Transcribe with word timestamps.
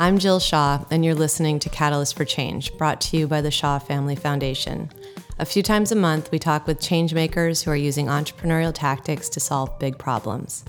I'm 0.00 0.18
Jill 0.18 0.38
Shaw, 0.38 0.84
and 0.90 1.04
you're 1.04 1.14
listening 1.14 1.58
to 1.60 1.68
Catalyst 1.70 2.16
for 2.16 2.24
Change, 2.24 2.76
brought 2.76 3.00
to 3.02 3.16
you 3.16 3.26
by 3.26 3.40
the 3.40 3.50
Shaw 3.50 3.78
Family 3.78 4.16
Foundation. 4.16 4.90
A 5.38 5.46
few 5.46 5.62
times 5.62 5.92
a 5.92 5.96
month, 5.96 6.30
we 6.30 6.38
talk 6.38 6.66
with 6.66 6.80
changemakers 6.80 7.64
who 7.64 7.70
are 7.70 7.76
using 7.76 8.06
entrepreneurial 8.06 8.74
tactics 8.74 9.28
to 9.30 9.40
solve 9.40 9.78
big 9.78 9.96
problems. 9.96 10.64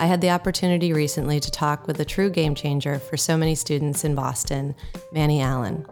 I 0.00 0.06
had 0.06 0.20
the 0.20 0.30
opportunity 0.30 0.92
recently 0.92 1.38
to 1.38 1.50
talk 1.50 1.86
with 1.86 2.00
a 2.00 2.04
true 2.04 2.28
game 2.28 2.54
changer 2.54 2.98
for 2.98 3.16
so 3.16 3.36
many 3.36 3.54
students 3.54 4.04
in 4.04 4.14
Boston, 4.14 4.74
Manny 5.12 5.40
Allen. 5.40 5.86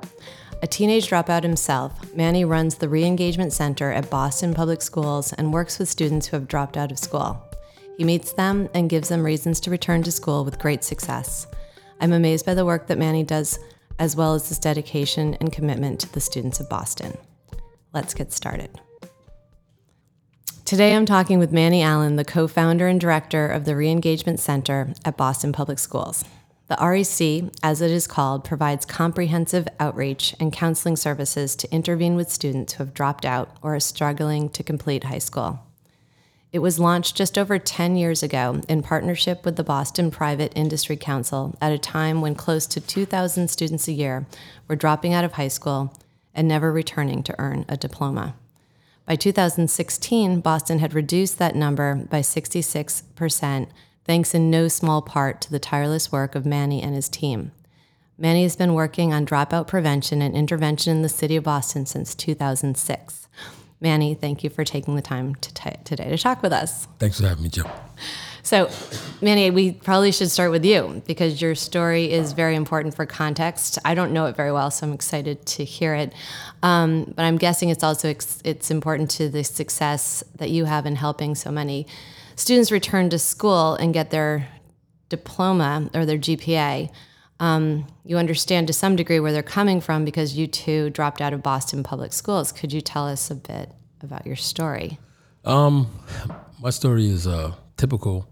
A 0.63 0.67
teenage 0.67 1.09
dropout 1.09 1.43
himself, 1.43 2.15
Manny 2.15 2.45
runs 2.45 2.75
the 2.75 2.89
Re 2.89 3.05
Engagement 3.05 3.53
Center 3.53 3.93
at 3.93 4.11
Boston 4.11 4.53
Public 4.53 4.83
Schools 4.83 5.33
and 5.35 5.53
works 5.53 5.79
with 5.79 5.89
students 5.89 6.27
who 6.27 6.37
have 6.37 6.49
dropped 6.49 6.77
out 6.77 6.91
of 6.91 6.99
school. 6.99 7.50
He 8.01 8.05
meets 8.05 8.33
them 8.33 8.71
and 8.73 8.89
gives 8.89 9.11
them 9.11 9.23
reasons 9.23 9.61
to 9.61 9.71
return 9.71 10.03
to 10.05 10.11
school 10.11 10.43
with 10.43 10.59
great 10.59 10.83
success. 10.83 11.47
I'm 12.01 12.15
amazed 12.15 12.47
by 12.47 12.55
the 12.55 12.65
work 12.65 12.87
that 12.87 12.97
Manny 12.97 13.23
does, 13.23 13.59
as 13.99 14.17
well 14.17 14.33
as 14.33 14.49
his 14.49 14.59
dedication 14.59 15.35
and 15.35 15.53
commitment 15.53 16.01
to 16.01 16.11
the 16.11 16.19
students 16.19 16.61
of 16.61 16.71
Boston. 16.71 17.19
Let's 17.93 18.15
get 18.15 18.33
started. 18.33 18.71
Today 20.65 20.97
I'm 20.97 21.05
talking 21.05 21.39
with 21.39 21.53
Manny 21.53 21.83
Allen, 21.83 22.17
the 22.17 22.25
co 22.25 22.49
founder 22.49 22.89
and 22.89 22.99
director 22.99 23.47
of 23.47 23.67
the 23.67 23.73
Reengagement 23.73 24.39
Center 24.39 24.95
at 25.05 25.19
Boston 25.19 25.53
Public 25.53 25.79
Schools. 25.79 26.25
The 26.69 26.79
REC, 26.81 27.53
as 27.63 27.83
it 27.83 27.91
is 27.91 28.07
called, 28.07 28.45
provides 28.45 28.87
comprehensive 28.87 29.69
outreach 29.79 30.35
and 30.41 30.55
counseling 30.55 30.97
services 30.97 31.55
to 31.57 31.71
intervene 31.71 32.17
with 32.17 32.31
students 32.31 32.73
who 32.73 32.85
have 32.85 32.95
dropped 32.95 33.27
out 33.27 33.59
or 33.61 33.75
are 33.75 33.81
struggling 33.81 34.49
to 34.49 34.63
complete 34.63 35.05
high 35.05 35.19
school. 35.19 35.61
It 36.53 36.59
was 36.59 36.81
launched 36.81 37.17
just 37.17 37.39
over 37.39 37.61
10 37.61 37.95
years 37.95 38.25
ago 38.25 38.61
in 38.69 38.83
partnership 38.83 39.45
with 39.45 39.55
the 39.55 39.63
Boston 39.63 40.11
Private 40.11 40.53
Industry 40.57 40.97
Council 40.97 41.57
at 41.61 41.73
a 41.73 41.79
time 41.79 42.21
when 42.21 42.35
close 42.35 42.67
to 42.67 42.81
2,000 42.81 43.49
students 43.49 43.87
a 43.87 43.93
year 43.93 44.27
were 44.67 44.75
dropping 44.75 45.13
out 45.13 45.25
of 45.25 45.35
high 45.35 45.49
school 45.49 45.95
and 46.35 46.49
never 46.49 46.73
returning 46.73 47.23
to 47.23 47.35
earn 47.39 47.65
a 47.69 47.77
diploma. 47.77 48.35
By 49.07 49.15
2016, 49.15 50.41
Boston 50.41 50.81
had 50.81 50.93
reduced 50.93 51.39
that 51.39 51.55
number 51.55 51.95
by 51.95 52.21
66%, 52.21 53.69
thanks 54.05 54.35
in 54.35 54.51
no 54.51 54.67
small 54.67 55.03
part 55.03 55.41
to 55.43 55.53
the 55.53 55.59
tireless 55.61 56.11
work 56.11 56.35
of 56.35 56.47
Manny 56.47 56.83
and 56.83 56.95
his 56.97 57.09
team. 57.09 57.53
Manny 58.19 58.43
has 58.43 58.57
been 58.57 58.75
working 58.75 59.13
on 59.13 59.25
dropout 59.25 59.69
prevention 59.69 60.21
and 60.21 60.35
intervention 60.35 60.97
in 60.97 61.03
the 61.03 61.09
city 61.09 61.37
of 61.37 61.45
Boston 61.45 61.87
since 61.87 62.15
2006. 62.15 63.20
Manny, 63.81 64.15
thank 64.15 64.45
you 64.45 64.51
for 64.51 64.65
taking 64.65 64.95
the 64.95 65.03
time 65.03 65.35
to 65.37 65.55
t- 65.55 65.71
today 65.85 66.11
to 66.11 66.19
talk 66.19 66.43
with 66.43 66.53
us. 66.53 66.87
Thanks 66.99 67.21
for 67.21 67.27
having 67.27 67.45
me, 67.45 67.49
Jim. 67.49 67.67
So, 68.43 68.71
Manny, 69.21 69.51
we 69.51 69.73
probably 69.73 70.13
should 70.13 70.31
start 70.31 70.51
with 70.51 70.65
you 70.65 71.03
because 71.07 71.41
your 71.41 71.55
story 71.55 72.11
is 72.11 72.33
very 72.33 72.57
important 72.57 72.95
for 72.95 73.07
context. 73.07 73.79
I 73.85 73.95
don't 73.95 74.13
know 74.13 74.27
it 74.27 74.37
very 74.37 74.53
well, 74.53 74.71
so 74.71 74.87
I'm 74.87 74.93
excited 74.93 75.45
to 75.47 75.65
hear 75.65 75.95
it. 75.95 76.13
Um, 76.63 77.13
but 77.17 77.23
I'm 77.23 77.37
guessing 77.37 77.69
it's 77.69 77.85
also 77.85 78.09
ex- 78.09 78.41
it's 78.45 78.71
important 78.71 79.11
to 79.13 79.29
the 79.29 79.45
success 79.45 80.25
that 80.37 80.51
you 80.51 80.65
have 80.65 80.87
in 80.87 80.97
helping 80.97 81.35
so 81.35 81.51
many 81.51 81.87
students 82.37 82.73
return 82.73 83.11
to 83.11 83.19
school 83.19 83.75
and 83.75 83.93
get 83.93 84.11
their 84.11 84.49
diploma 85.09 85.91
or 85.95 86.07
their 86.07 86.19
GPA. 86.19 86.91
Um, 87.41 87.87
you 88.05 88.19
understand 88.19 88.67
to 88.67 88.73
some 88.73 88.97
degree 88.97 89.19
where 89.19 89.33
they're 89.33 89.43
coming 89.43 89.81
from 89.81 90.05
because 90.05 90.37
you 90.37 90.47
too 90.47 90.91
dropped 90.91 91.21
out 91.21 91.33
of 91.33 91.43
Boston 91.43 91.83
public 91.83 92.13
schools. 92.13 92.53
Could 92.53 92.73
you 92.73 92.83
tell 92.83 93.09
us 93.09 93.31
a 93.31 93.35
bit 93.35 93.73
about 94.03 94.27
your 94.27 94.37
story? 94.37 94.99
Um, 95.45 95.91
my 96.61 96.71
story 96.71 97.09
is 97.09 97.27
uh, 97.27 97.55
typical 97.79 98.29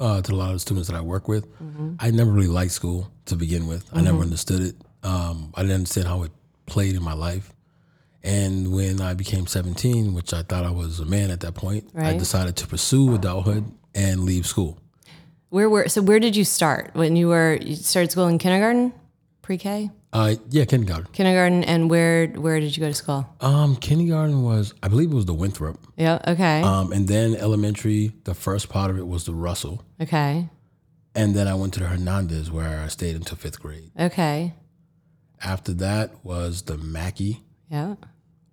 uh, 0.00 0.22
to 0.22 0.32
a 0.32 0.34
lot 0.34 0.48
of 0.48 0.54
the 0.54 0.60
students 0.60 0.88
that 0.88 0.96
I 0.96 1.02
work 1.02 1.28
with. 1.28 1.46
Mm-hmm. 1.62 1.96
I 2.00 2.10
never 2.10 2.32
really 2.32 2.48
liked 2.48 2.72
school 2.72 3.12
to 3.26 3.36
begin 3.36 3.66
with. 3.66 3.86
Mm-hmm. 3.86 3.98
I 3.98 4.00
never 4.00 4.16
mm-hmm. 4.16 4.24
understood 4.24 4.60
it. 4.62 4.76
Um, 5.02 5.52
I 5.54 5.60
didn't 5.60 5.76
understand 5.76 6.08
how 6.08 6.22
it 6.22 6.32
played 6.66 6.96
in 6.96 7.02
my 7.02 7.12
life. 7.12 7.52
And 8.24 8.72
when 8.72 9.00
I 9.00 9.14
became 9.14 9.46
17, 9.46 10.14
which 10.14 10.32
I 10.32 10.42
thought 10.42 10.64
I 10.64 10.70
was 10.70 11.00
a 11.00 11.04
man 11.04 11.30
at 11.30 11.40
that 11.40 11.54
point, 11.54 11.90
right. 11.92 12.14
I 12.14 12.16
decided 12.16 12.56
to 12.56 12.66
pursue 12.66 13.14
adulthood 13.14 13.64
and 13.94 14.24
leave 14.24 14.46
school. 14.46 14.78
Where 15.52 15.68
were 15.68 15.86
so? 15.86 16.00
Where 16.00 16.18
did 16.18 16.34
you 16.34 16.46
start 16.46 16.92
when 16.94 17.14
you 17.14 17.28
were 17.28 17.58
you 17.60 17.76
started 17.76 18.10
school 18.10 18.26
in 18.26 18.38
kindergarten, 18.38 18.90
pre-K? 19.42 19.90
Uh, 20.10 20.36
yeah, 20.48 20.64
kindergarten. 20.64 21.12
Kindergarten, 21.12 21.62
and 21.64 21.90
where 21.90 22.28
where 22.28 22.58
did 22.58 22.74
you 22.74 22.80
go 22.80 22.88
to 22.88 22.94
school? 22.94 23.28
Um, 23.42 23.76
kindergarten 23.76 24.42
was 24.42 24.72
I 24.82 24.88
believe 24.88 25.12
it 25.12 25.14
was 25.14 25.26
the 25.26 25.34
Winthrop. 25.34 25.78
Yeah. 25.98 26.20
Okay. 26.26 26.62
Um, 26.62 26.90
and 26.90 27.06
then 27.06 27.36
elementary, 27.36 28.14
the 28.24 28.32
first 28.32 28.70
part 28.70 28.90
of 28.90 28.96
it 28.96 29.06
was 29.06 29.24
the 29.24 29.34
Russell. 29.34 29.84
Okay. 30.00 30.48
And 31.14 31.34
then 31.34 31.46
I 31.46 31.52
went 31.52 31.74
to 31.74 31.80
the 31.80 31.86
Hernandez 31.86 32.50
where 32.50 32.80
I 32.80 32.88
stayed 32.88 33.14
until 33.14 33.36
fifth 33.36 33.60
grade. 33.60 33.90
Okay. 34.00 34.54
After 35.44 35.74
that 35.74 36.24
was 36.24 36.62
the 36.62 36.78
Mackey. 36.78 37.42
Yeah. 37.70 37.96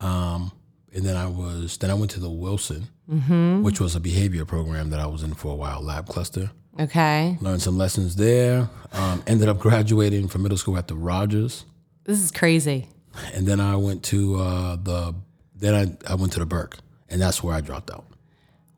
Um, 0.01 0.51
and 0.93 1.05
then 1.05 1.15
I 1.15 1.27
was 1.27 1.77
then 1.77 1.91
I 1.91 1.93
went 1.93 2.11
to 2.11 2.19
the 2.19 2.29
Wilson, 2.29 2.89
mm-hmm. 3.09 3.63
which 3.63 3.79
was 3.79 3.95
a 3.95 4.01
behavior 4.01 4.43
program 4.43 4.89
that 4.89 4.99
I 4.99 5.05
was 5.05 5.23
in 5.23 5.33
for 5.33 5.53
a 5.53 5.55
while, 5.55 5.81
lab 5.81 6.07
cluster. 6.07 6.51
Okay. 6.79 7.37
Learned 7.41 7.61
some 7.61 7.77
lessons 7.77 8.15
there. 8.15 8.69
Um, 8.93 9.21
ended 9.27 9.49
up 9.49 9.59
graduating 9.59 10.29
from 10.29 10.43
middle 10.43 10.57
school 10.57 10.77
at 10.77 10.87
the 10.87 10.95
Rogers. 10.95 11.65
This 12.05 12.21
is 12.21 12.31
crazy. 12.31 12.87
And 13.33 13.45
then 13.45 13.59
I 13.59 13.75
went 13.75 14.03
to 14.05 14.37
uh, 14.37 14.75
the 14.77 15.13
then 15.55 15.75
I, 15.75 16.11
I 16.11 16.15
went 16.15 16.31
to 16.33 16.39
the 16.39 16.45
Burke, 16.45 16.77
and 17.09 17.21
that's 17.21 17.43
where 17.43 17.53
I 17.53 17.59
dropped 17.59 17.91
out. 17.91 18.05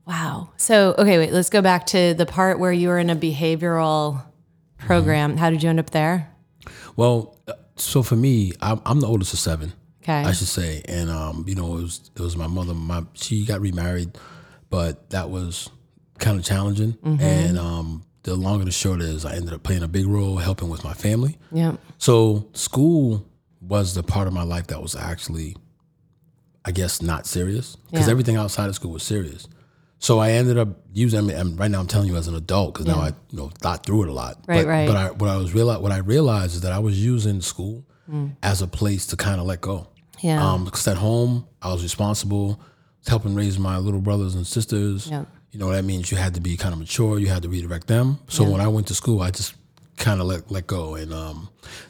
Wow. 0.07 0.49
So 0.57 0.95
okay, 0.97 1.17
wait. 1.19 1.31
Let's 1.31 1.49
go 1.51 1.61
back 1.61 1.85
to 1.87 2.13
the 2.13 2.25
part 2.25 2.59
where 2.59 2.73
you 2.73 2.87
were 2.87 2.97
in 2.97 3.09
a 3.09 3.15
behavioral 3.15 4.23
program. 4.79 5.31
Mm-hmm. 5.31 5.39
How 5.39 5.49
did 5.51 5.61
you 5.61 5.69
end 5.69 5.79
up 5.79 5.91
there? 5.91 6.29
Well, 6.95 7.37
uh, 7.47 7.53
so 7.75 8.01
for 8.03 8.15
me, 8.15 8.53
I'm, 8.61 8.81
I'm 8.85 8.99
the 8.99 9.07
oldest 9.07 9.33
of 9.33 9.39
seven. 9.39 9.73
Okay. 10.03 10.13
I 10.13 10.31
should 10.31 10.47
say, 10.47 10.81
and 10.85 11.09
um, 11.11 11.45
you 11.47 11.53
know, 11.53 11.77
it 11.77 11.83
was 11.83 12.11
it 12.15 12.21
was 12.21 12.35
my 12.35 12.47
mother. 12.47 12.73
My 12.73 13.03
she 13.13 13.45
got 13.45 13.61
remarried, 13.61 14.17
but 14.71 15.11
that 15.11 15.29
was 15.29 15.69
kind 16.21 16.39
of 16.39 16.45
challenging. 16.45 16.93
Mm-hmm. 16.93 17.21
And 17.21 17.57
um, 17.57 18.05
the 18.23 18.35
longer 18.35 18.63
the 18.63 18.71
short 18.71 19.01
is, 19.01 19.25
I 19.25 19.35
ended 19.35 19.53
up 19.53 19.63
playing 19.63 19.83
a 19.83 19.87
big 19.87 20.05
role 20.07 20.37
helping 20.37 20.69
with 20.69 20.83
my 20.83 20.93
family. 20.93 21.37
Yeah. 21.51 21.75
So 21.97 22.47
school 22.53 23.27
was 23.59 23.93
the 23.95 24.03
part 24.03 24.27
of 24.27 24.33
my 24.33 24.43
life 24.43 24.67
that 24.67 24.81
was 24.81 24.95
actually, 24.95 25.57
I 26.63 26.71
guess, 26.71 27.01
not 27.01 27.25
serious 27.25 27.75
because 27.89 28.07
yeah. 28.07 28.11
everything 28.11 28.37
outside 28.37 28.69
of 28.69 28.75
school 28.75 28.91
was 28.91 29.03
serious. 29.03 29.47
So 29.99 30.17
I 30.17 30.31
ended 30.31 30.57
up 30.57 30.69
using. 30.91 31.19
I 31.19 31.43
mean, 31.43 31.57
right 31.57 31.69
now 31.69 31.79
I'm 31.79 31.85
telling 31.85 32.07
you 32.07 32.15
as 32.15 32.27
an 32.27 32.33
adult 32.33 32.73
because 32.73 32.87
yeah. 32.87 32.93
now 32.93 33.01
I 33.01 33.07
you 33.29 33.37
know 33.37 33.51
thought 33.59 33.85
through 33.85 34.03
it 34.03 34.09
a 34.09 34.13
lot. 34.13 34.37
Right, 34.47 34.63
but, 34.63 34.67
right. 34.67 34.87
But 34.87 34.95
I, 34.95 35.11
what 35.11 35.29
I 35.29 35.37
was 35.37 35.53
realize 35.53 35.79
what 35.79 35.91
I 35.91 35.97
realized 35.97 36.55
is 36.55 36.61
that 36.61 36.71
I 36.71 36.79
was 36.79 37.03
using 37.03 37.39
school 37.41 37.85
mm. 38.11 38.35
as 38.41 38.63
a 38.63 38.67
place 38.67 39.05
to 39.07 39.15
kind 39.15 39.39
of 39.39 39.45
let 39.45 39.61
go. 39.61 39.89
Yeah. 40.19 40.43
Um, 40.43 40.65
because 40.65 40.87
at 40.87 40.97
home 40.97 41.47
I 41.61 41.71
was 41.71 41.83
responsible, 41.83 42.59
helping 43.05 43.35
raise 43.35 43.59
my 43.59 43.77
little 43.77 44.01
brothers 44.01 44.33
and 44.33 44.45
sisters. 44.45 45.07
Yeah 45.07 45.25
you 45.51 45.59
know 45.59 45.69
that 45.71 45.83
means 45.83 46.11
you 46.11 46.17
had 46.17 46.33
to 46.33 46.41
be 46.41 46.57
kind 46.57 46.73
of 46.73 46.79
mature 46.79 47.19
you 47.19 47.27
had 47.27 47.43
to 47.43 47.49
redirect 47.49 47.87
them 47.87 48.19
so 48.27 48.43
yeah. 48.43 48.49
when 48.49 48.61
i 48.61 48.67
went 48.67 48.87
to 48.87 48.95
school 48.95 49.21
i 49.21 49.31
just 49.31 49.55
kind 49.97 50.19
of 50.19 50.25
let, 50.25 50.49
let 50.49 50.65
go 50.65 50.95
and 50.95 51.13
um, 51.13 51.47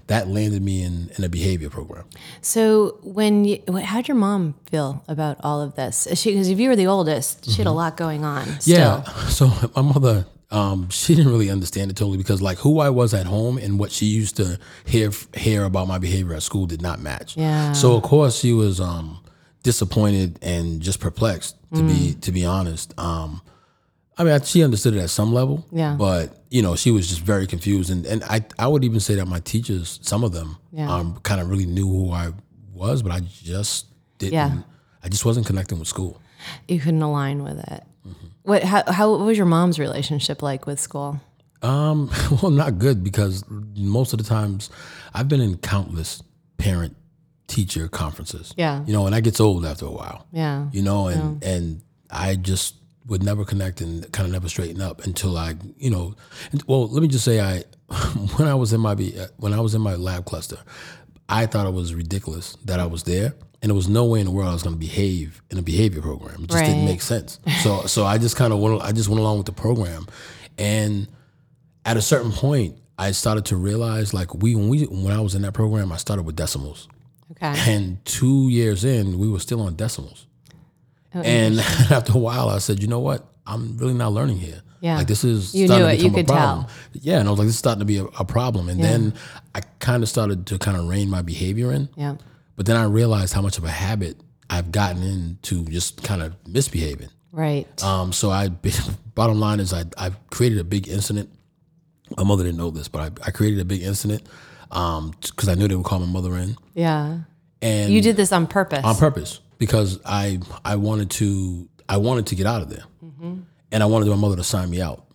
that 0.08 0.28
landed 0.28 0.62
me 0.62 0.84
in, 0.84 1.10
in 1.18 1.24
a 1.24 1.30
behavior 1.30 1.70
program 1.70 2.04
so 2.42 3.00
when 3.04 3.46
you 3.46 3.62
how'd 3.86 4.08
your 4.08 4.18
mom 4.18 4.54
feel 4.70 5.02
about 5.08 5.38
all 5.44 5.62
of 5.62 5.76
this 5.76 6.08
because 6.26 6.50
if 6.50 6.60
you 6.60 6.68
were 6.68 6.76
the 6.76 6.88
oldest 6.88 7.46
she 7.46 7.52
mm-hmm. 7.52 7.58
had 7.60 7.68
a 7.68 7.70
mm-hmm. 7.70 7.78
lot 7.78 7.98
going 7.98 8.26
on 8.26 8.60
still. 8.60 8.78
yeah 8.78 9.04
so 9.30 9.50
my 9.76 9.82
mother 9.82 10.26
um, 10.52 10.90
she 10.90 11.16
didn't 11.16 11.32
really 11.32 11.50
understand 11.50 11.90
it 11.92 11.96
totally 11.96 12.18
because 12.18 12.42
like 12.42 12.58
who 12.58 12.80
I 12.80 12.90
was 12.90 13.14
at 13.14 13.26
home 13.26 13.58
and 13.58 13.80
what 13.80 13.90
she 13.90 14.08
used 14.08 14.36
to 14.36 14.60
hear 14.86 15.12
hear 15.34 15.64
about 15.64 15.88
my 15.88 15.98
behavior 15.98 16.34
at 16.34 16.44
school 16.44 16.66
did 16.66 16.82
not 16.82 17.00
match. 17.00 17.38
Yeah. 17.38 17.72
So 17.72 17.96
of 17.96 18.04
course 18.04 18.38
she 18.38 18.52
was 18.52 18.82
um, 18.82 19.24
disappointed 19.64 20.40
and 20.42 20.82
just 20.82 21.00
perplexed 21.00 21.56
to 21.74 21.82
mm. 21.82 21.88
be 21.88 22.14
to 22.16 22.34
be 22.34 22.46
honest. 22.46 22.94
Um, 23.00 23.42
I 24.22 24.24
mean, 24.24 24.42
she 24.44 24.64
understood 24.64 24.94
it 24.96 25.00
at 25.00 25.10
some 25.10 25.34
level. 25.34 25.66
Yeah. 25.72 25.96
But 25.98 26.44
you 26.52 26.62
know, 26.62 26.76
she 26.76 26.92
was 26.92 27.10
just 27.10 27.22
very 27.22 27.48
confused, 27.48 27.90
and 27.90 28.06
and 28.06 28.24
I 28.26 28.46
I 28.60 28.68
would 28.68 28.84
even 28.84 29.00
say 29.00 29.16
that 29.16 29.26
my 29.26 29.40
teachers, 29.40 30.00
some 30.04 30.24
of 30.24 30.32
them, 30.32 30.58
yeah. 30.72 30.94
um, 30.94 31.20
kind 31.24 31.42
of 31.42 31.50
really 31.50 31.66
knew 31.66 31.88
who 31.88 32.12
I 32.12 32.32
was, 32.72 33.02
but 33.02 33.12
I 33.12 33.22
just 33.22 33.88
didn't. 34.20 34.34
Yeah. 34.34 34.58
I 35.04 35.10
just 35.10 35.26
wasn't 35.26 35.48
connecting 35.48 35.80
with 35.80 35.88
school. 35.88 36.22
You 36.68 36.80
couldn't 36.80 37.02
align 37.02 37.44
with 37.44 37.58
it. 37.58 37.84
Mm-hmm. 38.08 38.28
What? 38.44 38.64
How, 38.64 38.84
how? 38.92 39.10
What 39.10 39.22
was 39.22 39.38
your 39.38 39.48
mom's 39.48 39.80
relationship 39.80 40.44
like 40.44 40.68
with 40.68 40.80
school? 40.80 41.20
Um. 41.64 42.12
Well, 42.44 42.52
not 42.52 42.78
good 42.78 43.04
because 43.04 43.44
most 43.50 44.14
of 44.14 44.20
the 44.20 44.26
times, 44.26 44.70
I've 45.16 45.28
been 45.28 45.42
in 45.42 45.58
countless 45.58 46.22
parent 46.58 46.96
teacher 47.48 47.88
conferences. 47.88 48.54
Yeah. 48.56 48.86
You 48.86 48.94
know, 48.94 49.06
and 49.08 49.16
that 49.16 49.24
gets 49.24 49.40
old 49.40 49.66
after 49.66 49.86
a 49.86 49.92
while. 49.92 50.28
Yeah. 50.32 50.68
You 50.72 50.84
know, 50.84 51.08
and 51.08 51.42
yeah. 51.42 51.50
and 51.50 51.82
I 52.12 52.36
just 52.36 52.76
would 53.08 53.24
never 53.24 53.44
connect 53.46 53.82
and 53.82 54.12
kind 54.12 54.26
of 54.28 54.32
never 54.32 54.48
straighten 54.48 54.82
up 54.82 55.04
until 55.06 55.38
I, 55.38 55.56
you 55.78 55.90
know, 55.90 56.16
well, 56.68 56.88
let 56.88 57.02
me 57.02 57.08
just 57.08 57.26
say 57.26 57.40
I, 57.42 57.64
when 58.38 58.48
I 58.48 58.56
was 58.56 58.74
in 58.74 58.80
my 58.82 58.96
when 59.38 59.54
I 59.54 59.60
was 59.60 59.76
in 59.76 59.82
my 59.82 59.96
lab 59.96 60.26
cluster, 60.26 60.58
I 61.28 61.46
thought 61.46 61.66
it 61.68 61.74
was 61.74 61.94
ridiculous 61.94 62.58
that 62.66 62.80
I 62.80 62.86
was 62.86 63.04
there, 63.04 63.34
and 63.62 63.70
there 63.70 63.76
was 63.76 63.90
no 63.90 64.06
way 64.06 64.20
in 64.20 64.26
the 64.26 64.32
world 64.32 64.50
I 64.50 64.54
was 64.54 64.64
going 64.64 64.76
to 64.76 64.80
behave 64.80 65.42
in 65.50 65.58
a 65.58 65.62
behavior 65.62 66.02
program. 66.02 66.44
It 66.44 66.50
just 66.50 66.54
right. 66.54 66.66
didn't 66.68 66.86
make 66.86 67.02
sense. 67.02 67.40
So, 67.64 67.86
so 67.86 68.06
I 68.06 68.18
just 68.18 68.36
kind 68.36 68.54
of 68.54 68.60
went, 68.60 68.82
I 68.82 68.92
just 68.92 69.10
went 69.10 69.20
along 69.20 69.38
with 69.38 69.46
the 69.46 69.52
program, 69.54 70.08
and 70.58 71.08
at 71.86 71.98
a 71.98 72.02
certain 72.02 72.32
point, 72.32 72.78
I 72.98 73.12
started 73.12 73.46
to 73.46 73.56
realize 73.56 74.14
like 74.14 74.34
we 74.36 74.56
when 74.56 74.70
we 74.70 74.84
when 74.84 75.12
I 75.14 75.20
was 75.22 75.36
in 75.36 75.42
that 75.42 75.54
program, 75.54 75.92
I 75.92 75.98
started 75.98 76.24
with 76.24 76.36
decimals, 76.36 76.88
Okay. 77.32 77.54
and 77.74 78.04
two 78.06 78.48
years 78.50 78.86
in, 78.86 79.18
we 79.18 79.28
were 79.28 79.40
still 79.40 79.62
on 79.62 79.76
decimals. 79.76 80.28
Oh, 81.14 81.22
And 81.22 81.60
after 81.92 82.14
a 82.14 82.18
while, 82.18 82.50
I 82.50 82.60
said, 82.60 82.82
you 82.82 82.88
know 82.88 83.00
what? 83.00 83.26
I'm 83.46 83.78
really 83.78 83.94
not 83.94 84.14
learning 84.14 84.38
here. 84.38 84.62
Yeah. 84.80 84.98
Like 84.98 85.08
this 85.08 85.24
is 85.24 85.54
You 85.54 85.68
starting 85.68 85.88
knew 85.88 85.92
to 85.92 86.00
it. 86.00 86.04
You 86.04 86.10
become 86.10 86.14
a 86.14 86.18
could 86.20 86.28
tell. 86.28 86.36
problem. 86.38 86.66
Yeah, 86.94 87.20
and 87.20 87.28
I 87.28 87.32
was 87.32 87.40
like, 87.40 87.48
this 87.48 87.56
is 87.56 87.60
starting 87.60 87.80
to 87.80 87.86
be 87.86 87.98
a, 87.98 88.06
a 88.06 88.26
problem. 88.26 88.70
And 88.70 88.84
then 88.84 89.14
I 89.54 89.62
kind 89.80 90.02
of 90.04 90.10
started 90.10 90.48
to 90.48 90.58
kind 90.58 90.78
of 90.78 90.88
rein 90.88 91.10
my 91.10 91.22
behavior 91.22 91.72
in. 91.72 91.90
Yeah. 91.96 92.16
But 92.56 92.66
then 92.66 92.78
I 92.78 92.84
realized 92.86 93.34
how 93.34 93.42
much 93.42 93.58
of 93.58 93.64
a 93.64 93.70
habit 93.70 94.18
I've 94.50 94.72
gotten 94.72 95.04
into 95.04 95.66
just 95.66 96.04
kind 96.04 96.22
of 96.22 96.36
misbehaving. 96.48 97.10
Right. 97.32 97.68
Um, 97.84 98.12
so 98.12 98.30
I, 98.32 98.50
bottom 99.16 99.40
line 99.40 99.60
is, 99.60 99.72
I 99.74 99.86
I 99.98 100.12
created 100.32 100.60
a 100.60 100.64
big 100.64 100.88
incident. 100.88 101.30
My 102.18 102.24
mother 102.24 102.44
didn't 102.44 102.58
know 102.58 102.72
this, 102.72 102.88
but 102.88 103.02
I, 103.22 103.28
I 103.28 103.32
created 103.32 103.60
a 103.60 103.66
big 103.66 103.82
incident 103.84 104.24
because 104.70 105.48
I 105.48 105.56
knew 105.56 105.68
they 105.68 105.76
would 105.76 105.86
call 105.86 106.00
my 106.00 106.06
mother 106.12 106.36
in, 106.38 106.58
yeah. 106.74 107.20
and 107.62 107.92
You 107.94 108.02
did 108.02 108.16
this 108.18 108.32
on 108.32 108.48
purpose. 108.48 108.84
on 108.84 108.96
purpose 108.96 109.40
because 109.62 110.00
I 110.04 110.40
I 110.66 110.76
wanted 110.76 111.12
to 111.12 111.70
I 111.88 111.98
wanted 111.98 112.26
to 112.28 112.36
get 112.36 112.48
out 112.48 112.62
of 112.64 112.70
there, 112.70 112.84
Mm-hmm. 113.06 113.42
and 113.72 113.84
I 113.84 113.86
wanted 113.86 114.10
my 114.10 114.16
mother 114.16 114.36
to 114.38 114.44
sign 114.44 114.70
me 114.72 114.82
out. 114.82 115.06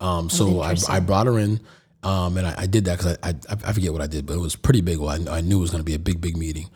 Um, 0.00 0.30
so 0.30 0.60
I, 0.62 0.74
I 0.88 0.98
brought 1.00 1.26
her 1.26 1.38
in, 1.38 1.60
um, 2.02 2.36
and 2.38 2.46
I, 2.46 2.54
I 2.62 2.66
did 2.66 2.86
that 2.86 2.98
because 2.98 3.18
I, 3.22 3.28
I 3.30 3.34
I 3.68 3.72
forget 3.72 3.92
what 3.92 4.00
I 4.02 4.06
did, 4.08 4.24
but 4.26 4.34
it 4.34 4.40
was 4.40 4.56
pretty 4.56 4.80
big. 4.80 4.98
Well, 4.98 5.10
I, 5.10 5.38
I 5.38 5.40
knew 5.42 5.58
it 5.58 5.60
was 5.60 5.70
going 5.70 5.82
to 5.84 5.90
be 5.92 5.94
a 5.94 5.98
big 5.98 6.20
big 6.20 6.36
meeting, 6.36 6.70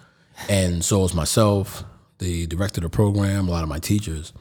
and 0.48 0.84
so 0.84 0.98
it 1.00 1.02
was 1.02 1.14
myself, 1.14 1.82
the 2.18 2.46
director 2.46 2.78
of 2.80 2.84
the 2.84 2.90
program, 2.90 3.48
a 3.48 3.50
lot 3.50 3.62
of 3.62 3.68
my 3.70 3.78
teachers, 3.80 4.32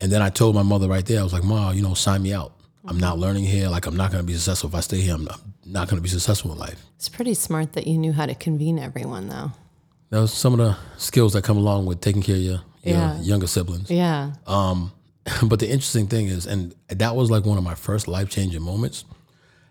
and 0.00 0.10
then 0.10 0.22
I 0.22 0.30
told 0.30 0.54
my 0.54 0.62
mother 0.64 0.88
right 0.88 1.04
there, 1.04 1.20
I 1.20 1.22
was 1.22 1.32
like, 1.34 1.44
"Ma, 1.44 1.70
you 1.72 1.82
know, 1.82 1.92
sign 1.94 2.22
me 2.22 2.32
out. 2.32 2.52
I'm 2.88 2.98
not 2.98 3.18
learning 3.18 3.44
here. 3.44 3.68
Like 3.68 3.84
I'm 3.86 3.96
not 3.96 4.10
going 4.10 4.22
to 4.22 4.26
be 4.26 4.32
successful 4.34 4.70
if 4.70 4.74
I 4.74 4.80
stay 4.80 5.00
here. 5.02 5.14
I'm 5.14 5.24
not, 5.24 5.40
not 5.66 5.88
going 5.88 5.98
to 5.98 6.02
be 6.02 6.08
successful 6.08 6.50
in 6.52 6.58
life." 6.58 6.80
it's 6.96 7.10
pretty 7.10 7.34
smart 7.34 7.74
that 7.74 7.86
you 7.86 7.98
knew 7.98 8.12
how 8.12 8.24
to 8.26 8.34
convene 8.34 8.78
everyone, 8.78 9.28
though. 9.28 9.50
That 10.10 10.20
was 10.20 10.32
some 10.32 10.52
of 10.52 10.58
the 10.58 10.76
skills 10.98 11.32
that 11.32 11.42
come 11.44 11.56
along 11.56 11.86
with 11.86 12.00
taking 12.00 12.22
care 12.22 12.36
of 12.36 12.42
your, 12.42 12.60
your 12.84 12.96
Yeah. 12.96 13.20
younger 13.20 13.46
siblings. 13.46 13.90
Yeah. 13.90 14.32
Um, 14.46 14.92
but 15.42 15.58
the 15.58 15.66
interesting 15.68 16.06
thing 16.06 16.28
is, 16.28 16.46
and 16.46 16.74
that 16.88 17.16
was 17.16 17.30
like 17.30 17.44
one 17.44 17.58
of 17.58 17.64
my 17.64 17.74
first 17.74 18.06
life 18.06 18.30
changing 18.30 18.62
moments 18.62 19.04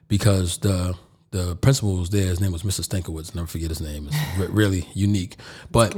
because 0.08 0.58
the 0.60 0.96
the 1.32 1.56
principal 1.58 1.98
was 1.98 2.10
there. 2.12 2.28
His 2.28 2.40
name 2.40 2.52
was 2.54 2.64
Mr. 2.64 2.82
Stankiewicz. 2.88 3.36
Never 3.36 3.48
forget 3.48 3.70
his 3.70 3.82
name. 3.82 4.08
It's 4.10 4.38
re- 4.40 4.48
really 4.52 4.88
unique. 4.94 5.36
But 5.72 5.94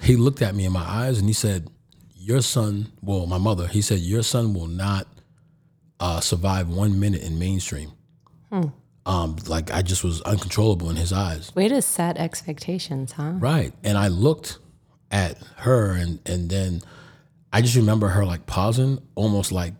he 0.00 0.16
looked 0.16 0.42
at 0.42 0.54
me 0.54 0.64
in 0.66 0.72
my 0.72 0.82
eyes 0.82 1.18
and 1.18 1.28
he 1.28 1.32
said, 1.34 1.70
"Your 2.14 2.42
son, 2.42 2.92
well, 3.00 3.26
my 3.26 3.38
mother. 3.38 3.66
He 3.68 3.80
said 3.82 4.00
your 4.00 4.22
son 4.22 4.52
will 4.54 4.66
not 4.66 5.06
uh, 6.00 6.20
survive 6.20 6.68
one 6.68 6.98
minute 7.00 7.22
in 7.22 7.38
mainstream." 7.38 7.92
Um, 9.04 9.36
like 9.48 9.72
I 9.72 9.82
just 9.82 10.04
was 10.04 10.20
uncontrollable 10.22 10.88
in 10.90 10.96
his 10.96 11.12
eyes. 11.12 11.52
Way 11.56 11.68
to 11.68 11.82
set 11.82 12.16
expectations, 12.18 13.12
huh? 13.12 13.32
Right. 13.34 13.72
And 13.82 13.98
I 13.98 14.08
looked 14.08 14.58
at 15.10 15.38
her 15.56 15.92
and 15.92 16.20
and 16.26 16.48
then 16.48 16.82
I 17.52 17.62
just 17.62 17.74
remember 17.76 18.08
her 18.08 18.24
like 18.24 18.46
pausing, 18.46 19.00
almost 19.14 19.50
like 19.52 19.74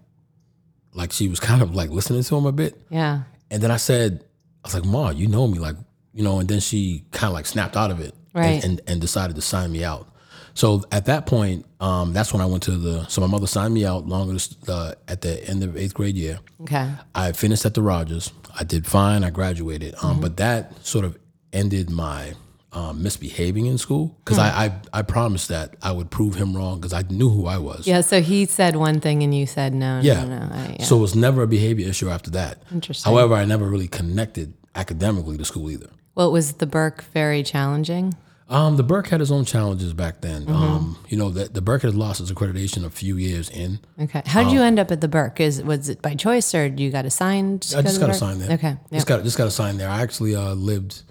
like 0.92 1.12
she 1.12 1.28
was 1.28 1.40
kind 1.50 1.62
of 1.62 1.74
like 1.74 1.90
listening 1.90 2.22
to 2.24 2.36
him 2.36 2.46
a 2.46 2.52
bit. 2.52 2.80
Yeah. 2.90 3.22
And 3.50 3.62
then 3.62 3.70
I 3.70 3.76
said, 3.76 4.24
I 4.64 4.68
was 4.68 4.74
like, 4.74 4.84
Ma, 4.84 5.10
you 5.10 5.26
know 5.28 5.46
me, 5.46 5.58
like, 5.58 5.76
you 6.14 6.22
know, 6.24 6.38
and 6.40 6.48
then 6.48 6.60
she 6.60 7.04
kind 7.12 7.28
of 7.30 7.34
like 7.34 7.46
snapped 7.46 7.76
out 7.76 7.90
of 7.90 8.00
it 8.00 8.14
Right. 8.34 8.62
and, 8.62 8.64
and, 8.64 8.80
and 8.86 9.00
decided 9.00 9.36
to 9.36 9.42
sign 9.42 9.70
me 9.72 9.84
out. 9.84 10.08
So 10.54 10.82
at 10.92 11.06
that 11.06 11.26
point, 11.26 11.64
um, 11.80 12.12
that's 12.12 12.32
when 12.32 12.42
I 12.42 12.46
went 12.46 12.62
to 12.64 12.72
the, 12.72 13.04
so 13.08 13.20
my 13.20 13.26
mother 13.26 13.46
signed 13.46 13.72
me 13.74 13.84
out 13.86 14.06
longer 14.06 14.36
uh, 14.68 14.94
at 15.08 15.22
the 15.22 15.42
end 15.48 15.62
of 15.64 15.76
eighth 15.76 15.94
grade 15.94 16.16
year. 16.16 16.38
Okay. 16.62 16.90
I 17.14 17.32
finished 17.32 17.64
at 17.64 17.74
the 17.74 17.82
Rogers. 17.82 18.32
I 18.58 18.64
did 18.64 18.86
fine. 18.86 19.24
I 19.24 19.30
graduated. 19.30 19.94
Um, 20.02 20.20
But 20.20 20.36
that 20.36 20.84
sort 20.86 21.04
of 21.04 21.18
ended 21.52 21.88
my 21.90 22.34
um, 22.74 23.02
misbehaving 23.02 23.66
in 23.66 23.76
school 23.76 24.16
because 24.24 24.38
I, 24.38 24.48
I 24.64 25.00
I 25.00 25.02
promised 25.02 25.48
that 25.48 25.76
I 25.82 25.92
would 25.92 26.10
prove 26.10 26.34
him 26.36 26.56
wrong 26.56 26.80
because 26.80 26.94
I 26.94 27.02
knew 27.10 27.28
who 27.28 27.46
I 27.46 27.58
was. 27.58 27.86
Yeah. 27.86 28.00
So 28.00 28.22
he 28.22 28.46
said 28.46 28.76
one 28.76 28.98
thing 29.00 29.22
and 29.22 29.34
you 29.34 29.46
said 29.46 29.74
no, 29.74 30.00
no, 30.00 30.02
Yeah. 30.02 30.24
no. 30.24 30.48
I, 30.50 30.76
yeah. 30.78 30.84
So 30.84 30.96
it 30.96 31.00
was 31.00 31.14
never 31.14 31.42
a 31.42 31.46
behavior 31.46 31.86
issue 31.86 32.08
after 32.08 32.30
that. 32.30 32.62
Interesting. 32.72 33.12
However, 33.12 33.34
I 33.34 33.44
never 33.44 33.66
really 33.68 33.88
connected 33.88 34.54
academically 34.74 35.36
to 35.36 35.44
school 35.44 35.70
either. 35.70 35.90
well, 36.14 36.32
was 36.32 36.54
the 36.54 36.66
Burke 36.66 37.02
very 37.12 37.42
challenging? 37.42 38.14
Um, 38.52 38.76
the 38.76 38.82
Burke 38.82 39.08
had 39.08 39.20
his 39.20 39.32
own 39.32 39.46
challenges 39.46 39.94
back 39.94 40.20
then. 40.20 40.42
Mm-hmm. 40.42 40.52
Um, 40.54 40.98
you 41.08 41.16
know, 41.16 41.30
the, 41.30 41.46
the 41.46 41.62
Burke 41.62 41.82
had 41.82 41.94
lost 41.94 42.20
its 42.20 42.30
accreditation 42.30 42.84
a 42.84 42.90
few 42.90 43.16
years 43.16 43.48
in. 43.48 43.80
Okay. 43.98 44.22
How 44.26 44.44
did 44.44 44.52
you 44.52 44.60
end 44.60 44.78
up 44.78 44.90
at 44.90 45.00
the 45.00 45.08
Burke? 45.08 45.40
Is 45.40 45.62
was 45.62 45.88
it 45.88 46.02
by 46.02 46.14
choice 46.14 46.54
or 46.54 46.66
you 46.66 46.90
got 46.90 47.06
assigned? 47.06 47.62
to 47.62 47.78
I 47.78 47.82
just 47.82 47.98
got 47.98 48.06
the 48.06 48.12
a 48.12 48.14
sign 48.14 48.38
there. 48.38 48.52
Okay. 48.52 48.68
Yep. 48.68 48.90
Just 48.92 49.06
got 49.06 49.24
just 49.24 49.38
got 49.38 49.46
a 49.46 49.50
sign 49.50 49.78
there. 49.78 49.88
I 49.88 50.02
actually 50.02 50.36
uh, 50.36 50.52
lived. 50.52 51.02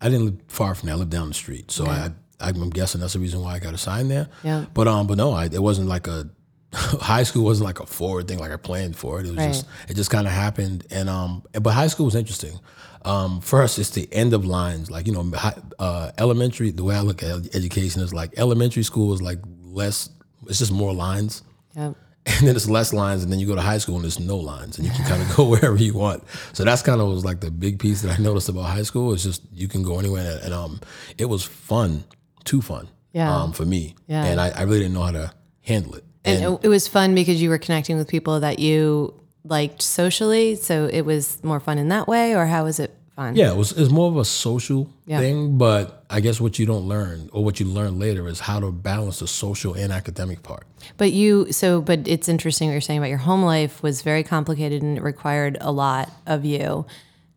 I 0.00 0.08
didn't 0.08 0.26
live 0.26 0.38
far 0.48 0.74
from 0.74 0.88
there. 0.88 0.96
I 0.96 0.98
lived 0.98 1.12
down 1.12 1.28
the 1.28 1.34
street, 1.34 1.70
so 1.70 1.86
I, 1.86 2.10
I'm 2.40 2.70
guessing 2.70 3.00
that's 3.00 3.12
the 3.12 3.20
reason 3.20 3.40
why 3.40 3.54
I 3.54 3.58
got 3.60 3.74
assigned 3.74 4.10
there. 4.10 4.28
Yeah. 4.42 4.66
But 4.74 4.88
um, 4.88 5.06
but 5.06 5.18
no, 5.18 5.30
I, 5.30 5.44
it 5.44 5.62
wasn't 5.62 5.86
like 5.88 6.08
a 6.08 6.28
high 6.72 7.22
school 7.22 7.44
wasn't 7.44 7.66
like 7.66 7.80
a 7.80 7.86
forward 7.86 8.26
thing 8.26 8.38
like 8.38 8.50
I 8.50 8.56
planned 8.56 8.96
for 8.96 9.20
it. 9.20 9.26
It 9.26 9.36
was 9.36 9.44
just 9.44 9.66
it 9.88 9.94
just 9.94 10.10
kind 10.10 10.26
of 10.26 10.32
happened, 10.32 10.86
and 10.90 11.08
um, 11.08 11.44
but 11.52 11.70
high 11.70 11.86
school 11.86 12.06
was 12.06 12.16
interesting. 12.16 12.58
Um, 13.04 13.40
first, 13.40 13.78
it's 13.78 13.90
the 13.90 14.08
end 14.12 14.32
of 14.34 14.44
lines. 14.44 14.90
Like 14.90 15.06
you 15.06 15.12
know, 15.12 15.30
uh, 15.78 16.12
elementary. 16.18 16.70
The 16.70 16.84
way 16.84 16.94
I 16.94 17.00
look 17.00 17.22
at 17.22 17.54
education 17.54 18.02
is 18.02 18.12
like 18.14 18.34
elementary 18.36 18.82
school 18.82 19.12
is 19.12 19.20
like 19.22 19.38
less. 19.62 20.08
It's 20.48 20.58
just 20.58 20.72
more 20.72 20.92
lines 20.92 21.42
Yep. 21.76 21.96
and 22.26 22.46
then 22.48 22.54
it's 22.56 22.68
less 22.68 22.92
lines, 22.92 23.22
and 23.24 23.32
then 23.32 23.38
you 23.40 23.46
go 23.46 23.54
to 23.56 23.60
high 23.60 23.78
school 23.78 23.96
and 23.96 24.04
there's 24.04 24.20
no 24.20 24.36
lines, 24.36 24.78
and 24.78 24.86
you 24.86 24.92
can 24.92 25.04
kind 25.06 25.22
of 25.22 25.36
go 25.36 25.48
wherever 25.48 25.76
you 25.76 25.94
want. 25.94 26.22
So 26.52 26.62
that's 26.64 26.82
kind 26.82 27.00
of 27.00 27.08
was 27.08 27.24
like 27.24 27.40
the 27.40 27.50
big 27.50 27.78
piece 27.80 28.02
that 28.02 28.16
I 28.18 28.22
noticed 28.22 28.48
about 28.48 28.62
high 28.64 28.82
school. 28.84 29.12
It's 29.12 29.24
just 29.24 29.42
you 29.52 29.66
can 29.66 29.82
go 29.82 29.98
anywhere, 29.98 30.30
and, 30.36 30.44
and 30.44 30.54
um, 30.54 30.80
it 31.18 31.24
was 31.24 31.42
fun, 31.44 32.04
too 32.44 32.62
fun, 32.62 32.86
Yeah. 33.12 33.34
um, 33.34 33.52
for 33.52 33.64
me, 33.64 33.96
Yeah. 34.06 34.24
and 34.24 34.40
I, 34.40 34.50
I 34.50 34.62
really 34.62 34.80
didn't 34.80 34.94
know 34.94 35.02
how 35.02 35.10
to 35.12 35.32
handle 35.62 35.94
it. 35.94 36.04
And 36.24 36.44
it, 36.44 36.60
it 36.62 36.68
was 36.68 36.86
fun 36.86 37.16
because 37.16 37.42
you 37.42 37.48
were 37.50 37.58
connecting 37.58 37.96
with 37.96 38.06
people 38.06 38.38
that 38.40 38.60
you 38.60 39.20
liked 39.44 39.82
socially. 39.82 40.54
So 40.54 40.86
it 40.92 41.02
was 41.02 41.42
more 41.42 41.60
fun 41.60 41.78
in 41.78 41.88
that 41.88 42.06
way, 42.08 42.34
or 42.34 42.46
how 42.46 42.64
was 42.64 42.78
it 42.78 42.94
fun? 43.16 43.36
Yeah, 43.36 43.50
it 43.52 43.56
was, 43.56 43.72
it 43.72 43.80
was 43.80 43.90
more 43.90 44.08
of 44.08 44.16
a 44.16 44.24
social 44.24 44.88
Yeah. 45.06 45.18
thing, 45.18 45.58
but 45.58 46.04
I 46.08 46.20
guess 46.20 46.40
what 46.40 46.58
you 46.58 46.66
don't 46.66 46.86
learn 46.88 47.28
or 47.32 47.44
what 47.44 47.58
you 47.60 47.66
learn 47.66 47.98
later 47.98 48.28
is 48.28 48.40
how 48.40 48.60
to 48.60 48.70
balance 48.70 49.18
the 49.18 49.26
social 49.26 49.74
and 49.74 49.92
academic 49.92 50.42
part. 50.42 50.66
But 50.96 51.12
you, 51.12 51.52
so, 51.52 51.80
but 51.80 52.06
it's 52.08 52.28
interesting 52.28 52.68
what 52.68 52.72
you're 52.72 52.80
saying 52.80 52.98
about 52.98 53.08
your 53.10 53.18
home 53.18 53.42
life 53.42 53.82
was 53.82 54.02
very 54.02 54.22
complicated 54.22 54.82
and 54.82 54.96
it 54.96 55.02
required 55.02 55.58
a 55.60 55.72
lot 55.72 56.10
of 56.26 56.44
you, 56.44 56.86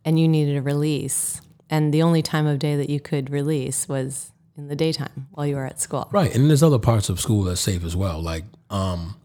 and 0.04 0.20
you 0.20 0.28
needed 0.28 0.58
a 0.58 0.62
release. 0.62 1.42
And 1.70 1.94
the 1.94 2.04
only 2.04 2.22
time 2.22 2.46
of 2.46 2.60
day 2.60 2.76
that 2.76 2.90
you 2.90 3.00
could 3.00 3.30
release 3.32 3.90
was 3.90 4.32
in 4.56 4.68
the 4.68 4.76
daytime 4.76 5.28
while 5.32 5.46
you 5.48 5.56
were 5.56 5.66
at 5.66 5.82
school. 5.82 6.08
Right, 6.12 6.34
and 6.34 6.48
there's 6.50 6.64
other 6.64 6.80
parts 6.80 7.10
of 7.10 7.20
school 7.20 7.44
that's 7.44 7.60
safe 7.60 7.84
as 7.84 7.96
well. 7.96 8.22
Like, 8.22 8.44
um, 8.70 9.16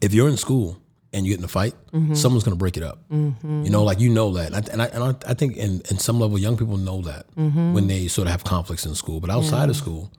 if 0.00 0.12
you're 0.12 0.28
in 0.28 0.36
school 0.36 0.76
and 1.12 1.26
you 1.26 1.32
get 1.32 1.38
in 1.38 1.44
a 1.44 1.48
fight, 1.48 1.74
mm-hmm. 1.92 2.14
someone's 2.14 2.44
gonna 2.44 2.56
break 2.56 2.76
it 2.76 2.82
up. 2.82 2.98
Mm-hmm. 3.10 3.64
You 3.64 3.70
know, 3.70 3.82
like 3.82 4.00
you 4.00 4.10
know 4.10 4.32
that, 4.34 4.46
and 4.46 4.56
I 4.56 4.86
and 4.86 5.02
I, 5.02 5.08
and 5.08 5.24
I, 5.26 5.34
think 5.34 5.56
in, 5.56 5.82
in 5.90 5.98
some 5.98 6.20
level, 6.20 6.38
young 6.38 6.56
people 6.56 6.76
know 6.76 7.02
that 7.02 7.26
mm-hmm. 7.34 7.74
when 7.74 7.86
they 7.86 8.08
sort 8.08 8.26
of 8.26 8.32
have 8.32 8.44
conflicts 8.44 8.86
in 8.86 8.94
school. 8.94 9.20
But 9.20 9.30
outside 9.30 9.68
of 9.68 9.76
school, 9.76 10.12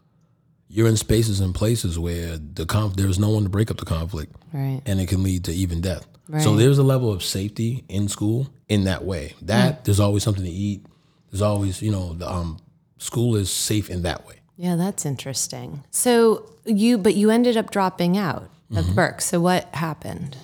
you're 0.67 0.87
in 0.87 0.97
spaces 0.97 1.39
and 1.39 1.53
places 1.53 1.99
where 1.99 2.37
the 2.37 2.65
conf- 2.65 2.95
there's 2.95 3.19
no 3.19 3.29
one 3.29 3.43
to 3.43 3.49
break 3.49 3.71
up 3.71 3.77
the 3.77 3.85
conflict, 3.85 4.35
Right. 4.53 4.81
and 4.85 4.99
it 4.99 5.07
can 5.07 5.23
lead 5.23 5.45
to 5.45 5.51
even 5.51 5.81
death. 5.81 6.07
So 6.39 6.55
there's 6.55 6.77
a 6.77 6.83
level 6.83 7.11
of 7.11 7.23
safety 7.23 7.83
in 7.89 8.07
school 8.07 8.47
in 8.69 8.85
that 8.85 9.03
way. 9.03 9.33
That 9.41 9.81
mm. 9.81 9.83
there's 9.83 9.99
always 9.99 10.23
something 10.23 10.45
to 10.45 10.49
eat. 10.49 10.85
There's 11.29 11.41
always, 11.41 11.81
you 11.81 11.91
know, 11.91 12.13
the, 12.13 12.29
um, 12.29 12.57
school 12.97 13.35
is 13.35 13.51
safe 13.51 13.89
in 13.89 14.03
that 14.03 14.25
way. 14.25 14.35
Yeah, 14.55 14.77
that's 14.77 15.05
interesting. 15.05 15.83
So 15.91 16.49
you, 16.65 16.97
but 16.97 17.15
you 17.15 17.31
ended 17.31 17.57
up 17.57 17.71
dropping 17.71 18.17
out 18.17 18.49
of 18.73 18.95
Burke. 18.95 19.19
So 19.19 19.41
what 19.41 19.73
happened? 19.75 20.37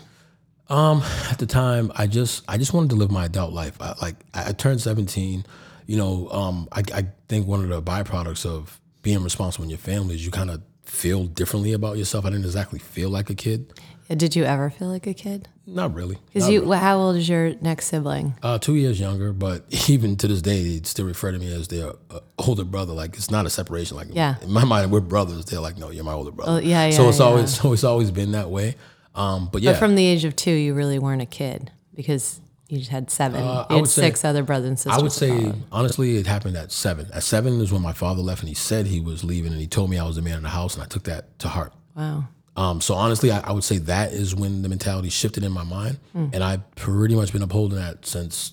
Um, 0.69 1.01
at 1.29 1.37
the 1.39 1.45
time, 1.45 1.91
I 1.95 2.07
just 2.07 2.43
I 2.47 2.57
just 2.57 2.73
wanted 2.73 2.89
to 2.91 2.95
live 2.95 3.11
my 3.11 3.25
adult 3.25 3.53
life. 3.53 3.77
I, 3.81 3.93
like 4.01 4.15
I, 4.33 4.49
I 4.49 4.51
turned 4.51 4.81
seventeen. 4.81 5.45
You 5.85 5.97
know, 5.97 6.29
um, 6.31 6.67
I, 6.73 6.83
I 6.93 7.05
think 7.29 7.47
one 7.47 7.63
of 7.63 7.69
the 7.69 7.81
byproducts 7.81 8.45
of 8.45 8.79
being 9.03 9.23
responsible 9.23 9.63
in 9.63 9.69
your 9.69 9.79
family 9.79 10.15
is 10.15 10.25
you 10.25 10.31
kind 10.31 10.49
of 10.49 10.61
feel 10.83 11.25
differently 11.25 11.71
about 11.71 11.97
yourself. 11.97 12.25
I 12.25 12.29
didn't 12.29 12.43
exactly 12.43 12.79
feel 12.79 13.09
like 13.09 13.29
a 13.29 13.35
kid. 13.35 13.71
Did 14.09 14.35
you 14.37 14.43
ever 14.45 14.69
feel 14.69 14.87
like 14.87 15.05
a 15.07 15.13
kid? 15.13 15.49
Not 15.65 15.93
really. 15.93 16.17
Because 16.33 16.49
you, 16.49 16.61
really. 16.61 16.77
how 16.77 16.97
old 16.97 17.17
is 17.17 17.27
your 17.27 17.55
next 17.61 17.87
sibling? 17.87 18.35
Uh, 18.41 18.57
two 18.57 18.75
years 18.75 18.99
younger, 19.01 19.33
but 19.33 19.65
even 19.89 20.15
to 20.17 20.27
this 20.29 20.41
day, 20.41 20.63
they 20.63 20.83
still 20.85 21.05
refer 21.05 21.31
to 21.33 21.37
me 21.39 21.53
as 21.53 21.67
their 21.67 21.91
uh, 22.09 22.19
older 22.37 22.63
brother. 22.63 22.93
Like 22.93 23.15
it's 23.15 23.29
not 23.29 23.45
a 23.45 23.49
separation. 23.49 23.97
Like 23.97 24.07
Yeah. 24.11 24.35
in 24.41 24.51
my 24.51 24.63
mind, 24.63 24.91
we're 24.91 25.01
brothers. 25.01 25.43
They're 25.45 25.59
like, 25.59 25.77
no, 25.77 25.89
you're 25.91 26.05
my 26.05 26.13
older 26.13 26.31
brother. 26.31 26.51
Oh, 26.53 26.57
yeah, 26.57 26.89
So 26.91 27.09
it's 27.09 27.19
yeah. 27.19 27.25
always 27.25 27.53
so 27.61 27.73
it's 27.73 27.83
always 27.83 28.11
been 28.11 28.31
that 28.31 28.49
way. 28.49 28.75
Um, 29.17 29.49
but 29.51 29.61
yeah, 29.61 29.71
But 29.73 29.79
from 29.79 29.95
the 29.95 30.05
age 30.05 30.23
of 30.25 30.35
two, 30.35 30.51
you 30.51 30.73
really 30.73 30.99
weren't 30.99 31.21
a 31.21 31.25
kid 31.25 31.71
because 31.95 32.39
you 32.69 32.77
just 32.79 32.91
had 32.91 33.09
seven. 33.09 33.41
Uh, 33.43 33.65
you 33.69 33.77
had 33.77 33.87
say- 33.87 34.01
six 34.03 34.23
other 34.23 34.43
brothers 34.43 34.67
and 34.69 34.77
sisters. 34.79 34.99
I 34.99 35.01
would 35.01 35.11
say 35.11 35.53
honestly, 35.71 36.17
it 36.17 36.27
happened 36.27 36.55
at 36.55 36.71
seven. 36.71 37.07
At 37.13 37.23
seven 37.23 37.59
is 37.59 37.71
when 37.71 37.81
my 37.81 37.93
father 37.93 38.21
left, 38.21 38.41
and 38.41 38.49
he 38.49 38.55
said 38.55 38.85
he 38.85 38.99
was 38.99 39.23
leaving, 39.23 39.51
and 39.51 39.59
he 39.59 39.67
told 39.67 39.89
me 39.89 39.97
I 39.97 40.05
was 40.05 40.15
the 40.17 40.21
man 40.21 40.37
in 40.37 40.43
the 40.43 40.49
house, 40.49 40.75
and 40.75 40.83
I 40.83 40.87
took 40.87 41.03
that 41.03 41.37
to 41.39 41.47
heart. 41.47 41.73
Wow. 41.95 42.25
Um, 42.55 42.81
so 42.81 42.95
honestly, 42.95 43.31
I, 43.31 43.39
I 43.41 43.51
would 43.51 43.63
say 43.63 43.77
that 43.79 44.13
is 44.13 44.33
when 44.35 44.61
the 44.63 44.69
mentality 44.69 45.09
shifted 45.09 45.43
in 45.43 45.51
my 45.51 45.63
mind, 45.63 45.99
Hmm. 46.13 46.27
and 46.33 46.43
I've 46.43 46.69
pretty 46.75 47.15
much 47.15 47.31
been 47.31 47.41
upholding 47.43 47.77
that 47.79 48.05
since 48.05 48.51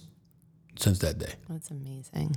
since 0.76 0.98
that 1.00 1.18
day. 1.18 1.32
That's 1.48 1.70
amazing. 1.70 2.36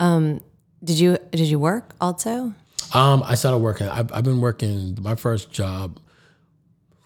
Um, 0.00 0.40
did 0.82 0.98
you 0.98 1.18
did 1.30 1.40
you 1.48 1.58
work 1.58 1.94
also? 2.00 2.54
Um, 2.92 3.22
I 3.26 3.34
started 3.34 3.58
working. 3.58 3.88
I've, 3.88 4.12
I've 4.12 4.24
been 4.24 4.40
working. 4.40 4.96
My 5.00 5.14
first 5.14 5.50
job 5.50 5.98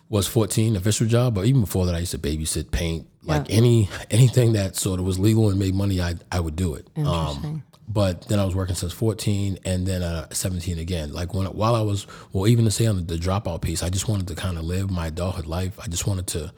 was 0.09 0.27
14, 0.27 0.77
official 0.77 1.07
job, 1.07 1.35
but 1.35 1.45
even 1.45 1.61
before 1.61 1.87
that, 1.87 1.95
I 1.95 1.99
used 1.99 2.13
to 2.13 2.19
babysit, 2.19 2.71
paint, 2.71 3.07
like 3.23 3.51
any 3.51 3.91
anything 4.11 4.55
that 4.55 4.75
sort 4.75 5.01
of 5.01 5.07
was 5.07 5.19
legal 5.19 5.51
and 5.51 5.59
made 5.59 5.75
money. 5.75 6.01
I 6.01 6.15
I 6.33 6.41
would 6.41 6.57
do 6.57 6.75
it. 6.75 6.89
Um, 6.97 7.63
but 7.87 8.29
then 8.29 8.39
I 8.39 8.45
was 8.45 8.55
working 8.55 8.75
since 8.75 8.93
14, 8.93 9.59
and 9.65 9.87
then 9.87 10.03
uh, 10.03 10.29
17 10.31 10.79
again. 10.79 11.13
Like 11.13 11.35
when 11.35 11.47
while 11.47 11.75
I 11.75 11.83
was 11.83 12.07
well, 12.33 12.47
even 12.47 12.65
to 12.65 12.71
say 12.71 12.87
on 12.87 12.97
the, 12.97 13.03
the 13.03 13.17
dropout 13.17 13.63
piece, 13.63 13.83
I 13.83 13.91
just 13.91 14.09
wanted 14.09 14.29
to 14.29 14.35
kind 14.35 14.59
of 14.59 14.65
live 14.65 14.91
my 14.91 15.09
adulthood 15.09 15.47
life. 15.47 15.79
I 15.81 15.89
just 15.89 16.07
wanted 16.07 16.27
to. 16.29 16.53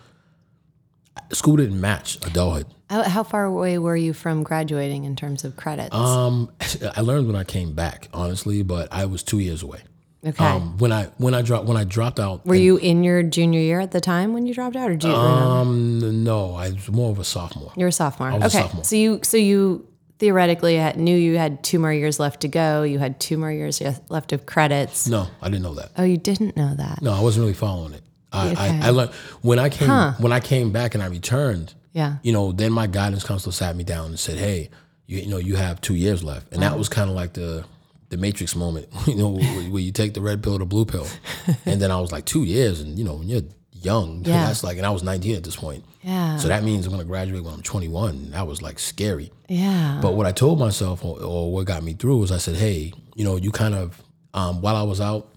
School 1.32 1.56
didn't 1.56 1.80
match 1.80 2.16
adulthood. 2.26 2.66
How, 2.88 3.02
how 3.02 3.22
far 3.22 3.44
away 3.44 3.78
were 3.78 3.96
you 3.96 4.12
from 4.12 4.42
graduating 4.42 5.04
in 5.04 5.14
terms 5.14 5.44
of 5.44 5.56
credits? 5.56 5.94
Um, 5.94 6.50
I 6.96 7.02
learned 7.02 7.26
when 7.26 7.36
I 7.36 7.44
came 7.44 7.72
back, 7.72 8.08
honestly, 8.12 8.62
but 8.62 8.88
I 8.92 9.04
was 9.04 9.22
two 9.22 9.38
years 9.38 9.62
away. 9.62 9.82
Okay. 10.24 10.44
Um, 10.44 10.78
when 10.78 10.92
I 10.92 11.04
when 11.18 11.34
I 11.34 11.42
dropped 11.42 11.66
when 11.66 11.76
I 11.76 11.84
dropped 11.84 12.20
out, 12.20 12.44
were 12.46 12.54
you 12.54 12.76
in 12.76 13.04
your 13.04 13.22
junior 13.22 13.60
year 13.60 13.80
at 13.80 13.90
the 13.90 14.00
time 14.00 14.32
when 14.32 14.46
you 14.46 14.54
dropped 14.54 14.76
out, 14.76 14.90
or 14.90 14.96
did 14.96 15.08
you? 15.08 15.14
um, 15.14 16.24
no, 16.24 16.54
I 16.54 16.70
was 16.70 16.90
more 16.90 17.10
of 17.10 17.18
a 17.18 17.24
sophomore. 17.24 17.72
You're 17.76 17.88
a 17.88 17.92
sophomore. 17.92 18.32
was 18.32 18.42
a 18.42 18.46
okay. 18.58 18.66
sophomore. 18.66 18.84
So 18.84 18.96
you 18.96 19.20
so 19.22 19.36
you 19.36 19.86
theoretically 20.18 20.76
had, 20.76 20.98
knew 20.98 21.16
you 21.16 21.38
had 21.38 21.64
two 21.64 21.78
more 21.78 21.92
years 21.92 22.20
left 22.20 22.42
to 22.42 22.48
go. 22.48 22.82
You 22.82 22.98
had 22.98 23.18
two 23.18 23.38
more 23.38 23.50
years 23.50 23.80
left 24.10 24.32
of 24.34 24.44
credits. 24.44 25.08
No, 25.08 25.26
I 25.40 25.48
didn't 25.48 25.62
know 25.62 25.74
that. 25.74 25.92
Oh, 25.96 26.04
you 26.04 26.18
didn't 26.18 26.56
know 26.58 26.74
that. 26.74 27.00
No, 27.00 27.12
I 27.12 27.20
wasn't 27.22 27.44
really 27.44 27.54
following 27.54 27.94
it. 27.94 28.02
I, 28.32 28.50
Okay. 28.50 28.60
I, 28.60 28.88
I 28.88 28.90
learned 28.90 29.10
when 29.42 29.58
I 29.58 29.70
came 29.70 29.88
when 30.22 30.32
I 30.32 30.40
came 30.40 30.70
back 30.72 30.94
and 30.94 31.02
I 31.02 31.06
returned. 31.06 31.74
Yeah. 31.92 32.18
You 32.22 32.32
know, 32.32 32.52
then 32.52 32.70
my 32.72 32.86
guidance 32.86 33.24
counselor 33.24 33.52
sat 33.52 33.74
me 33.74 33.82
down 33.82 34.06
and 34.06 34.18
said, 34.18 34.36
"Hey, 34.38 34.70
you, 35.06 35.18
you 35.20 35.26
know, 35.28 35.38
you 35.38 35.56
have 35.56 35.80
two 35.80 35.94
years 35.96 36.22
left," 36.22 36.52
and 36.52 36.62
that 36.62 36.78
was 36.78 36.88
kind 36.88 37.10
of 37.10 37.16
like 37.16 37.32
the 37.32 37.64
the 38.10 38.16
Matrix 38.16 38.54
moment. 38.54 38.88
You 39.06 39.14
know, 39.16 39.30
where, 39.30 39.62
where 39.70 39.82
you 39.82 39.90
take 39.92 40.14
the 40.14 40.20
red 40.20 40.42
pill 40.42 40.54
or 40.54 40.58
the 40.58 40.66
blue 40.66 40.84
pill, 40.84 41.06
and 41.66 41.80
then 41.80 41.90
I 41.90 41.98
was 42.00 42.12
like, 42.12 42.26
two 42.26 42.44
years, 42.44 42.80
and 42.80 42.98
you 42.98 43.04
know, 43.04 43.14
when 43.14 43.28
you're 43.28 43.42
young, 43.72 44.24
Yeah. 44.26 44.46
that's 44.46 44.62
like, 44.62 44.76
and 44.76 44.86
I 44.86 44.90
was 44.90 45.02
19 45.02 45.34
at 45.36 45.42
this 45.44 45.56
point. 45.56 45.84
Yeah. 46.02 46.36
So 46.36 46.48
that 46.48 46.62
means 46.62 46.86
I'm 46.86 46.92
gonna 46.92 47.04
graduate 47.04 47.42
when 47.42 47.52
I'm 47.54 47.62
21. 47.62 48.30
That 48.32 48.46
was 48.46 48.62
like 48.62 48.78
scary. 48.78 49.32
Yeah. 49.48 49.98
But 50.02 50.14
what 50.14 50.26
I 50.26 50.32
told 50.32 50.58
myself, 50.58 51.04
or, 51.04 51.20
or 51.22 51.52
what 51.52 51.66
got 51.66 51.82
me 51.82 51.94
through, 51.94 52.18
was 52.18 52.30
I 52.32 52.38
said, 52.38 52.56
"Hey, 52.56 52.92
you 53.14 53.24
know, 53.24 53.36
you 53.36 53.50
kind 53.50 53.74
of 53.74 54.00
um, 54.32 54.60
while 54.62 54.76
I 54.76 54.82
was 54.82 55.00
out, 55.00 55.28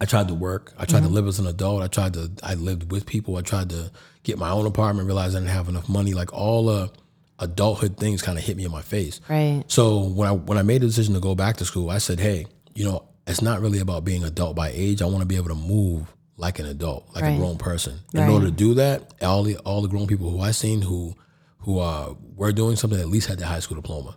I 0.00 0.04
tried 0.04 0.28
to 0.28 0.34
work. 0.34 0.72
I 0.78 0.84
tried 0.84 1.02
to 1.04 1.08
live 1.08 1.26
as 1.26 1.38
an 1.38 1.46
adult. 1.46 1.82
I 1.82 1.86
tried 1.88 2.14
to. 2.14 2.30
I 2.42 2.54
lived 2.54 2.90
with 2.92 3.06
people. 3.06 3.36
I 3.36 3.42
tried 3.42 3.70
to 3.70 3.90
get 4.24 4.38
my 4.38 4.50
own 4.50 4.66
apartment. 4.66 5.06
Realized 5.06 5.34
I 5.36 5.40
didn't 5.40 5.52
have 5.54 5.68
enough 5.68 5.88
money. 5.88 6.12
Like 6.14 6.32
all 6.34 6.66
the 6.66 6.90
adulthood 7.38 7.96
things 7.96 8.22
kind 8.22 8.38
of 8.38 8.44
hit 8.44 8.56
me 8.56 8.64
in 8.64 8.70
my 8.72 8.82
face. 8.82 9.20
Right. 9.28 9.62
So 9.68 10.00
when 10.04 10.28
I 10.28 10.32
when 10.32 10.58
I 10.58 10.62
made 10.62 10.82
the 10.82 10.86
decision 10.86 11.14
to 11.14 11.20
go 11.20 11.34
back 11.34 11.56
to 11.58 11.64
school, 11.64 11.90
I 11.90 11.98
said, 11.98 12.18
"Hey, 12.20 12.46
you 12.74 12.84
know, 12.84 13.04
it's 13.26 13.42
not 13.42 13.60
really 13.60 13.78
about 13.80 14.04
being 14.04 14.24
adult 14.24 14.56
by 14.56 14.70
age. 14.74 15.02
I 15.02 15.06
want 15.06 15.20
to 15.20 15.26
be 15.26 15.36
able 15.36 15.48
to 15.48 15.54
move 15.54 16.12
like 16.36 16.58
an 16.58 16.66
adult, 16.66 17.08
like 17.14 17.24
Right. 17.24 17.34
a 17.34 17.36
grown 17.36 17.56
person. 17.58 17.98
In 18.14 18.20
Right. 18.20 18.30
order 18.30 18.46
to 18.46 18.52
do 18.52 18.74
that, 18.74 19.12
all 19.22 19.42
the 19.42 19.56
all 19.58 19.82
the 19.82 19.88
grown 19.88 20.06
people 20.06 20.30
who 20.30 20.40
I 20.40 20.50
seen 20.52 20.82
who 20.82 21.14
who 21.58 21.78
uh, 21.80 22.14
were 22.36 22.52
doing 22.52 22.76
something 22.76 22.98
at 22.98 23.08
least 23.08 23.26
had 23.28 23.38
the 23.38 23.46
high 23.46 23.60
school 23.60 23.76
diploma. 23.76 24.16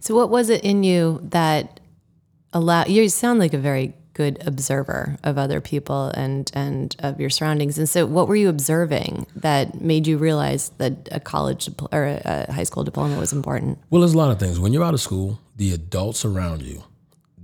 So 0.00 0.14
what 0.14 0.30
was 0.30 0.48
it 0.50 0.62
in 0.64 0.82
you 0.82 1.20
that 1.30 1.80
allowed 2.52 2.88
you 2.88 3.08
sound 3.08 3.38
like 3.38 3.54
a 3.54 3.58
very 3.58 3.94
good 4.14 4.42
observer 4.46 5.18
of 5.22 5.38
other 5.38 5.60
people 5.60 6.08
and 6.14 6.50
and 6.54 6.96
of 7.00 7.20
your 7.20 7.30
surroundings. 7.30 7.78
And 7.78 7.88
so 7.88 8.06
what 8.06 8.28
were 8.28 8.36
you 8.36 8.48
observing 8.48 9.26
that 9.36 9.80
made 9.80 10.06
you 10.06 10.18
realize 10.18 10.70
that 10.78 11.08
a 11.12 11.20
college 11.20 11.68
or 11.92 12.04
a, 12.04 12.52
high 12.52 12.64
school 12.64 12.84
diploma 12.84 13.18
was 13.18 13.32
important? 13.32 13.78
Well, 13.90 14.00
there's 14.00 14.14
a 14.14 14.18
lot 14.18 14.30
of 14.30 14.38
things. 14.38 14.58
When 14.58 14.72
you're 14.72 14.84
out 14.84 14.94
of 14.94 15.00
school, 15.00 15.40
the 15.56 15.72
adults 15.72 16.24
around 16.24 16.62
you, 16.62 16.82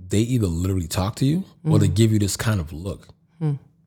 they 0.09 0.19
either 0.19 0.47
literally 0.47 0.87
talk 0.87 1.15
to 1.15 1.25
you 1.25 1.43
or 1.63 1.79
they 1.79 1.87
give 1.87 2.11
you 2.11 2.19
this 2.19 2.37
kind 2.37 2.59
of 2.59 2.71
look, 2.71 3.09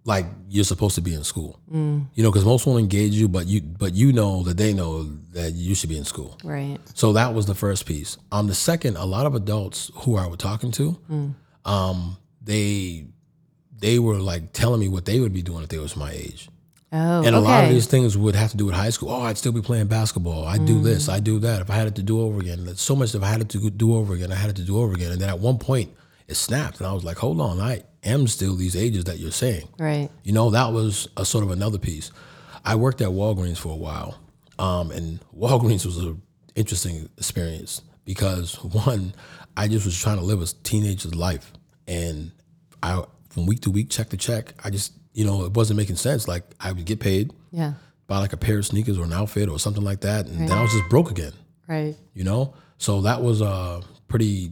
like 0.05 0.27
you're 0.49 0.65
supposed 0.65 0.95
to 0.95 1.01
be 1.01 1.15
in 1.15 1.25
school. 1.25 1.59
You 1.71 2.23
know, 2.23 2.31
because 2.31 2.45
most 2.45 2.67
won't 2.67 2.81
engage 2.81 3.13
you, 3.13 3.29
but 3.29 3.47
you 3.47 3.61
but 3.61 3.93
you 3.95 4.13
know 4.13 4.43
that 4.45 4.57
they 4.57 4.73
know 4.73 5.05
that 5.33 5.53
you 5.53 5.75
should 5.75 5.91
be 5.91 5.99
in 5.99 6.05
school. 6.05 6.39
Right. 6.43 6.79
So 6.95 7.13
that 7.13 7.35
was 7.35 7.47
the 7.47 7.55
first 7.55 7.87
piece. 7.87 8.17
Um, 8.33 8.47
the 8.47 8.55
second, 8.55 8.97
a 8.97 9.05
lot 9.05 9.27
of 9.27 9.35
adults 9.35 9.91
who 9.95 10.17
I 10.17 10.27
was 10.27 10.39
talking 10.39 10.73
to, 10.73 10.99
um, 11.65 12.17
they 12.41 13.07
they 13.79 13.99
were 13.99 14.19
like 14.19 14.53
telling 14.53 14.81
me 14.81 14.89
what 14.89 15.05
they 15.05 15.21
would 15.21 15.33
be 15.33 15.43
doing 15.43 15.63
if 15.63 15.69
they 15.69 15.79
was 15.79 15.97
my 15.97 16.11
age. 16.13 16.49
Oh, 16.93 17.23
And 17.25 17.37
a 17.37 17.41
lot 17.41 17.63
of 17.65 17.71
these 17.71 17.87
things 17.87 18.19
would 18.19 18.35
have 18.35 18.51
to 18.51 18.57
do 18.57 18.67
with 18.67 18.75
high 18.75 18.91
school. 18.91 19.11
Oh, 19.11 19.21
I'd 19.21 19.39
still 19.39 19.53
be 19.53 19.63
playing 19.63 19.87
basketball. 19.87 20.45
I 20.45 20.59
do 20.59 20.81
this. 20.81 21.09
I 21.09 21.21
do 21.21 21.39
that. 21.39 21.61
If 21.61 21.71
I 21.71 21.75
had 21.75 21.87
it 21.87 21.95
to 21.97 22.03
do 22.03 22.21
over 22.21 22.41
again, 22.41 22.67
so 22.75 22.97
much. 22.97 23.15
If 23.15 23.23
I 23.23 23.29
had 23.29 23.41
it 23.41 23.49
to 23.51 23.71
do 23.71 23.95
over 23.95 24.13
again, 24.15 24.33
I 24.33 24.35
had 24.35 24.51
it 24.51 24.57
to 24.57 24.65
do 24.65 24.81
over 24.81 24.93
again. 24.95 25.13
And 25.13 25.21
then 25.21 25.29
at 25.29 25.39
one 25.39 25.59
point, 25.59 25.95
it 26.27 26.35
snapped, 26.35 26.79
and 26.79 26.87
I 26.89 26.93
was 26.93 27.05
like, 27.05 27.19
"Hold 27.19 27.41
on, 27.41 27.61
I 27.61 27.85
am 28.03 28.27
still 28.27 28.57
these 28.57 28.75
ages 28.77 29.05
that 29.05 29.19
you're 29.19 29.31
saying." 29.31 29.69
Right. 29.79 30.11
You 30.25 30.33
know, 30.33 30.51
that 30.51 30.73
was 30.73 31.09
a 31.17 31.25
sort 31.25 31.45
of 31.45 31.51
another 31.53 31.79
piece. 31.79 32.11
I 32.65 32.75
worked 32.75 33.01
at 33.01 33.09
Walgreens 33.09 33.59
for 33.59 33.73
a 33.73 33.77
while, 33.77 34.19
um, 34.59 34.91
and 34.91 35.21
Walgreens 35.37 35.87
was 35.87 35.97
an 35.99 36.21
interesting 36.57 37.09
experience 37.19 37.83
because 38.05 38.55
one, 38.65 39.15
I 39.57 39.69
just 39.69 39.87
was 39.87 39.97
trying 39.99 40.19
to 40.19 40.25
live 40.25 40.43
a 40.43 40.47
teenager's 40.47 41.15
life, 41.15 41.53
and 41.91 42.31
I 42.83 43.03
from 43.31 43.47
week 43.47 43.61
to 43.63 43.71
week, 43.71 43.91
check 43.91 44.09
to 44.11 44.17
check, 44.17 44.55
I 44.65 44.71
just 44.71 44.93
you 45.13 45.25
know 45.27 45.45
it 45.45 45.53
wasn't 45.53 45.77
making 45.77 45.97
sense. 45.97 46.27
Like 46.29 46.45
I 46.61 46.73
would 46.73 46.85
get 46.87 47.01
paid, 47.01 47.33
Yeah. 47.53 47.73
buy 48.07 48.19
like 48.19 48.33
a 48.33 48.37
pair 48.37 48.59
of 48.59 48.67
sneakers 48.67 48.99
or 48.99 49.05
an 49.05 49.13
outfit 49.13 49.49
or 49.49 49.59
something 49.59 49.85
like 49.85 50.01
that, 50.03 50.27
and 50.27 50.49
then 50.49 50.57
I 50.57 50.63
was 50.63 50.73
just 50.73 50.89
broke 50.89 51.11
again. 51.11 51.33
Right. 51.67 51.97
you 52.15 52.25
know? 52.25 52.55
So 52.79 53.03
that 53.03 53.23
was 53.23 53.43
uh 53.43 53.81
pretty 54.09 54.51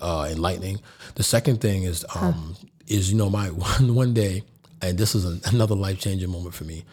uh 0.00 0.28
enlightening. 0.30 0.80
The 1.14 1.22
second 1.22 1.60
thing 1.60 1.82
is 1.84 2.04
um 2.16 2.56
is 2.88 3.10
you 3.12 3.16
know 3.18 3.30
my 3.30 3.48
one 3.50 3.94
one 4.02 4.14
day 4.14 4.42
and 4.80 4.98
this 4.98 5.14
is 5.14 5.24
another 5.52 5.76
life-changing 5.76 6.28
moment 6.30 6.54
for 6.54 6.64
me 6.64 6.84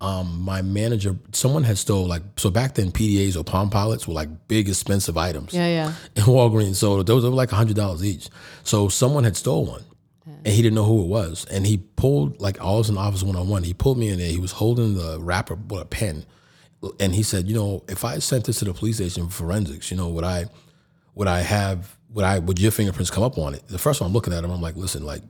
um 0.00 0.42
my 0.42 0.60
manager 0.60 1.16
someone 1.32 1.64
had 1.64 1.78
stole 1.78 2.06
like 2.06 2.22
so 2.36 2.50
back 2.50 2.74
then 2.74 2.92
pdas 2.92 3.34
or 3.34 3.42
palm 3.42 3.70
pilots 3.70 4.06
were 4.06 4.12
like 4.12 4.28
big 4.46 4.68
expensive 4.68 5.16
items 5.16 5.54
Yeah. 5.54 5.68
Yeah. 5.68 5.92
in 6.16 6.22
Walgreens. 6.24 6.74
So 6.76 7.02
those 7.02 7.24
were 7.24 7.30
like 7.30 7.50
hundred 7.50 7.76
dollars 7.76 8.04
each. 8.04 8.28
So 8.62 8.88
someone 8.88 9.24
had 9.24 9.36
stole 9.36 9.64
one, 9.64 9.84
and 10.26 10.48
he 10.48 10.60
didn't 10.60 10.74
know 10.74 10.84
who 10.84 11.02
it 11.02 11.06
was. 11.08 11.46
And 11.50 11.64
he 11.66 11.78
pulled 11.78 12.40
like 12.40 12.60
I 12.60 12.64
was 12.64 12.88
in 12.90 12.96
the 12.96 13.00
office 13.00 13.22
one 13.22 13.36
on 13.36 13.48
one. 13.48 13.62
He 13.62 13.72
pulled 13.72 13.96
me 13.96 14.08
in 14.08 14.18
there. 14.18 14.28
He 14.28 14.38
was 14.38 14.52
holding 14.52 14.94
the 14.96 15.18
wrapper 15.18 15.54
with 15.54 15.80
a 15.80 15.86
pen, 15.86 16.26
and 17.00 17.14
he 17.14 17.22
said, 17.22 17.48
"You 17.48 17.54
know, 17.54 17.82
if 17.88 18.04
I 18.04 18.18
sent 18.18 18.44
this 18.44 18.58
to 18.58 18.66
the 18.66 18.74
police 18.74 18.96
station 18.96 19.28
for 19.28 19.44
forensics, 19.44 19.90
you 19.90 19.96
know, 19.96 20.08
would 20.08 20.24
I, 20.24 20.46
would 21.14 21.26
I 21.28 21.40
have, 21.40 21.96
would 22.10 22.24
I, 22.24 22.38
would 22.40 22.58
your 22.60 22.70
fingerprints 22.70 23.10
come 23.10 23.24
up 23.24 23.38
on 23.38 23.54
it?" 23.54 23.66
The 23.68 23.78
first 23.78 24.00
one 24.00 24.08
I'm 24.08 24.14
looking 24.14 24.34
at 24.34 24.44
him, 24.44 24.50
I'm 24.50 24.60
like, 24.60 24.76
"Listen, 24.76 25.06
like." 25.06 25.22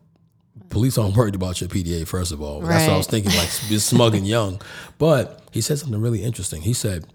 Police 0.69 0.99
aren't 0.99 1.17
worried 1.17 1.35
about 1.35 1.61
your 1.61 1.69
PDA, 1.69 2.07
first 2.07 2.33
of 2.33 2.43
all. 2.43 2.61
That's 2.61 2.87
what 2.87 2.95
I 2.95 2.97
was 2.97 3.07
thinking, 3.07 3.33
like 3.33 3.49
smug 3.49 4.15
and 4.15 4.27
young. 4.27 4.61
But 4.99 5.43
he 5.53 5.61
said 5.61 5.79
something 5.79 6.01
really 6.01 6.23
interesting. 6.23 6.63
He 6.63 6.73
said, 6.73 7.07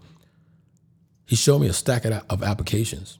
he 1.25 1.35
showed 1.35 1.59
me 1.59 1.67
a 1.67 1.73
stack 1.73 2.05
of, 2.05 2.23
of 2.29 2.43
applications. 2.43 3.19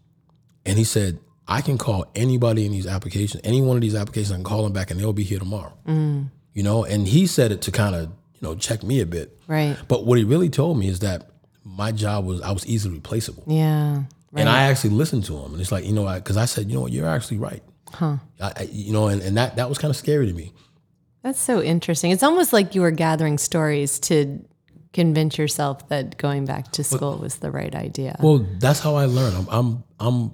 And 0.66 0.78
he 0.78 0.84
said, 0.84 1.20
I 1.48 1.62
can 1.62 1.78
call 1.78 2.06
anybody 2.16 2.66
in 2.66 2.72
these 2.72 2.88
applications, 2.88 3.42
any 3.44 3.62
one 3.62 3.78
of 3.78 3.82
these 3.82 3.96
applications, 3.96 4.32
I 4.32 4.36
can 4.36 4.44
call 4.44 4.64
them 4.64 4.74
back 4.74 4.92
and 4.92 5.00
they'll 5.00 5.14
be 5.14 5.24
here 5.24 5.40
tomorrow. 5.40 5.74
Mm. 5.88 6.30
You 6.54 6.64
know, 6.64 6.86
and 6.86 7.08
he 7.08 7.28
said 7.28 7.52
it 7.52 7.62
to 7.64 7.72
kind 7.72 7.96
of, 7.96 8.04
you 8.04 8.42
know, 8.42 8.56
check 8.56 8.84
me 8.84 9.00
a 9.02 9.06
bit. 9.06 9.38
Right. 9.48 9.78
But 9.88 10.06
what 10.06 10.18
he 10.18 10.24
really 10.24 10.50
told 10.50 10.78
me 10.78 10.88
is 10.88 11.00
that 11.00 11.30
my 11.64 11.92
job 11.92 12.26
was, 12.26 12.42
I 12.42 12.52
was 12.52 12.66
easily 12.66 12.96
replaceable. 12.96 13.44
Yeah. 13.48 14.04
And 14.34 14.48
I 14.48 14.64
actually 14.64 14.92
listened 14.92 15.26
to 15.26 15.38
him. 15.38 15.54
And 15.54 15.62
it's 15.62 15.72
like, 15.72 15.86
you 15.86 15.92
know, 15.92 16.14
because 16.14 16.38
I, 16.38 16.46
said, 16.46 16.68
you 16.68 16.76
know 16.76 16.82
what, 16.82 16.92
you're 16.92 17.08
actually 17.08 17.38
right. 17.38 17.62
Huh. 17.94 18.18
I, 18.40 18.54
I, 18.58 18.70
you 18.72 18.94
know, 18.94 19.08
and, 19.08 19.22
and 19.22 19.38
that, 19.38 19.56
that 19.56 19.70
was 19.70 19.78
kind 19.78 19.90
of 19.90 19.96
scary 19.96 20.28
to 20.28 20.34
me. 20.34 20.54
That's 21.24 21.40
so 21.40 21.62
interesting. 21.62 22.12
It's 22.12 22.24
almost 22.24 22.52
like 22.52 22.74
you 22.74 22.82
were 22.82 22.92
gathering 22.92 23.38
stories 23.38 24.00
to 24.02 24.44
convince 24.94 25.38
yourself 25.38 25.88
that 25.90 26.18
going 26.18 26.46
back 26.46 26.72
to 26.74 26.84
school 26.84 27.18
was 27.18 27.38
the 27.38 27.52
right 27.52 27.74
idea. 27.76 28.18
Well, 28.22 28.46
that's 28.60 28.80
how 28.80 28.96
I 28.96 29.06
learn. 29.06 29.34
I'm, 29.36 29.48
I'm, 29.50 29.84
I'm 30.00 30.34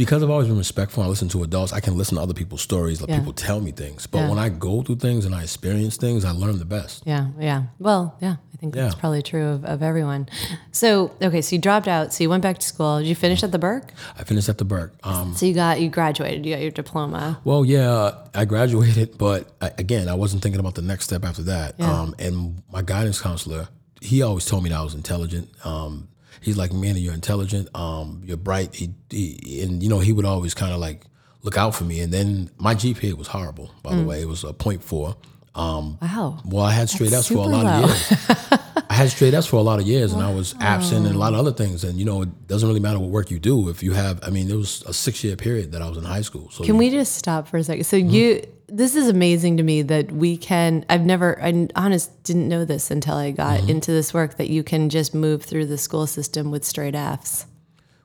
because 0.00 0.22
I've 0.22 0.30
always 0.30 0.48
been 0.48 0.56
respectful. 0.56 1.02
and 1.02 1.08
I 1.08 1.10
listen 1.10 1.28
to 1.28 1.42
adults. 1.42 1.74
I 1.74 1.80
can 1.80 1.94
listen 1.98 2.16
to 2.16 2.22
other 2.22 2.32
people's 2.32 2.62
stories. 2.62 3.02
Let 3.02 3.10
Yeah. 3.10 3.18
people 3.18 3.34
tell 3.34 3.60
me 3.60 3.70
things. 3.70 4.06
But 4.06 4.20
Yeah. 4.20 4.28
when 4.30 4.38
I 4.38 4.48
go 4.48 4.80
through 4.82 4.96
things 4.96 5.26
and 5.26 5.34
I 5.34 5.42
experience 5.42 5.98
things, 5.98 6.24
I 6.24 6.30
learn 6.30 6.58
the 6.58 6.64
best. 6.64 7.02
Yeah, 7.04 7.26
yeah. 7.38 7.64
Well, 7.78 8.14
yeah, 8.22 8.36
I 8.54 8.56
think 8.56 8.72
that's 8.74 8.94
Yeah. 8.94 9.00
probably 9.00 9.20
true 9.22 9.46
of, 9.48 9.64
of 9.66 9.82
everyone. 9.82 10.26
So, 10.72 11.10
okay, 11.20 11.42
so 11.42 11.54
you 11.54 11.60
dropped 11.60 11.86
out, 11.86 12.14
so 12.14 12.24
you 12.24 12.30
went 12.30 12.42
back 12.42 12.56
to 12.58 12.66
school. 12.66 12.98
Did 13.00 13.08
you 13.08 13.14
finish 13.14 13.42
at 13.42 13.52
the 13.52 13.58
Burke? 13.58 13.92
I 14.18 14.24
finished 14.24 14.48
at 14.48 14.56
the 14.56 14.64
Burke. 14.64 14.94
Um, 15.04 15.34
So 15.36 15.44
you 15.44 15.52
got 15.52 15.82
you 15.82 15.90
graduated, 15.90 16.46
you 16.46 16.54
got 16.54 16.62
your 16.62 16.70
diploma. 16.70 17.38
well, 17.44 17.62
yeah, 17.62 18.12
I 18.34 18.46
graduated, 18.46 19.18
but 19.26 19.48
I, 19.60 19.70
again, 19.76 20.08
I 20.08 20.14
wasn't 20.14 20.42
thinking 20.42 20.60
about 20.60 20.76
the 20.76 20.82
next 20.92 21.04
step 21.04 21.26
after 21.26 21.42
that. 21.42 21.78
Um, 21.78 22.14
and 22.18 22.62
my 22.72 22.80
guidance 22.80 23.20
counselor, 23.20 23.68
he 24.00 24.22
always 24.22 24.46
told 24.46 24.62
me 24.64 24.70
that 24.70 24.78
I 24.78 24.82
was 24.82 24.94
intelligent. 24.94 25.48
Um, 25.62 26.08
he's 26.40 26.56
like, 26.56 26.72
man, 26.72 26.96
you're 26.96 27.14
intelligent. 27.14 27.68
Um, 27.74 28.22
you're 28.24 28.36
bright. 28.36 28.74
He, 28.74 28.90
he 29.10 29.62
and 29.62 29.82
you 29.82 29.88
know, 29.88 29.98
he 29.98 30.12
would 30.12 30.24
always 30.24 30.54
kind 30.54 30.72
of 30.72 30.78
like 30.80 31.04
look 31.42 31.56
out 31.56 31.74
for 31.74 31.84
me. 31.84 32.00
And 32.00 32.12
then 32.12 32.50
my 32.58 32.74
GPA 32.74 33.14
was 33.14 33.28
horrible, 33.28 33.70
by 33.82 33.94
the 33.94 34.02
way. 34.02 34.20
It 34.22 34.28
was 34.28 34.44
a 34.44 34.52
0.4. 34.52 35.16
Um, 35.54 35.98
Wow. 36.00 36.40
well, 36.44 36.64
I 36.64 36.70
had 36.72 36.88
straight 36.88 37.12
F's 37.12 37.28
for 37.28 37.34
a 37.38 37.40
lot 37.42 37.64
low. 37.64 37.82
of 37.84 37.88
years. 37.90 38.12
I 38.90 38.94
had 38.94 39.10
straight 39.10 39.34
F's 39.34 39.46
for 39.46 39.56
a 39.56 39.62
lot 39.62 39.80
of 39.80 39.86
years, 39.86 40.12
and 40.12 40.22
I 40.22 40.32
was 40.32 40.54
absent 40.60 41.06
and 41.06 41.14
a 41.14 41.18
lot 41.18 41.32
of 41.32 41.40
other 41.40 41.52
things. 41.52 41.82
And 41.84 41.98
you 41.98 42.04
know, 42.04 42.22
it 42.22 42.46
doesn't 42.46 42.68
really 42.68 42.80
matter 42.80 42.98
what 42.98 43.10
work 43.10 43.30
you 43.30 43.38
do 43.38 43.68
if 43.68 43.82
you 43.82 43.92
have. 43.92 44.20
I 44.22 44.30
mean, 44.30 44.50
it 44.50 44.54
was 44.54 44.82
a 44.86 44.92
six 44.92 45.24
year 45.24 45.36
period 45.36 45.72
that 45.72 45.82
I 45.82 45.88
was 45.88 45.98
in 45.98 46.04
high 46.04 46.20
school. 46.22 46.50
So 46.50 46.62
Can 46.64 46.76
we 46.76 46.90
just 46.90 47.14
stop 47.16 47.48
for 47.48 47.56
a 47.56 47.64
second? 47.64 47.84
So 47.84 47.96
Mm-hmm. 47.96 48.10
you, 48.10 48.46
this 48.70 48.94
is 48.96 49.08
amazing 49.08 49.56
to 49.58 49.62
me 49.62 49.82
that 49.82 50.12
we 50.12 50.36
can. 50.36 50.84
I've 50.88 51.04
never, 51.04 51.40
I 51.42 51.68
honest 51.76 52.22
didn't 52.22 52.48
know 52.48 52.64
this 52.64 52.90
until 52.90 53.14
I 53.16 53.30
got 53.32 53.60
Mm-hmm. 53.60 53.70
into 53.70 53.90
this 53.92 54.14
work 54.14 54.36
that 54.36 54.48
you 54.50 54.62
can 54.62 54.88
just 54.88 55.14
move 55.14 55.42
through 55.42 55.66
the 55.66 55.78
school 55.78 56.06
system 56.06 56.50
with 56.50 56.64
straight 56.64 56.94
Fs, 56.94 57.46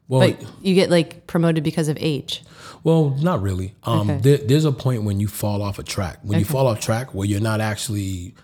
well, 0.07 0.19
but 0.21 0.43
you 0.61 0.75
get 0.75 0.89
like 0.89 1.27
promoted 1.27 1.63
because 1.63 1.87
of 1.87 1.97
age. 1.99 2.43
Well, 2.83 3.11
not 3.21 3.41
really. 3.41 3.73
Um, 3.83 4.09
Okay. 4.09 4.19
there, 4.21 4.37
there's 4.37 4.65
a 4.65 4.71
point 4.71 5.03
when 5.03 5.19
you 5.19 5.27
fall 5.27 5.61
off 5.61 5.79
a 5.79 5.83
track. 5.83 6.19
When 6.23 6.37
you 6.39 6.45
fall 6.45 6.67
off 6.67 6.79
track, 6.79 7.13
where 7.13 7.27
you're 7.27 7.39
not 7.41 7.59
actually, 7.61 8.35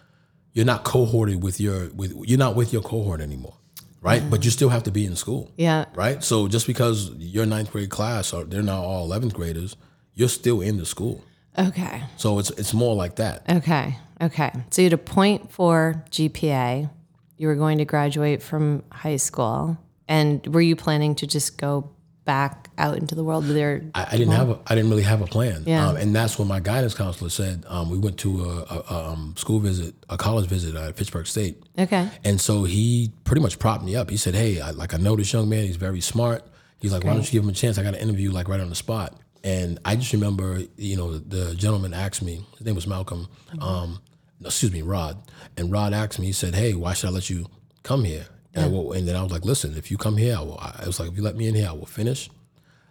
you're 0.54 0.66
not 0.66 0.84
cohorted 0.84 1.44
with 1.44 1.60
your 1.60 1.90
with 1.96 2.14
you're 2.26 2.40
not 2.40 2.56
with 2.56 2.74
your 2.74 2.82
cohort 2.82 3.22
anymore, 3.22 3.56
right? 4.02 4.24
But 4.30 4.44
you 4.46 4.52
still 4.52 4.70
have 4.70 4.84
to 4.84 4.92
be 4.92 5.06
in 5.06 5.16
school, 5.16 5.52
Yeah. 5.58 5.86
right? 5.94 6.24
So 6.24 6.48
just 6.48 6.66
because 6.68 7.12
your 7.18 7.46
ninth 7.46 7.72
grade 7.72 7.90
class 7.92 8.34
or 8.34 8.44
they're 8.44 8.64
not 8.64 8.84
all 8.84 9.06
eleventh 9.06 9.34
graders, 9.34 9.76
you're 10.16 10.30
still 10.30 10.62
in 10.62 10.78
the 10.78 10.86
school. 10.86 11.24
Okay. 11.58 12.04
So 12.18 12.40
it's 12.40 12.50
it's 12.52 12.74
more 12.74 12.96
like 12.96 13.16
that. 13.18 13.44
Okay. 13.50 13.98
Okay. 14.22 14.52
So 14.70 14.82
you 14.82 14.86
had 14.86 14.94
a 14.94 14.98
point 14.98 15.52
four 15.52 16.04
GPA. 16.12 16.90
You 17.38 17.48
were 17.48 17.56
going 17.56 17.80
to 17.80 17.86
graduate 17.86 18.42
from 18.44 18.84
high 18.92 19.18
school, 19.18 19.78
and 20.08 20.46
were 20.48 20.62
you 20.62 20.76
planning 20.76 21.16
to 21.16 21.28
just 21.28 21.58
go 21.58 21.90
back 22.24 22.70
out 22.78 22.98
into 22.98 23.16
the 23.16 23.24
world 23.24 23.48
with 23.48 23.58
your? 23.58 23.82
I, 23.96 24.10
I 24.12 24.18
didn't 24.18 24.34
have 24.34 24.50
a, 24.52 24.60
I 24.68 24.76
didn't 24.76 24.92
really 24.92 25.02
have 25.04 25.22
a 25.22 25.26
plan, 25.26 25.64
Yeah. 25.66 25.88
um, 25.90 25.98
and 25.98 26.16
that's 26.16 26.38
what 26.38 26.48
my 26.48 26.60
guidance 26.60 26.94
counselor 26.94 27.32
said. 27.32 27.66
Um, 27.68 27.90
we 27.90 27.98
went 27.98 28.18
to 28.20 28.44
a, 28.46 28.58
a, 28.60 28.84
a 28.92 29.10
um, 29.12 29.34
school 29.38 29.60
visit, 29.60 29.96
a 30.08 30.18
college 30.18 30.48
visit 30.48 30.76
at 30.76 30.96
Fitchburg 30.96 31.26
State, 31.26 31.64
Okay. 31.80 32.08
And 32.24 32.40
so 32.40 32.64
he 32.64 33.12
pretty 33.24 33.42
much 33.42 33.58
propped 33.58 33.84
me 33.84 33.96
up. 33.96 34.12
He 34.12 34.18
said, 34.18 34.36
"Hey, 34.36 34.62
I, 34.62 34.70
like 34.70 34.94
I 34.94 34.98
know 34.98 35.16
this 35.16 35.34
young 35.34 35.50
man. 35.50 35.66
He's 35.66 35.78
very 35.78 36.00
smart. 36.02 36.44
He's 36.80 36.92
like, 36.94 37.04
why 37.04 37.14
don't 37.14 37.26
you 37.26 37.32
give 37.32 37.44
him 37.44 37.50
a 37.50 37.54
chance? 37.54 37.78
I 37.80 37.84
got 37.84 37.96
an 37.96 38.02
interview 38.02 38.32
like 38.32 38.48
right 38.48 38.60
on 38.60 38.70
the 38.70 38.76
spot." 38.76 39.18
And 39.44 39.80
I 39.86 39.96
just 39.96 40.14
remember, 40.14 40.62
you 40.78 40.96
know, 40.98 41.14
the, 41.18 41.36
the 41.46 41.56
gentleman 41.56 41.94
asked 41.94 42.22
me. 42.22 42.46
His 42.58 42.66
name 42.66 42.76
was 42.76 42.86
Malcolm. 42.88 43.28
Um, 43.60 44.00
no, 44.40 44.48
excuse 44.48 44.72
me, 44.72 44.82
Rod. 44.84 45.18
And 45.58 45.72
Rod 45.72 45.94
asked 45.94 46.20
me. 46.20 46.28
He 46.28 46.32
said, 46.34 46.54
"Hey, 46.56 46.74
why 46.74 46.94
should 46.94 47.08
I 47.10 47.12
let 47.12 47.30
you 47.30 47.48
come 47.84 48.04
here?" 48.04 48.28
And, 48.54 48.66
I, 48.66 48.68
wa- 48.68 48.92
and 48.92 49.08
then 49.08 49.16
I 49.16 49.24
was 49.24 49.32
like, 49.32 49.46
"Listen, 49.46 49.76
if 49.78 49.90
you 49.90 49.98
come 49.98 50.18
here, 50.18 50.36
I 50.38 50.42
will." 50.42 50.60
I 50.60 50.84
was 50.86 51.00
like, 51.00 51.10
"If 51.10 51.18
you 51.18 51.24
let 51.24 51.36
me 51.36 51.48
in 51.48 51.56
here, 51.56 51.70
I 51.70 51.74
will 51.74 51.86
finish." 51.88 52.30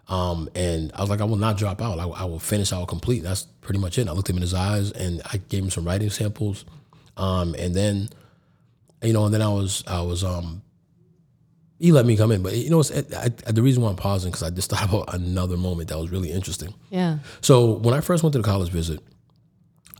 Um, 0.09 0.49
and 0.57 0.90
I 0.97 1.02
was 1.02 1.09
like, 1.11 1.21
I 1.21 1.25
will 1.25 1.37
not 1.37 1.57
drop 1.57 1.80
out. 1.80 2.00
I, 2.00 2.04
I 2.04 2.25
will 2.25 2.40
finish. 2.40 2.73
I 2.73 2.78
will 2.78 2.87
complete. 2.87 3.23
That's 3.23 3.42
pretty 3.61 3.78
much 3.78 3.97
it. 3.97 4.00
And 4.02 4.11
I 4.11 4.12
looked 4.12 4.28
him 4.28 4.35
in 4.37 4.42
his 4.42 4.54
eyes 4.54 4.90
and 4.90 5.23
I 5.25 5.37
gave 5.37 5.62
him 5.62 5.71
some 5.71 5.85
writing 5.85 6.11
samples. 6.11 6.64
Um, 7.16 7.54
and 7.57 7.76
then, 7.76 8.09
you 9.04 9.12
know, 9.12 9.26
and 9.26 9.33
then 9.33 9.40
I 9.40 9.49
was, 9.49 9.85
I 9.87 10.00
was, 10.00 10.25
um, 10.25 10.62
he 11.81 11.91
let 11.93 12.07
me 12.07 12.17
come 12.17 12.31
in. 12.31 12.43
But 12.43 12.55
you 12.57 12.71
know, 12.71 12.83
I, 13.17 13.31
I, 13.47 13.51
the 13.53 13.63
reason 13.63 13.83
why 13.83 13.91
I'm 13.91 13.97
pausing 13.97 14.31
because 14.31 14.43
I 14.45 14.51
just 14.51 14.71
thought 14.71 14.85
about 14.89 15.13
another 15.15 15.57
moment 15.57 15.89
that 15.89 15.99
was 15.99 16.11
really 16.11 16.31
interesting. 16.31 16.73
Yeah. 16.91 17.19
So 17.41 17.73
when 17.73 17.95
I 17.95 18.01
first 18.01 18.23
went 18.23 18.35
to 18.35 18.39
the 18.39 18.45
college 18.45 18.71
visit, 18.71 19.01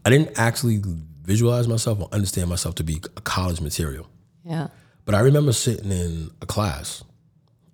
I 0.05 0.11
didn't 0.11 0.39
actually 0.39 0.81
visualize 1.23 1.67
myself 1.67 2.01
or 2.01 2.09
understand 2.13 2.49
myself 2.49 2.75
to 2.77 2.85
be 2.85 3.01
a 3.17 3.21
college 3.21 3.61
material. 3.61 4.07
Yeah. 4.45 4.69
But 5.05 5.15
I 5.15 5.21
remember 5.21 5.53
sitting 5.53 5.91
in 5.91 6.31
a 6.43 6.47
class, 6.47 7.03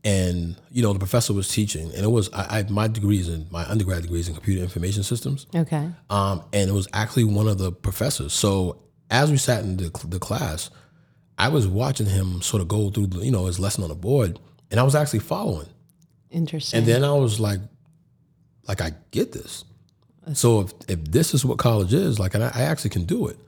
and 0.05 0.57
you 0.71 0.83
know 0.83 0.93
the 0.93 0.99
professor 1.01 1.33
was 1.33 1.49
teaching, 1.49 1.91
and 1.95 2.05
it 2.05 2.11
was 2.11 2.33
I, 2.33 2.61
I 2.61 2.63
my 2.71 2.87
degrees 2.89 3.29
in 3.29 3.47
my 3.51 3.65
undergrad 3.69 4.03
degrees 4.03 4.29
in 4.29 4.35
computer 4.35 4.63
information 4.63 5.03
systems, 5.03 5.47
Okay. 5.55 5.91
um, 6.11 6.43
and 6.53 6.71
it 6.71 6.73
was 6.73 6.87
actually 6.93 7.25
one 7.25 7.49
of 7.49 7.59
the 7.59 7.73
professors. 7.73 8.33
So 8.33 8.83
as 9.11 9.31
we 9.31 9.37
sat 9.37 9.65
in 9.65 9.77
the, 9.77 9.91
the 10.09 10.19
class, 10.19 10.71
I 11.39 11.49
was 11.49 11.67
watching 11.67 12.07
him 12.07 12.41
sort 12.43 12.63
of 12.63 12.69
go 12.69 12.91
through 12.91 13.09
the, 13.09 13.19
you 13.25 13.31
know 13.31 13.47
his 13.47 13.61
lesson 13.61 13.83
on 13.83 13.91
the 13.91 13.95
board, 13.95 14.39
and 14.71 14.81
I 14.81 14.83
was 14.83 14.95
actually 14.95 15.19
following. 15.21 15.69
Interesting. 16.31 16.79
And 16.79 16.87
then 16.87 17.05
I 17.05 17.13
was 17.13 17.39
like, 17.41 17.61
like 18.67 18.81
I 18.81 18.93
get 19.11 19.33
this. 19.33 19.65
So 20.33 20.61
if 20.61 20.73
if 20.89 21.05
this 21.05 21.35
is 21.35 21.45
what 21.45 21.59
college 21.59 21.95
is, 21.95 22.19
like, 22.19 22.35
and 22.35 22.43
I, 22.43 22.51
I 22.55 22.63
actually 22.63 22.91
can 22.91 23.05
do 23.05 23.29
it. 23.29 23.39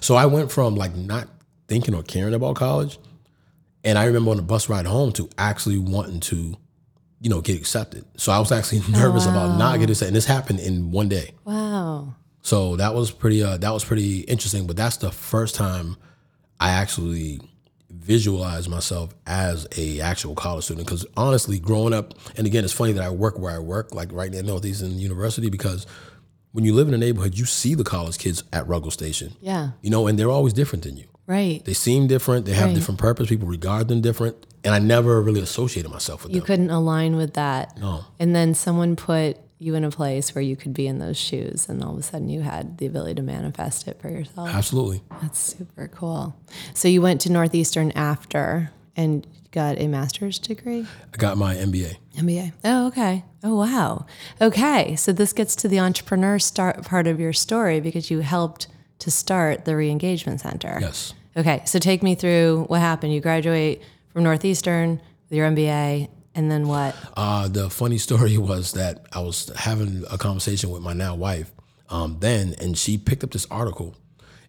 So 0.00 0.16
I 0.16 0.26
went 0.26 0.52
from 0.52 0.74
like 0.74 0.94
not 0.94 1.28
thinking 1.68 1.94
or 1.94 2.02
caring 2.02 2.34
about 2.34 2.56
college, 2.56 2.98
and 3.84 3.98
I 3.98 4.04
remember 4.04 4.32
on 4.32 4.36
the 4.36 4.42
bus 4.42 4.68
ride 4.68 4.86
home 4.86 5.12
to 5.12 5.30
actually 5.38 5.78
wanting 5.78 6.20
to, 6.20 6.56
you 7.20 7.30
know, 7.30 7.40
get 7.40 7.56
accepted. 7.56 8.04
So 8.16 8.32
I 8.32 8.38
was 8.38 8.52
actually 8.52 8.80
nervous 8.90 9.24
about 9.24 9.56
not 9.56 9.78
getting 9.78 9.92
accepted, 9.92 10.08
and 10.08 10.16
this 10.16 10.26
happened 10.26 10.60
in 10.60 10.90
one 10.90 11.08
day. 11.08 11.32
wow. 11.44 12.14
So 12.42 12.76
that 12.76 12.94
was 12.94 13.10
pretty 13.10 13.42
uh, 13.42 13.56
that 13.56 13.70
was 13.70 13.84
pretty 13.84 14.20
interesting. 14.20 14.66
But 14.66 14.76
that's 14.76 14.98
the 14.98 15.10
first 15.10 15.54
time 15.54 15.96
I 16.60 16.70
actually 16.70 17.40
visualize 17.90 18.68
myself 18.68 19.14
as 19.26 19.66
a 19.76 20.00
actual 20.00 20.34
college 20.34 20.64
student. 20.64 20.86
Because 20.86 21.06
honestly, 21.16 21.58
growing 21.58 21.92
up, 21.94 22.14
and 22.36 22.46
again, 22.46 22.64
it's 22.64 22.72
funny 22.72 22.92
that 22.92 23.02
I 23.02 23.10
work 23.10 23.38
where 23.38 23.54
I 23.54 23.58
work, 23.58 23.94
like 23.94 24.12
right 24.12 24.30
now, 24.30 24.40
Northeastern 24.42 24.98
University, 24.98 25.50
because 25.50 25.86
when 26.52 26.64
you 26.64 26.74
live 26.74 26.88
in 26.88 26.94
a 26.94 26.98
neighborhood, 26.98 27.38
you 27.38 27.44
see 27.44 27.74
the 27.74 27.84
college 27.84 28.18
kids 28.18 28.42
at 28.52 28.66
Ruggles 28.66 28.94
Station. 28.94 29.34
Yeah. 29.40 29.70
You 29.82 29.90
know, 29.90 30.06
and 30.06 30.18
they're 30.18 30.30
always 30.30 30.52
different 30.52 30.84
than 30.84 30.96
you. 30.96 31.06
Right. 31.26 31.64
They 31.64 31.74
seem 31.74 32.06
different. 32.06 32.46
They 32.46 32.52
have 32.54 32.66
Right. 32.66 32.74
different 32.74 33.00
purpose. 33.00 33.28
People 33.28 33.48
regard 33.48 33.88
them 33.88 34.00
different, 34.00 34.36
and 34.64 34.74
I 34.74 34.78
never 34.78 35.20
really 35.20 35.40
associated 35.40 35.90
myself 35.90 36.22
with 36.24 36.32
you 36.32 36.40
them. 36.40 36.46
couldn't 36.46 36.70
align 36.70 37.16
with 37.16 37.34
that. 37.34 37.76
No. 37.80 38.04
And 38.20 38.34
then 38.34 38.54
someone 38.54 38.94
put 38.96 39.36
you 39.58 39.74
in 39.74 39.84
a 39.84 39.90
place 39.90 40.34
where 40.34 40.42
you 40.42 40.56
could 40.56 40.74
be 40.74 40.86
in 40.86 40.98
those 40.98 41.16
shoes, 41.16 41.68
and 41.68 41.82
all 41.82 41.92
of 41.92 41.98
a 41.98 42.02
sudden 42.02 42.28
you 42.28 42.42
had 42.42 42.78
the 42.78 42.86
ability 42.86 43.14
to 43.14 43.22
manifest 43.22 43.88
it 43.88 44.00
for 44.00 44.10
yourself. 44.10 44.50
Absolutely. 44.50 45.02
That's 45.22 45.38
super 45.38 45.88
cool. 45.88 46.36
So 46.74 46.88
you 46.88 47.00
went 47.00 47.20
to 47.22 47.32
Northeastern 47.32 47.90
after 47.92 48.70
and 48.96 49.26
got 49.52 49.78
a 49.78 49.88
master's 49.88 50.38
degree? 50.38 50.86
I 51.14 51.16
got 51.16 51.38
my 51.38 51.54
MBA. 51.54 51.96
MBA. 52.16 52.52
Oh, 52.64 52.88
okay. 52.88 53.24
Oh, 53.42 53.56
wow. 53.56 54.04
Okay. 54.40 54.96
So 54.96 55.12
this 55.12 55.32
gets 55.32 55.56
to 55.56 55.68
the 55.68 55.80
entrepreneur 55.80 56.38
start 56.38 56.84
part 56.84 57.06
of 57.06 57.18
your 57.18 57.32
story 57.32 57.80
because 57.80 58.10
you 58.10 58.20
helped 58.20 58.68
to 58.98 59.10
start 59.10 59.64
the 59.64 59.74
re-engagement 59.74 60.40
center. 60.40 60.78
Yes. 60.80 61.14
Okay. 61.36 61.62
So 61.64 61.78
take 61.78 62.02
me 62.02 62.14
through 62.14 62.64
what 62.68 62.80
happened. 62.80 63.14
You 63.14 63.20
graduate 63.20 63.82
from 64.08 64.24
Northeastern 64.24 65.00
with 65.28 65.36
your 65.36 65.48
MBA, 65.50 66.08
and 66.36 66.50
then 66.50 66.68
what? 66.68 66.94
Uh, 67.16 67.48
the 67.48 67.68
funny 67.70 67.98
story 68.06 68.38
was 68.38 68.72
that 68.72 69.06
I 69.12 69.20
was 69.20 69.50
having 69.56 70.04
a 70.10 70.18
conversation 70.18 70.70
with 70.70 70.82
my 70.82 70.92
now 70.92 71.14
wife 71.16 71.52
um, 71.88 72.18
then, 72.20 72.54
and 72.60 72.76
she 72.76 72.98
picked 72.98 73.24
up 73.24 73.30
this 73.30 73.46
article, 73.50 73.96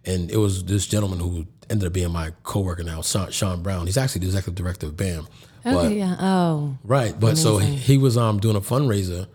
and 0.06 0.30
it 0.30 0.38
was 0.38 0.66
this 0.66 0.86
gentleman 0.86 1.20
who 1.20 1.48
ended 1.70 1.88
up 1.88 1.94
being 1.94 2.12
my 2.12 2.32
coworker 2.44 2.84
now, 2.84 3.02
Sean, 3.02 3.32
Sean 3.32 3.64
Brown. 3.64 3.86
He's 3.86 3.98
actually 3.98 4.22
the 4.22 4.28
executive 4.28 4.56
director 4.56 4.88
of 4.88 4.98
BAM. 4.98 5.28
Okay. 5.66 5.76
But, 5.76 5.92
yeah. 5.92 6.16
Oh, 6.20 6.78
right, 6.84 7.20
but 7.20 7.38
so 7.38 7.58
he, 7.58 7.76
he 7.76 7.98
was 7.98 8.18
um, 8.18 8.40
doing 8.40 8.56
a 8.56 8.62
fundraiser, 8.62 9.28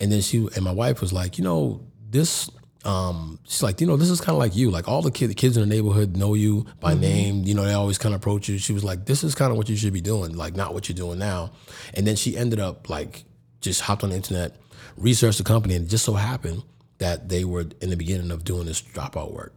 and 0.00 0.10
then 0.12 0.20
she 0.20 0.48
and 0.54 0.62
my 0.64 0.72
wife 0.72 1.00
was 1.00 1.12
like, 1.12 1.38
you 1.38 1.44
know, 1.44 1.80
this. 2.10 2.50
Um, 2.84 3.38
she's 3.44 3.62
like, 3.62 3.80
you 3.80 3.86
know, 3.86 3.96
this 3.96 4.10
is 4.10 4.20
kind 4.20 4.30
of 4.30 4.38
like 4.38 4.56
you. 4.56 4.70
Like 4.70 4.88
all 4.88 5.02
the 5.02 5.10
kid, 5.10 5.28
the 5.30 5.34
kids 5.34 5.56
in 5.56 5.66
the 5.68 5.72
neighborhood 5.74 6.16
know 6.16 6.34
you 6.34 6.66
by 6.80 6.94
name. 6.94 7.44
You 7.44 7.54
know, 7.54 7.64
they 7.64 7.74
always 7.74 7.98
kind 7.98 8.14
of 8.14 8.20
approach 8.20 8.48
you. 8.48 8.58
She 8.58 8.72
was 8.72 8.82
like, 8.84 9.06
this 9.06 9.22
is 9.22 9.34
kind 9.34 9.50
of 9.52 9.56
what 9.56 9.68
you 9.68 9.76
should 9.76 9.92
be 9.92 10.00
doing, 10.00 10.36
like 10.36 10.56
not 10.56 10.74
what 10.74 10.88
you're 10.88 10.96
doing 10.96 11.18
now. 11.18 11.52
And 11.94 12.06
then 12.06 12.16
she 12.16 12.36
ended 12.36 12.58
up 12.60 12.88
like 12.90 13.24
just 13.60 13.82
hopped 13.82 14.02
on 14.02 14.10
the 14.10 14.16
internet, 14.16 14.56
researched 14.96 15.38
the 15.38 15.44
company, 15.44 15.76
and 15.76 15.86
it 15.86 15.88
just 15.88 16.04
so 16.04 16.14
happened 16.14 16.62
that 16.98 17.28
they 17.28 17.44
were 17.44 17.66
in 17.80 17.90
the 17.90 17.96
beginning 17.96 18.30
of 18.30 18.44
doing 18.44 18.66
this 18.66 18.80
dropout 18.82 19.32
work. 19.32 19.54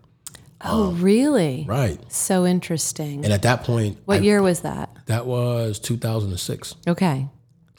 oh, 0.61 0.91
really? 0.93 1.65
Right. 1.67 1.99
So 2.11 2.45
interesting. 2.45 3.23
And 3.23 3.33
at 3.33 3.41
that 3.43 3.63
point, 3.63 3.97
what 4.05 4.19
I- 4.19 4.21
year 4.21 4.41
was 4.41 4.61
that? 4.61 4.89
that 5.07 5.25
was 5.27 5.79
2006. 5.79 6.75
Okay. 6.87 7.27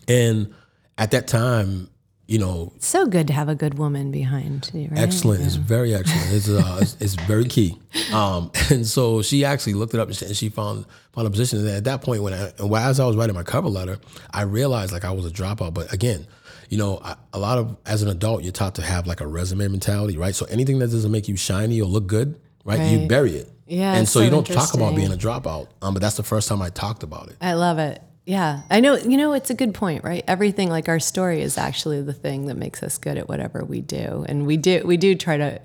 And 0.08 0.54
at 0.98 1.10
that 1.10 1.26
time, 1.26 1.88
you 2.26 2.38
know, 2.38 2.72
So 2.80 3.06
good 3.06 3.26
to 3.28 3.32
have 3.32 3.48
a 3.48 3.54
good 3.54 3.78
woman 3.78 4.10
behind 4.10 4.70
you, 4.74 4.88
right? 4.90 4.98
excellent 5.00 5.44
it's 5.44 5.54
very 5.54 5.94
excellent. 5.94 6.32
It's, 6.32 6.48
uh, 6.48 6.78
it's, 6.80 6.96
it's 7.00 7.14
very 7.14 7.44
key. 7.44 7.78
Um, 8.12 8.50
and 8.70 8.86
so 8.86 9.22
she 9.22 9.44
actually 9.44 9.74
looked 9.74 9.94
it 9.94 10.00
up 10.00 10.08
and 10.08 10.16
she- 10.16 10.26
and 10.26 10.36
she 10.36 10.48
found 10.48 10.84
found 11.12 11.26
a 11.26 11.30
position. 11.30 11.60
And 11.60 11.68
at 11.68 11.84
that 11.84 12.02
point, 12.02 12.22
when 12.22 12.34
I, 12.34 12.52
and 12.58 12.74
as 12.74 12.98
I 13.00 13.06
was 13.06 13.16
writing 13.16 13.34
my 13.34 13.42
cover 13.44 13.68
letter, 13.68 13.98
I 14.32 14.42
realized 14.42 14.92
like 14.92 15.04
I 15.04 15.12
was 15.12 15.24
a 15.24 15.30
dropout. 15.30 15.72
But 15.74 15.92
again, 15.92 16.26
you 16.68 16.78
know, 16.78 16.98
I, 17.02 17.14
a 17.32 17.38
lot 17.38 17.58
of 17.58 17.76
as 17.86 18.02
an 18.02 18.08
adult, 18.08 18.42
you're 18.42 18.52
taught 18.52 18.74
to 18.76 18.82
have 18.82 19.06
like 19.06 19.20
a 19.20 19.26
resume 19.26 19.68
mentality, 19.68 20.18
right? 20.18 20.34
So 20.34 20.46
anything 20.46 20.78
that 20.80 20.88
doesn't 20.90 21.12
make 21.12 21.28
you 21.28 21.36
shiny 21.36 21.80
or 21.80 21.84
look 21.86 22.06
good, 22.08 22.40
right, 22.64 22.80
you 22.90 23.06
bury 23.08 23.36
it. 23.36 23.50
Yeah, 23.68 23.94
And 23.94 24.08
so, 24.08 24.20
so 24.20 24.24
you 24.24 24.30
don't 24.30 24.46
talk 24.46 24.74
about 24.74 24.94
being 24.94 25.12
a 25.12 25.16
dropout. 25.16 25.66
Um, 25.82 25.92
but 25.94 26.00
that's 26.00 26.16
the 26.16 26.22
first 26.22 26.48
time 26.48 26.62
I 26.62 26.68
talked 26.70 27.02
about 27.02 27.28
it. 27.30 27.36
I 27.40 27.54
love 27.54 27.78
it. 27.80 28.00
Yeah. 28.26 28.62
I 28.68 28.80
know, 28.80 28.96
you 28.96 29.16
know, 29.16 29.32
it's 29.32 29.50
a 29.50 29.54
good 29.54 29.72
point, 29.72 30.04
right? 30.04 30.24
Everything 30.26 30.68
like 30.68 30.88
our 30.88 30.98
story 31.00 31.40
is 31.40 31.56
actually 31.56 32.02
the 32.02 32.12
thing 32.12 32.46
that 32.46 32.56
makes 32.56 32.82
us 32.82 32.98
good 32.98 33.16
at 33.16 33.28
whatever 33.28 33.64
we 33.64 33.80
do. 33.80 34.26
And 34.28 34.46
we 34.46 34.56
do 34.58 34.82
we 34.84 34.96
do 34.98 35.14
try 35.14 35.36
to 35.36 35.60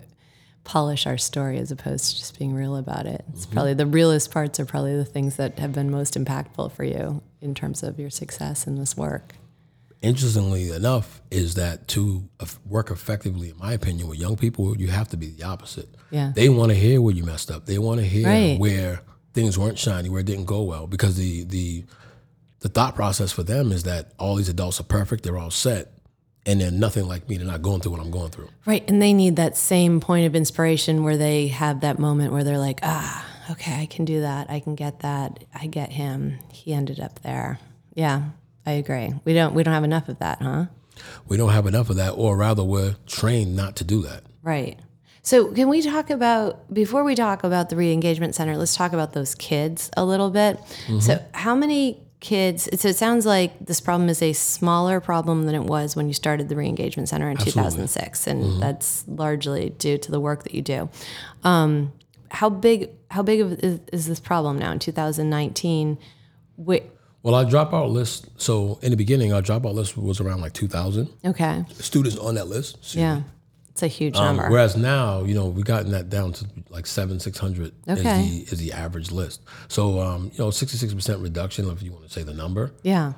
polish 0.64 1.08
our 1.08 1.18
story 1.18 1.58
as 1.58 1.72
opposed 1.72 2.12
to 2.12 2.18
just 2.20 2.38
being 2.38 2.54
real 2.54 2.76
about 2.78 3.08
it. 3.08 3.26
It's 3.34 3.46
mm-hmm. 3.46 3.54
probably 3.54 3.74
the 3.74 3.88
realest 3.88 4.30
parts 4.32 4.60
are 4.60 4.66
probably 4.66 4.96
the 4.96 5.06
things 5.06 5.38
that 5.38 5.58
have 5.58 5.74
been 5.74 5.90
most 5.90 6.14
impactful 6.14 6.72
for 6.74 6.84
you 6.84 7.24
in 7.42 7.56
terms 7.56 7.82
of 7.82 8.00
your 8.00 8.12
success 8.12 8.68
in 8.68 8.76
this 8.76 8.96
work. 8.96 9.34
interestingly 10.04 10.70
enough, 10.72 11.22
is 11.30 11.54
that 11.56 11.88
to 11.88 12.28
work 12.66 12.90
effectively, 12.92 13.50
in 13.50 13.58
my 13.58 13.74
opinion, 13.74 14.08
with 14.08 14.20
young 14.20 14.36
people, 14.36 14.76
you 14.78 14.88
have 14.88 15.08
to 15.10 15.18
be 15.18 15.28
the 15.28 15.44
opposite. 15.44 15.90
Yeah. 16.10 16.32
They 16.36 16.50
want 16.50 16.72
to 16.72 16.76
hear 16.76 17.02
where 17.02 17.14
you 17.14 17.24
messed 17.24 17.52
up. 17.52 17.66
They 17.66 17.78
want 17.78 18.00
to 18.00 18.06
hear 18.06 18.28
Right. 18.28 18.60
where 18.60 19.02
things 19.34 19.58
weren't 19.58 19.78
shiny, 19.80 20.10
where 20.10 20.22
it 20.22 20.26
didn't 20.26 20.46
go 20.46 20.64
well, 20.64 20.88
because 20.88 21.16
the 21.18 21.44
the 21.44 21.86
the 22.62 22.70
thought 22.70 22.96
process 22.96 23.32
for 23.32 23.44
them 23.44 23.72
is 23.72 23.84
that 23.84 24.14
all 24.18 24.36
these 24.36 24.50
adults 24.50 24.80
are 24.80 24.84
perfect, 24.84 25.24
they're 25.24 25.38
all 25.38 25.52
set, 25.52 25.92
and 26.46 26.62
they're 26.62 26.72
nothing 26.72 27.08
like 27.08 27.28
me. 27.28 27.38
They're 27.38 27.46
not 27.46 27.62
going 27.62 27.82
through 27.82 27.92
what 27.92 28.02
I'm 28.02 28.12
going 28.12 28.32
through. 28.32 28.50
Right. 28.66 28.88
And 28.90 29.02
they 29.02 29.14
need 29.14 29.36
that 29.36 29.58
same 29.58 30.00
point 30.00 30.26
of 30.26 30.36
inspiration 30.36 31.04
where 31.04 31.18
they 31.18 31.48
have 31.48 31.82
that 31.82 32.00
moment 32.00 32.34
where 32.34 32.44
they're 32.44 32.58
like, 32.58 32.80
ah, 32.84 33.26
okay, 33.52 33.82
I 33.82 33.86
can 33.86 34.06
do 34.06 34.22
that. 34.22 34.50
I 34.50 34.60
can 34.60 34.76
get 34.76 35.02
that. 35.02 35.44
I 35.54 35.68
get 35.68 35.92
him. 35.92 36.40
He 36.52 36.74
ended 36.74 37.00
up 37.00 37.22
there. 37.22 37.60
Yeah, 37.94 38.30
I 38.66 38.72
agree. 38.74 39.14
We 39.26 39.34
don't 39.34 39.54
we 39.54 39.64
don't 39.64 39.74
have 39.74 39.84
enough 39.84 40.08
of 40.08 40.20
that, 40.20 40.42
huh? 40.42 40.66
We 41.28 41.38
don't 41.38 41.50
have 41.50 41.66
enough 41.66 41.90
of 41.90 41.96
that, 41.98 42.12
or 42.12 42.38
rather, 42.38 42.64
we're 42.64 42.96
trained 43.08 43.56
not 43.56 43.76
to 43.78 43.84
do 43.84 44.02
that. 44.04 44.24
Right. 44.44 44.80
So, 45.24 45.52
can 45.52 45.68
we 45.68 45.82
talk 45.82 46.10
about, 46.10 46.74
before 46.74 47.04
we 47.04 47.16
talk 47.16 47.44
about 47.44 47.70
the 47.70 47.76
re 47.76 47.92
engagement 47.92 48.34
center, 48.34 48.58
let's 48.58 48.76
talk 48.76 48.94
about 48.94 49.14
those 49.14 49.36
kids 49.36 49.90
a 49.96 50.06
little 50.06 50.30
bit. 50.30 50.60
So, 51.00 51.24
how 51.34 51.56
many 51.56 52.02
kids? 52.22 52.70
So, 52.80 52.88
it 52.88 52.96
sounds 52.96 53.26
like 53.26 53.66
this 53.66 53.82
problem 53.82 54.08
is 54.08 54.22
a 54.22 54.32
smaller 54.32 55.02
problem 55.02 55.44
than 55.46 55.56
it 55.56 55.64
was 55.64 55.96
when 55.98 56.08
you 56.08 56.14
started 56.14 56.48
the 56.48 56.56
re 56.56 56.68
engagement 56.68 57.10
center 57.10 57.30
in 57.30 57.36
2006, 57.36 58.28
and 58.28 58.62
that's 58.62 59.04
largely 59.08 59.72
due 59.72 59.98
to 59.98 60.12
the 60.12 60.22
work 60.22 60.44
that 60.44 60.54
you 60.56 60.62
do. 60.62 60.90
Um, 61.44 61.92
how 62.30 62.50
big? 62.50 62.90
How 63.10 63.22
big 63.24 63.42
of 63.42 63.52
is, 63.60 63.80
is 63.92 64.08
this 64.08 64.22
problem 64.22 64.58
now 64.58 64.72
in 64.72 64.80
2019? 64.80 65.98
Wait, 66.56 66.84
Well, 67.24 67.36
our 67.36 67.44
dropout 67.44 67.92
list. 67.92 68.30
So 68.38 68.80
in 68.82 68.92
the 68.92 68.98
beginning, 68.98 69.34
our 69.34 69.42
dropout 69.42 69.74
list 69.74 69.98
was 69.98 70.22
around 70.22 70.40
like 70.42 70.54
2,000 70.54 71.10
okay, 71.26 71.66
students 71.74 72.18
on 72.18 72.36
that 72.36 72.48
list. 72.48 72.96
Yeah, 72.96 73.22
it's 73.84 73.94
a 73.94 73.98
huge 73.98 74.16
Um, 74.16 74.38
number. 74.38 74.52
whereas 74.52 74.76
now, 74.78 75.24
you 75.24 75.34
know, 75.34 75.48
we've 75.48 75.66
gotten 75.66 75.92
that 75.92 76.10
down 76.10 76.34
to 76.34 76.46
like 76.70 76.86
seven, 76.86 77.20
six 77.20 77.38
hundred 77.40 77.74
Okay. 77.88 78.00
is 78.02 78.50
the 78.50 78.54
is 78.54 78.60
the 78.60 78.74
average 78.74 79.12
list. 79.12 79.42
So, 79.68 80.00
um, 80.02 80.32
you 80.34 80.40
know, 80.40 80.52
sixty 80.52 80.78
six 80.78 80.94
percent 80.94 81.20
reduction, 81.20 81.68
if 81.70 81.82
you 81.84 81.92
want 81.92 82.06
to 82.06 82.12
say 82.12 82.24
the 82.24 82.34
number 82.34 82.74
yeah, 82.84 83.14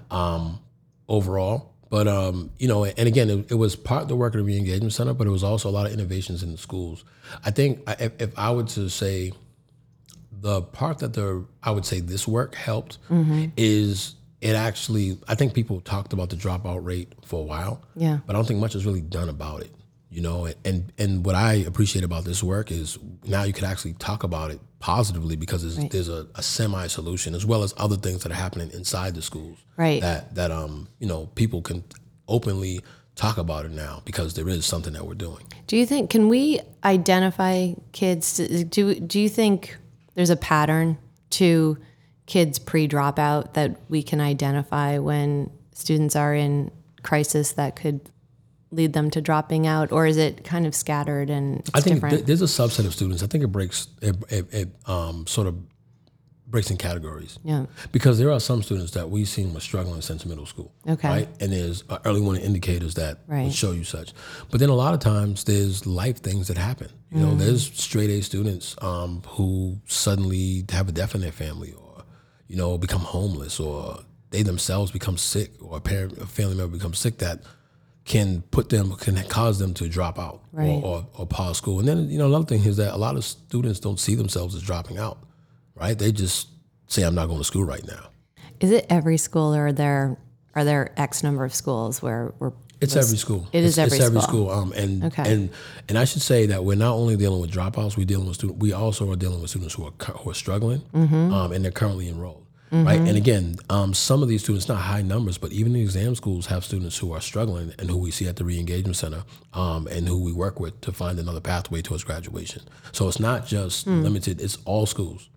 overall. 1.08 1.70
But 1.90 2.08
um, 2.08 2.50
you 2.58 2.68
know, 2.68 2.86
and 2.86 3.08
again, 3.08 3.30
it, 3.30 3.52
it 3.52 3.56
was 3.56 3.76
part 3.76 4.02
of 4.04 4.08
the 4.08 4.16
work 4.16 4.34
of 4.34 4.40
the 4.40 4.44
re-engagement 4.46 4.94
center, 4.94 5.14
but 5.14 5.28
it 5.28 5.30
was 5.30 5.44
also 5.44 5.70
a 5.70 5.72
lot 5.72 5.86
of 5.86 5.94
innovations 5.94 6.42
in 6.42 6.52
the 6.52 6.58
schools. 6.58 7.04
I 7.46 7.52
think 7.52 7.82
I- 7.88 7.98
if, 8.00 8.12
if 8.22 8.40
I 8.40 8.52
were 8.52 8.64
to 8.64 8.90
say 8.90 9.32
the 10.42 10.62
part 10.64 11.00
that 11.00 11.14
the 11.14 11.46
I 11.62 11.70
would 11.72 11.86
say 11.86 12.00
this 12.00 12.28
work 12.28 12.56
helped 12.56 12.98
is 13.58 14.16
it 14.42 14.56
actually. 14.56 15.20
I 15.28 15.36
think 15.36 15.54
people 15.54 15.82
talked 15.82 16.14
about 16.14 16.30
the 16.32 16.36
dropout 16.36 16.84
rate 16.84 17.14
for 17.26 17.40
a 17.42 17.44
while, 17.44 17.82
yeah, 17.96 18.20
but 18.26 18.36
I 18.36 18.40
don't 18.40 18.48
think 18.48 18.60
much 18.60 18.74
is 18.76 18.86
really 18.88 19.02
done 19.02 19.30
about 19.30 19.62
it. 19.62 19.72
You 20.14 20.22
know, 20.22 20.48
and 20.64 20.94
and 20.98 21.26
what 21.26 21.36
I 21.36 21.54
appreciate 21.56 22.06
about 22.06 22.24
this 22.24 22.44
work 22.44 22.72
is 22.72 23.00
now 23.26 23.44
you 23.44 23.54
can 23.54 23.66
actually 23.66 23.94
talk 23.94 24.24
about 24.24 24.52
it 24.52 24.60
positively 24.80 25.36
because 25.36 25.64
there's, 25.64 25.90
there's 25.90 26.10
a, 26.10 26.28
a 26.36 26.44
semi 26.44 26.88
solution 26.88 27.34
as 27.34 27.46
well 27.46 27.64
as 27.64 27.74
other 27.78 27.96
things 27.96 28.22
that 28.24 28.32
are 28.32 28.36
happening 28.36 28.70
inside 28.72 29.16
the 29.16 29.22
schools 29.22 29.58
Right. 29.78 30.02
that 30.02 30.36
that 30.36 30.52
um 30.52 30.88
you 31.00 31.08
know 31.08 31.28
people 31.36 31.62
can 31.62 31.84
openly 32.28 32.82
talk 33.16 33.38
about 33.38 33.66
it 33.66 33.72
now 33.72 34.02
because 34.06 34.34
there 34.36 34.48
is 34.50 34.66
something 34.66 34.94
that 34.94 35.06
we're 35.08 35.14
doing. 35.16 35.46
Do 35.68 35.78
you 35.78 35.86
think 35.86 36.10
can 36.12 36.30
we 36.30 36.60
identify 36.84 37.74
kids? 37.92 38.36
To, 38.36 38.64
do 38.64 38.94
do 38.96 39.20
you 39.20 39.30
think 39.30 39.78
there's 40.16 40.30
a 40.30 40.36
pattern 40.36 40.98
to 41.32 41.78
kids 42.28 42.60
pre 42.60 42.88
dropout 42.88 43.54
that 43.54 43.78
we 43.90 44.04
can 44.04 44.22
identify 44.22 45.00
when 45.00 45.50
students 45.74 46.16
are 46.16 46.36
in 46.36 46.72
crisis 47.02 47.54
that 47.54 47.76
could 47.76 48.00
lead 48.74 48.94
them 48.94 49.10
to 49.12 49.22
dropping 49.22 49.68
out, 49.68 49.92
or 49.92 50.06
is 50.06 50.18
it 50.18 50.44
kind 50.44 50.66
of 50.66 50.74
scattered 50.76 51.30
and 51.30 51.62
I 51.74 51.82
think 51.82 51.96
different? 51.98 52.16
th- 52.16 52.26
there's 52.26 52.42
a 52.42 52.46
subset 52.46 52.86
of 52.86 52.94
students. 52.94 53.24
I 53.24 53.28
think 53.28 53.44
it 53.44 53.48
breaks 53.48 53.88
it, 54.02 54.16
it, 54.30 54.54
it 54.54 54.70
um 54.88 55.26
sort 55.28 55.48
of 55.48 55.56
breaks 56.48 56.70
in 56.70 56.78
categories. 56.78 57.40
yeah. 57.44 57.66
Because 57.92 58.20
there 58.20 58.32
are 58.32 58.40
some 58.40 58.62
students 58.62 58.92
that 58.92 59.10
we've 59.10 59.28
seen 59.28 59.56
were 59.56 59.60
struggling 59.60 60.02
since 60.02 60.24
middle 60.24 60.46
school. 60.46 60.72
Okay. 60.88 61.08
Right? 61.10 61.30
And 61.40 61.52
there's 61.52 61.84
uh, 61.90 61.98
early 62.06 62.22
warning 62.22 62.44
indicators 62.44 62.94
that 62.94 63.18
Right. 63.26 63.52
show 63.52 63.72
you 63.72 63.84
such. 63.84 64.14
But 64.52 64.60
then 64.60 64.70
a 64.70 64.76
lot 64.76 64.94
of 64.94 65.00
times 65.00 65.46
there's 65.46 65.88
life 65.88 66.18
things 66.22 66.50
that 66.50 66.58
happen. 66.58 66.90
You 67.12 67.22
know, 67.22 67.34
there's 67.36 67.72
straight 67.74 68.12
A 68.12 68.22
students 68.22 68.76
um, 68.84 69.24
who 69.30 69.80
suddenly 69.88 70.64
have 70.72 70.88
a 70.90 70.92
death 70.92 71.16
in 71.16 71.22
their 71.22 71.32
family 71.32 71.74
or, 71.74 72.04
you 72.48 72.56
know, 72.56 72.78
become 72.78 73.02
homeless 73.02 73.60
or 73.60 74.00
they 74.30 74.44
themselves 74.44 74.92
become 74.92 75.18
sick 75.18 75.52
or 75.60 75.78
a 75.78 75.82
parent, 75.82 76.18
a 76.20 76.28
family 76.28 76.56
member 76.56 76.76
becomes 76.78 77.00
sick 77.00 77.18
that 77.20 77.40
can 78.06 78.42
put 78.52 78.70
them, 78.70 78.92
can 78.98 79.16
cause 79.30 79.60
them 79.60 79.74
to 79.76 79.88
drop 79.88 80.20
out 80.20 80.42
Right. 80.52 80.68
or, 80.84 80.84
or, 80.84 81.08
or 81.20 81.26
pause 81.26 81.58
school. 81.58 81.80
And 81.80 81.88
then, 81.88 82.10
you 82.10 82.18
know, 82.18 82.28
another 82.28 82.46
thing 82.46 82.64
is 82.64 82.78
that 82.78 82.94
a 82.94 82.98
lot 82.98 83.16
of 83.16 83.24
students 83.24 83.80
don't 83.80 84.00
see 84.00 84.16
themselves 84.16 84.56
as 84.56 84.62
dropping 84.62 84.98
out, 84.98 85.18
right? 85.76 85.98
They 85.98 86.12
just 86.12 86.50
say, 86.88 87.04
I'm 87.04 87.16
not 87.16 87.28
going 87.28 87.38
to 87.40 87.46
school 87.46 87.64
right 87.64 87.86
now. 87.88 88.10
Is 88.60 88.72
it 88.72 88.86
every 88.90 89.18
school, 89.18 89.56
or 89.56 89.68
are 89.68 89.72
there 89.74 90.18
are 90.56 90.64
there 90.64 90.94
X 90.98 91.24
number 91.24 91.44
of 91.46 91.54
schools 91.56 92.02
where 92.02 92.34
we're 92.40 92.52
It's 92.80 92.96
every 92.96 93.18
school. 93.18 93.48
It 93.52 93.64
is 93.64 93.72
it's, 93.72 93.78
every 93.80 93.98
it's 93.98 94.06
every 94.06 94.22
school. 94.22 94.48
school. 94.48 94.52
Um, 94.52 94.72
and 94.74 95.04
Okay. 95.06 95.34
and 95.34 95.50
and 95.90 95.98
I 95.98 96.06
should 96.06 96.22
say 96.22 96.46
that 96.48 96.64
we're 96.64 96.76
not 96.78 96.94
only 96.94 97.16
dealing 97.18 97.42
with 97.42 97.52
dropouts. 97.52 97.98
We're 97.98 98.06
dealing 98.06 98.28
with 98.28 98.36
students. 98.36 98.62
We 98.62 98.72
also 98.72 99.10
are 99.12 99.16
dealing 99.16 99.42
with 99.42 99.50
students 99.50 99.74
who 99.76 99.86
are 99.86 99.94
who 100.20 100.30
are 100.30 100.34
struggling, 100.36 100.82
Mm-hmm. 100.94 101.34
um, 101.34 101.52
and 101.54 101.64
they're 101.66 101.72
currently 101.72 102.08
enrolled. 102.08 102.46
Right. 102.74 103.00
And 103.00 103.16
again, 103.16 103.58
um, 103.70 103.94
some 103.94 104.24
of 104.24 104.30
these 104.30 104.42
students, 104.44 104.68
not 104.68 104.78
high 104.80 105.04
numbers, 105.04 105.38
but 105.38 105.52
even 105.52 105.74
the 105.74 105.82
exam 105.82 106.16
schools 106.16 106.48
have 106.48 106.66
students 106.66 106.98
who 106.98 107.12
are 107.14 107.22
struggling 107.22 107.72
and 107.78 107.88
who 107.88 107.98
we 107.98 108.10
see 108.10 108.28
at 108.28 108.36
the 108.38 108.44
re-engagement 108.44 108.96
center, 108.96 109.24
um, 109.54 109.86
and 109.88 110.08
who 110.08 110.24
we 110.24 110.34
work 110.34 110.60
with 110.60 110.82
to 110.82 110.92
find 110.92 111.20
another 111.20 111.40
pathway 111.40 111.84
towards 111.84 112.04
graduation. 112.04 112.64
So 112.92 113.08
it's 113.08 113.20
not 113.20 113.46
just 113.46 113.86
Hmm. 113.86 114.02
limited; 114.02 114.42
it's 114.42 114.58
all 114.66 114.88
schools. 114.88 115.30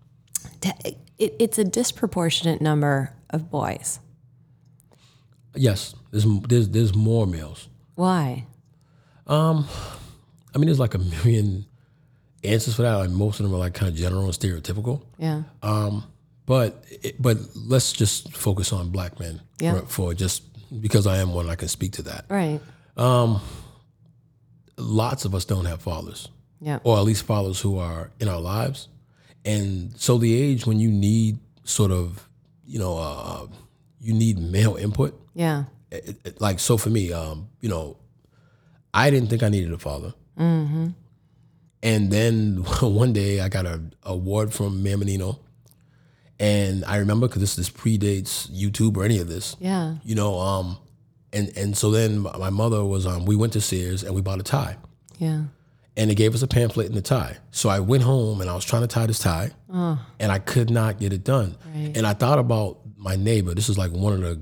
it's 1.19 1.57
a 1.59 1.63
disproportionate 1.63 2.59
number 2.61 3.13
of 3.29 3.51
boys. 3.51 3.99
Yes, 5.55 5.93
there's 6.11 6.25
there's 6.47 6.69
there's 6.69 6.95
more 6.95 7.27
males. 7.27 7.67
Why? 7.95 8.45
Um, 9.27 9.67
I 10.53 10.57
mean, 10.57 10.67
there's 10.67 10.79
like 10.79 10.93
a 10.95 10.99
million 10.99 11.65
answers 12.43 12.75
for 12.75 12.81
that. 12.83 12.93
Like 12.95 13.09
most 13.09 13.39
of 13.39 13.45
them 13.45 13.53
are 13.53 13.59
like 13.59 13.73
kind 13.73 13.91
of 13.91 13.95
general 13.97 14.23
and 14.25 14.33
stereotypical. 14.33 15.01
Yeah. 15.19 15.43
But 16.47 16.83
but 17.19 17.37
let's 17.55 17.93
just 17.93 18.33
focus 18.33 18.73
on 18.73 18.89
black 18.89 19.19
men 19.19 19.41
Yeah. 19.61 19.81
for, 19.81 19.85
for 19.85 20.13
just 20.15 20.41
because 20.81 21.05
I 21.05 21.17
am 21.17 21.33
one, 21.33 21.47
I 21.49 21.55
can 21.55 21.67
speak 21.67 21.91
to 21.93 22.01
that. 22.03 22.25
right. 22.29 22.59
Lots 24.79 25.25
of 25.25 25.33
us 25.33 25.43
don't 25.45 25.65
have 25.65 25.81
fathers, 25.81 26.29
Yeah. 26.61 26.79
or 26.83 26.97
at 26.97 27.03
least 27.03 27.23
fathers 27.25 27.59
who 27.59 27.79
are 27.79 28.11
in 28.19 28.27
our 28.27 28.39
lives, 28.39 28.87
and 29.43 29.91
so 29.97 30.17
the 30.19 30.33
age 30.39 30.67
when 30.67 30.79
you 30.79 30.89
need 30.91 31.39
sort 31.63 31.91
of, 31.91 32.27
you 32.65 32.77
know, 32.77 32.97
uh, 32.97 33.47
you 33.99 34.13
need 34.13 34.37
male 34.37 34.75
input. 34.75 35.19
Yeah. 35.33 35.63
it, 35.91 36.15
it- 36.25 36.41
like 36.41 36.59
so 36.59 36.77
for 36.77 36.89
me, 36.89 37.11
um, 37.13 37.47
you 37.61 37.69
know, 37.69 37.97
I 38.93 39.09
didn't 39.09 39.29
think 39.29 39.41
I 39.41 39.49
needed 39.49 39.71
a 39.73 39.77
father. 39.77 40.13
Mm-hmm. 40.37 40.89
And 41.83 42.11
then 42.11 42.57
one 42.81 43.13
day 43.13 43.39
I 43.41 43.49
got 43.49 43.65
a 43.65 43.81
award 44.03 44.53
from 44.53 44.83
Mayor 44.83 44.97
Menino, 44.97 45.39
and 46.39 46.85
I 46.85 46.97
remember 46.97 47.27
because 47.27 47.41
this 47.41 47.55
this 47.55 47.69
predates 47.69 48.49
YouTube 48.51 48.97
or 48.97 49.03
any 49.03 49.19
of 49.19 49.27
this, 49.27 49.55
Yeah. 49.59 49.95
you 50.03 50.15
know. 50.15 50.39
Um, 50.39 50.77
and 51.33 51.51
and 51.57 51.77
so 51.77 51.91
then 51.91 52.19
my 52.19 52.49
mother 52.49 52.83
was 52.85 53.05
um, 53.05 53.25
we 53.25 53.35
went 53.35 53.53
to 53.53 53.61
Sears 53.61 54.03
and 54.03 54.13
we 54.15 54.21
bought 54.21 54.39
a 54.39 54.43
tie, 54.43 54.77
Yeah. 55.19 55.43
and 55.97 56.09
they 56.09 56.15
gave 56.15 56.33
us 56.35 56.41
a 56.41 56.47
pamphlet 56.47 56.87
and 56.87 56.97
a 56.97 57.01
tie. 57.01 57.37
So 57.51 57.69
I 57.69 57.79
went 57.79 58.03
home 58.03 58.39
and 58.41 58.49
I 58.49 58.55
was 58.55 58.63
trying 58.65 58.83
to 58.83 58.87
tie 58.87 59.05
this 59.07 59.19
tie, 59.19 59.51
oh. 59.71 59.99
and 60.19 60.31
I 60.31 60.39
could 60.39 60.69
not 60.69 60.99
get 60.99 61.11
it 61.13 61.23
done. 61.23 61.55
Right. 61.75 61.91
And 61.95 62.05
I 62.07 62.13
thought 62.13 62.39
about 62.39 62.79
my 62.95 63.15
neighbor. 63.15 63.53
This 63.53 63.69
is 63.69 63.77
like 63.77 63.91
one 63.91 64.13
of 64.13 64.21
the 64.21 64.39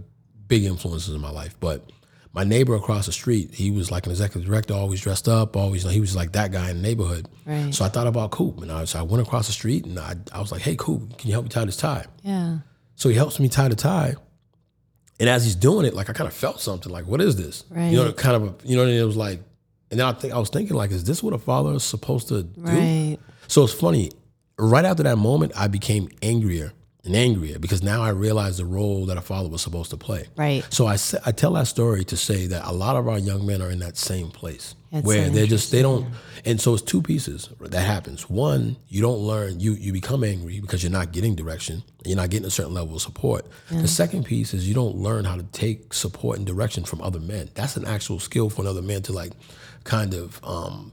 big 0.47 0.63
influences 0.63 1.13
in 1.15 1.21
my 1.21 1.31
life. 1.31 1.55
But 1.59 1.89
my 2.35 2.43
neighbor 2.43 2.75
across 2.75 3.05
the 3.05 3.13
street, 3.13 3.53
he 3.53 3.71
was 3.71 3.89
like 3.91 4.05
an 4.05 4.11
executive 4.11 4.45
director, 4.45 4.73
always 4.73 4.99
dressed 4.99 5.29
up, 5.29 5.55
always 5.55 5.83
he 5.89 6.01
was 6.01 6.17
like 6.17 6.33
that 6.33 6.51
guy 6.51 6.69
in 6.69 6.77
the 6.77 6.83
neighborhood. 6.83 7.29
Right. 7.45 7.73
So 7.73 7.85
I 7.85 7.87
thought 7.87 8.07
about 8.07 8.31
Coop, 8.31 8.61
and 8.61 8.69
I, 8.69 8.83
so 8.83 8.99
I 8.99 9.03
went 9.03 9.25
across 9.25 9.47
the 9.47 9.53
street 9.53 9.85
and 9.85 9.97
I, 9.97 10.15
I 10.33 10.41
was 10.41 10.51
like, 10.51 10.61
"Hey, 10.61 10.75
Coop, 10.77 11.17
can 11.17 11.29
you 11.29 11.33
help 11.33 11.45
me 11.45 11.49
tie 11.49 11.63
this 11.63 11.77
tie?" 11.77 12.05
Yeah. 12.23 12.57
So 12.95 13.07
he 13.07 13.15
helps 13.15 13.39
me 13.39 13.47
tie 13.47 13.69
the 13.69 13.75
tie. 13.75 14.15
And 15.17 15.29
as 15.29 15.45
he's 15.45 15.55
doing 15.55 15.85
it, 15.85 15.93
like 15.93 16.09
I 16.09 16.13
kind 16.13 16.27
of 16.27 16.33
felt 16.33 16.59
something, 16.59 16.91
like, 16.91 17.07
what 17.07 17.21
is 17.21 17.37
this? 17.37 17.63
Right. 17.69 17.87
You 17.87 17.97
know, 17.97 18.11
kind 18.11 18.35
of, 18.35 18.43
a, 18.43 18.67
you 18.67 18.75
know, 18.75 18.85
it 18.85 19.03
was 19.03 19.15
like, 19.15 19.39
and 19.89 19.99
then 19.99 20.05
I 20.05 20.11
think 20.11 20.33
I 20.33 20.37
was 20.37 20.49
thinking, 20.49 20.75
like, 20.75 20.91
is 20.91 21.05
this 21.05 21.23
what 21.23 21.33
a 21.33 21.37
father 21.37 21.71
is 21.73 21.83
supposed 21.83 22.27
to 22.27 22.43
do? 22.43 22.61
Right. 22.61 23.17
So 23.47 23.63
it's 23.63 23.73
funny. 23.73 24.11
Right 24.57 24.83
after 24.83 25.03
that 25.03 25.17
moment, 25.17 25.53
I 25.55 25.67
became 25.67 26.09
angrier 26.21 26.73
and 27.05 27.15
angrier 27.15 27.59
because 27.59 27.83
now 27.83 28.01
I 28.01 28.09
realize 28.09 28.57
the 28.57 28.65
role 28.65 29.05
that 29.05 29.17
a 29.17 29.21
father 29.21 29.47
was 29.47 29.61
supposed 29.61 29.91
to 29.91 29.97
play. 29.97 30.27
Right. 30.35 30.65
So 30.71 30.87
I, 30.87 30.97
I 31.25 31.31
tell 31.31 31.53
that 31.53 31.67
story 31.67 32.03
to 32.05 32.17
say 32.17 32.47
that 32.47 32.65
a 32.65 32.71
lot 32.73 32.95
of 32.95 33.07
our 33.07 33.19
young 33.19 33.45
men 33.45 33.61
are 33.61 33.69
in 33.69 33.79
that 33.79 33.95
same 33.95 34.31
place 34.31 34.75
That's 34.91 35.05
where 35.05 35.27
so 35.27 35.31
they're 35.31 35.45
just 35.45 35.71
they 35.71 35.81
don't. 35.81 36.07
And 36.45 36.59
so 36.59 36.73
it's 36.73 36.83
two 36.83 37.01
pieces 37.01 37.49
that 37.59 37.81
happens. 37.85 38.29
One, 38.29 38.77
you 38.87 39.01
don't 39.01 39.19
learn. 39.19 39.59
You 39.59 39.73
you 39.73 39.93
become 39.93 40.23
angry 40.23 40.59
because 40.59 40.83
you're 40.83 40.91
not 40.91 41.11
getting 41.11 41.35
direction. 41.35 41.83
You're 42.03 42.17
not 42.17 42.29
getting 42.29 42.47
a 42.47 42.51
certain 42.51 42.73
level 42.73 42.95
of 42.95 43.01
support. 43.01 43.47
The 43.69 43.87
second 43.87 44.25
piece 44.25 44.53
is 44.53 44.67
you 44.67 44.73
don't 44.75 44.95
learn 44.95 45.25
how 45.25 45.35
to 45.35 45.43
take 45.43 45.93
support 45.93 46.37
and 46.37 46.45
direction 46.45 46.83
from 46.83 47.01
other 47.01 47.19
men. 47.19 47.49
That's 47.53 47.77
an 47.77 47.85
actual 47.85 48.19
skill 48.19 48.49
for 48.49 48.61
another 48.61 48.81
man 48.81 49.01
to 49.03 49.13
like, 49.13 49.33
kind 49.83 50.13
of. 50.13 50.39
um 50.43 50.91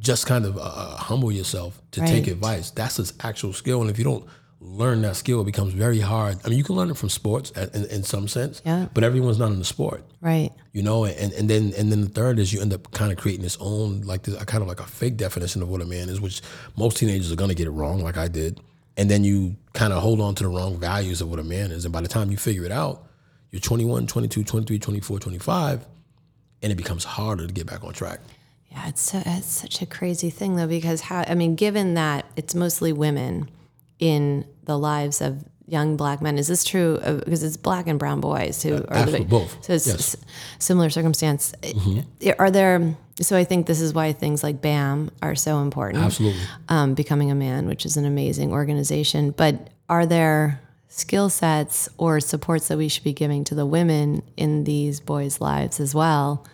just 0.00 0.26
kind 0.26 0.44
of 0.44 0.58
uh, 0.58 0.96
humble 0.96 1.32
yourself 1.32 1.80
to 1.92 2.00
take 2.00 2.26
advice. 2.26 2.70
That's 2.70 2.98
an 2.98 3.06
actual 3.20 3.54
skill, 3.54 3.80
and 3.80 3.88
if 3.88 3.96
you 3.96 4.04
don't 4.04 4.26
learn 4.66 5.02
that 5.02 5.14
skill, 5.16 5.42
it 5.42 5.44
becomes 5.44 5.74
very 5.74 6.00
hard. 6.00 6.38
I 6.44 6.48
mean, 6.48 6.56
you 6.58 6.64
can 6.64 6.74
learn 6.74 6.90
it 6.90 6.96
from 6.96 7.10
sports 7.10 7.50
in, 7.50 7.84
in 7.86 8.02
some 8.02 8.26
sense, 8.28 8.62
Yeah. 8.64 8.86
but 8.94 9.04
everyone's 9.04 9.38
not 9.38 9.52
in 9.52 9.58
the 9.58 9.64
sport, 9.64 10.02
Right. 10.20 10.50
you 10.72 10.82
know. 10.82 11.04
And 11.04 11.32
and 11.34 11.48
then 11.50 11.72
and 11.76 11.92
then 11.92 12.00
the 12.00 12.08
third 12.08 12.38
is 12.38 12.52
you 12.52 12.60
end 12.60 12.72
up 12.72 12.90
kind 12.92 13.12
of 13.12 13.18
creating 13.18 13.42
this 13.42 13.58
own 13.60 14.00
like 14.02 14.22
this 14.22 14.34
kind 14.44 14.62
of 14.62 14.68
like 14.68 14.80
a 14.80 14.86
fake 14.86 15.16
definition 15.16 15.62
of 15.62 15.68
what 15.68 15.80
a 15.82 15.84
man 15.86 16.08
is, 16.08 16.20
which 16.20 16.40
most 16.76 16.96
teenagers 16.96 17.30
are 17.30 17.36
gonna 17.36 17.54
get 17.54 17.66
it 17.66 17.70
wrong, 17.72 18.02
like 18.02 18.16
I 18.16 18.28
did. 18.28 18.60
And 18.96 19.10
then 19.10 19.22
you 19.24 19.56
kind 19.74 19.92
of 19.92 20.02
hold 20.02 20.20
on 20.20 20.34
to 20.36 20.44
the 20.44 20.48
wrong 20.48 20.78
values 20.78 21.20
of 21.20 21.28
what 21.30 21.38
a 21.40 21.44
man 21.44 21.70
is, 21.70 21.84
and 21.84 21.92
by 21.92 22.00
the 22.00 22.08
time 22.08 22.30
you 22.30 22.36
figure 22.36 22.64
it 22.64 22.72
out, 22.72 23.06
you're 23.50 23.60
21, 23.60 24.06
22, 24.06 24.44
23, 24.44 24.78
24, 24.78 25.18
25, 25.18 25.86
and 26.62 26.72
it 26.72 26.76
becomes 26.76 27.04
harder 27.04 27.46
to 27.46 27.52
get 27.52 27.66
back 27.66 27.84
on 27.84 27.92
track. 27.92 28.20
Yeah, 28.70 28.88
it's, 28.88 29.02
so, 29.02 29.22
it's 29.24 29.46
such 29.46 29.82
a 29.82 29.86
crazy 29.86 30.30
thing 30.30 30.56
though, 30.56 30.66
because 30.66 31.02
how, 31.02 31.24
I 31.28 31.34
mean, 31.34 31.54
given 31.54 31.94
that 31.94 32.24
it's 32.36 32.54
mostly 32.54 32.92
women 32.92 33.48
in 33.98 34.44
the 34.64 34.78
lives 34.78 35.20
of 35.20 35.44
young 35.66 35.96
black 35.96 36.20
men, 36.20 36.36
is 36.36 36.46
this 36.46 36.62
true? 36.64 36.96
Of, 37.02 37.20
because 37.24 37.42
it's 37.42 37.56
black 37.56 37.86
and 37.86 37.98
brown 37.98 38.20
boys 38.20 38.62
who 38.62 38.84
are 38.88 39.06
the 39.06 39.24
both. 39.24 39.64
So 39.64 39.72
it's 39.72 39.86
Yes. 39.86 40.16
similar 40.58 40.90
circumstance. 40.90 41.54
Are 42.38 42.50
there, 42.50 42.96
so 43.20 43.36
I 43.36 43.44
think 43.44 43.66
this 43.66 43.80
is 43.80 43.94
why 43.94 44.12
things 44.12 44.42
like 44.42 44.60
BAM 44.60 45.10
are 45.22 45.34
so 45.34 45.60
important. 45.60 46.04
Absolutely. 46.04 46.40
um, 46.68 46.94
Becoming 46.94 47.30
a 47.30 47.34
Man, 47.34 47.66
which 47.66 47.86
is 47.86 47.96
an 47.96 48.04
amazing 48.04 48.52
organization. 48.52 49.30
But 49.30 49.70
are 49.88 50.04
there 50.04 50.60
skill 50.88 51.30
sets 51.30 51.88
or 51.96 52.20
supports 52.20 52.68
that 52.68 52.76
we 52.78 52.88
should 52.88 53.04
be 53.04 53.12
giving 53.14 53.42
to 53.44 53.54
the 53.54 53.66
women 53.66 54.22
in 54.36 54.64
these 54.64 55.00
boys' 55.00 55.40
lives 55.40 55.80
as 55.80 55.94
well 55.94 56.44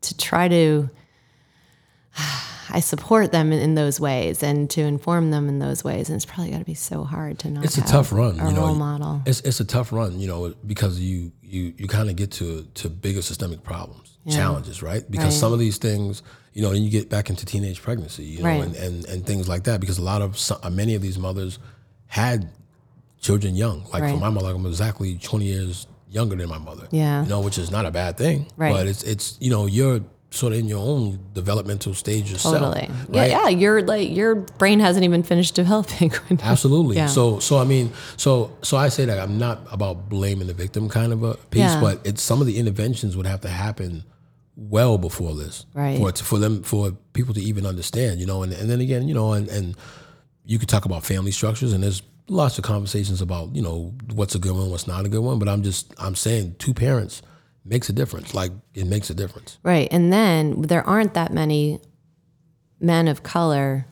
to 0.00 0.16
try 0.16 0.48
to? 0.48 0.90
I 2.70 2.80
support 2.80 3.32
them 3.32 3.52
in, 3.52 3.60
in 3.60 3.74
those 3.74 3.98
ways 4.00 4.42
and 4.42 4.68
to 4.70 4.82
inform 4.82 5.30
them 5.30 5.48
in 5.48 5.58
those 5.58 5.82
ways, 5.84 6.08
and 6.08 6.16
it's 6.16 6.24
probably 6.26 6.50
got 6.50 6.58
to 6.58 6.64
be 6.64 6.74
so 6.74 7.04
hard 7.04 7.38
to 7.40 7.50
not. 7.50 7.64
it's 7.64 7.78
a 7.78 7.82
tough 7.82 8.12
run, 8.12 8.38
a 8.40 8.48
you 8.48 8.54
know. 8.54 8.62
role 8.66 8.74
model. 8.74 9.22
It's 9.26 9.40
it's 9.40 9.60
a 9.60 9.64
tough 9.64 9.92
run, 9.92 10.20
you 10.20 10.26
know, 10.26 10.54
because 10.66 11.00
you 11.00 11.32
you 11.42 11.72
you 11.76 11.86
kind 11.88 12.10
of 12.10 12.16
get 12.16 12.30
to 12.32 12.64
to 12.74 12.88
bigger 12.88 13.22
systemic 13.22 13.62
problems, 13.62 14.18
challenges, 14.30 14.82
right? 14.82 15.08
Because 15.10 15.26
Right. 15.26 15.32
some 15.40 15.52
of 15.52 15.58
these 15.58 15.78
things, 15.78 16.22
you 16.52 16.62
know, 16.62 16.70
then 16.72 16.82
you 16.82 16.90
get 16.90 17.08
back 17.08 17.30
into 17.30 17.46
teenage 17.46 17.80
pregnancy, 17.82 18.24
you 18.24 18.38
know, 18.42 18.44
Right. 18.48 18.64
and, 18.64 18.76
and 18.76 19.04
and 19.06 19.26
things 19.26 19.48
like 19.48 19.64
that. 19.64 19.80
Because 19.80 19.98
a 19.98 20.02
lot 20.02 20.20
of 20.22 20.38
some, 20.38 20.58
uh, 20.62 20.70
many 20.70 20.94
of 20.94 21.02
these 21.02 21.18
mothers 21.18 21.58
had 22.06 22.50
children 23.20 23.54
young. 23.54 23.84
Like 23.92 24.10
for 24.12 24.18
my 24.18 24.30
mother, 24.30 24.50
I'm 24.54 24.66
exactly 24.66 25.16
20 25.18 25.44
years 25.44 25.86
younger 26.10 26.36
than 26.36 26.48
my 26.48 26.58
mother. 26.58 26.88
Yeah. 26.90 27.22
you 27.22 27.28
know, 27.28 27.40
which 27.40 27.58
is 27.58 27.70
not 27.70 27.84
a 27.86 27.90
bad 27.90 28.16
thing. 28.16 28.46
Right. 28.56 28.72
But 28.72 28.86
it's 28.86 29.02
it's 29.02 29.36
you 29.40 29.50
know 29.50 29.66
you're 29.66 30.00
sort 30.30 30.52
of 30.52 30.58
in 30.58 30.68
your 30.68 30.78
own 30.80 31.18
developmental 31.32 31.94
stage 31.94 32.30
yourself. 32.30 32.58
Totally. 32.58 32.90
Yeah, 33.10 33.20
right? 33.20 33.30
yeah. 33.30 33.48
Your 33.48 33.82
like 33.82 34.10
your 34.10 34.34
brain 34.34 34.78
hasn't 34.80 35.04
even 35.04 35.22
finished 35.22 35.54
developing. 35.54 36.12
Absolutely. 36.42 36.96
Yeah. 36.96 37.06
So 37.06 37.38
so 37.38 37.58
I 37.58 37.64
mean 37.64 37.92
so 38.16 38.56
so 38.62 38.76
I 38.76 38.88
say 38.90 39.04
that 39.06 39.18
I'm 39.18 39.38
not 39.38 39.60
about 39.72 40.08
blaming 40.08 40.46
the 40.46 40.54
victim 40.54 40.88
kind 40.88 41.12
of 41.12 41.22
a 41.22 41.34
piece, 41.50 41.60
Yeah. 41.60 41.80
but 41.80 42.06
it's 42.06 42.22
some 42.22 42.40
of 42.40 42.46
the 42.46 42.58
interventions 42.58 43.16
would 43.16 43.26
have 43.26 43.40
to 43.42 43.48
happen 43.48 44.04
well 44.56 44.98
before 44.98 45.34
this, 45.34 45.66
Right. 45.72 45.96
For 45.98 46.12
for 46.12 46.38
them 46.38 46.62
for 46.62 46.90
people 47.12 47.32
to 47.34 47.40
even 47.40 47.64
understand, 47.64 48.20
you 48.20 48.26
know, 48.26 48.42
and, 48.42 48.52
and 48.52 48.68
then 48.68 48.80
again, 48.80 49.08
you 49.08 49.14
know, 49.14 49.32
and 49.32 49.48
and 49.48 49.76
you 50.44 50.58
could 50.58 50.68
talk 50.68 50.84
about 50.84 51.04
family 51.04 51.30
structures, 51.30 51.72
and 51.72 51.82
there's 51.82 52.02
lots 52.28 52.58
of 52.58 52.64
conversations 52.64 53.22
about 53.22 53.54
you 53.54 53.62
know 53.62 53.94
what's 54.12 54.34
a 54.34 54.38
good 54.38 54.52
one, 54.52 54.70
what's 54.70 54.86
not 54.86 55.06
a 55.06 55.08
good 55.08 55.22
one, 55.22 55.38
but 55.38 55.48
I'm 55.48 55.62
just 55.62 55.94
I'm 55.98 56.14
saying 56.14 56.56
two 56.58 56.74
parents 56.74 57.22
makes 57.68 57.88
a 57.88 57.92
difference. 57.92 58.34
Like 58.34 58.52
it 58.74 58.86
makes 58.86 59.10
a 59.10 59.14
difference. 59.14 59.58
Right. 59.62 59.88
And 59.90 60.12
then 60.12 60.62
there 60.62 60.86
aren't 60.86 61.14
that 61.14 61.32
many 61.32 61.80
men 62.80 63.08
of 63.08 63.22
color 63.22 63.86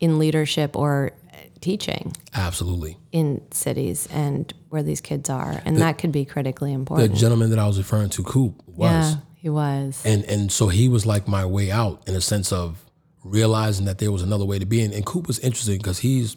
in 0.00 0.18
leadership 0.18 0.76
or 0.76 1.12
teaching 1.60 2.16
Absolutely. 2.34 2.96
in 3.12 3.42
cities 3.52 4.08
and 4.10 4.52
where 4.70 4.82
these 4.82 5.00
kids 5.00 5.28
are. 5.28 5.60
And 5.64 5.78
that 5.78 5.98
could 5.98 6.12
be 6.12 6.24
critically 6.24 6.72
important. 6.72 7.12
The 7.12 7.18
gentleman 7.18 7.50
that 7.50 7.58
I 7.58 7.66
was 7.66 7.78
referring 7.78 8.10
to, 8.10 8.22
Coop, 8.22 8.62
was. 8.66 8.90
yeah, 8.90 9.16
he 9.36 9.48
was. 9.50 10.02
and 10.04 10.24
and 10.24 10.52
so 10.52 10.68
he 10.68 10.88
was 10.88 11.06
like 11.06 11.28
my 11.28 11.44
way 11.44 11.70
out 11.70 12.06
in 12.08 12.14
a 12.14 12.20
sense 12.20 12.52
of 12.52 12.84
realizing 13.24 13.84
that 13.86 13.98
there 13.98 14.10
was 14.12 14.22
another 14.22 14.44
way 14.44 14.58
to 14.58 14.66
be. 14.66 14.82
And, 14.82 14.94
and 14.94 15.04
Coop 15.04 15.26
was 15.26 15.38
interesting 15.40 15.78
because 15.78 15.98
he's 15.98 16.36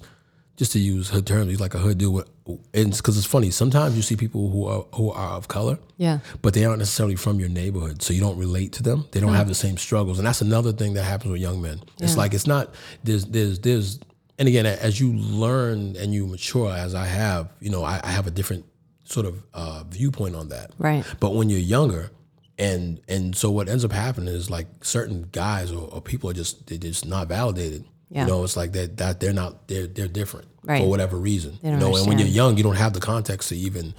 just 0.57 0.71
to 0.73 0.79
use 0.79 1.09
hood 1.09 1.25
terms, 1.25 1.49
he's 1.49 1.59
like 1.59 1.73
a 1.73 1.79
hood 1.79 1.97
dude. 1.97 2.13
With, 2.13 2.29
and 2.73 2.95
because 2.95 3.17
it's 3.17 3.25
funny, 3.25 3.49
sometimes 3.51 3.95
you 3.95 4.01
see 4.01 4.15
people 4.15 4.49
who 4.49 4.65
are 4.67 4.85
who 4.95 5.11
are 5.11 5.31
of 5.37 5.47
color, 5.47 5.79
Yeah. 5.97 6.19
but 6.41 6.53
they 6.53 6.65
aren't 6.65 6.79
necessarily 6.79 7.15
from 7.15 7.39
your 7.39 7.49
neighborhood, 7.49 8.01
so 8.01 8.13
you 8.13 8.19
don't 8.19 8.37
relate 8.37 8.73
to 8.73 8.83
them. 8.83 9.05
They 9.11 9.19
don't 9.19 9.33
have 9.33 9.47
the 9.47 9.55
same 9.55 9.77
struggles, 9.77 10.19
and 10.19 10.27
that's 10.27 10.41
another 10.41 10.71
thing 10.73 10.93
that 10.93 11.03
happens 11.03 11.31
with 11.31 11.41
young 11.41 11.61
men. 11.61 11.81
It's 11.99 12.17
like 12.17 12.33
it's 12.33 12.47
not 12.47 12.73
there's 13.03 13.25
there's 13.25 13.59
there's 13.59 13.99
and 14.37 14.47
again 14.47 14.65
as 14.65 14.99
you 14.99 15.13
learn 15.13 15.95
and 15.95 16.13
you 16.13 16.27
mature 16.27 16.71
as 16.71 16.93
I 16.95 17.05
have, 17.05 17.49
you 17.59 17.69
know, 17.69 17.83
I, 17.83 17.99
I 18.03 18.11
have 18.11 18.27
a 18.27 18.31
different 18.31 18.65
sort 19.05 19.25
of 19.25 19.43
uh, 19.53 19.83
viewpoint 19.89 20.35
on 20.35 20.49
that. 20.49 20.71
Right. 20.77 21.03
But 21.19 21.31
when 21.35 21.49
you're 21.49 21.59
younger, 21.59 22.11
and 22.59 22.99
and 23.07 23.35
so 23.35 23.49
what 23.51 23.69
ends 23.69 23.83
up 23.85 23.91
happening 23.91 24.33
is 24.33 24.49
like 24.49 24.67
certain 24.81 25.27
guys 25.31 25.71
or, 25.71 25.87
or 25.91 26.01
people 26.01 26.29
are 26.29 26.33
just 26.33 26.67
they're 26.67 26.77
just 26.77 27.05
not 27.05 27.27
validated. 27.27 27.85
Yeah. 28.13 28.21
You 28.25 28.27
know, 28.31 28.43
it's 28.43 28.55
like 28.55 28.71
that 28.73 28.97
that 28.97 29.19
they're 29.19 29.33
not 29.33 29.67
they're 29.67 29.87
they're 29.87 30.07
different 30.07 30.47
Right. 30.65 30.81
for 30.81 30.89
whatever 30.89 31.17
reason. 31.17 31.59
you 31.61 31.71
know, 31.75 31.95
and 31.97 32.07
when 32.07 32.19
you're 32.19 32.27
young, 32.41 32.55
you 32.57 32.63
don't 32.63 32.77
have 32.77 32.93
the 32.93 33.01
context 33.01 33.49
to 33.49 33.55
even 33.57 33.93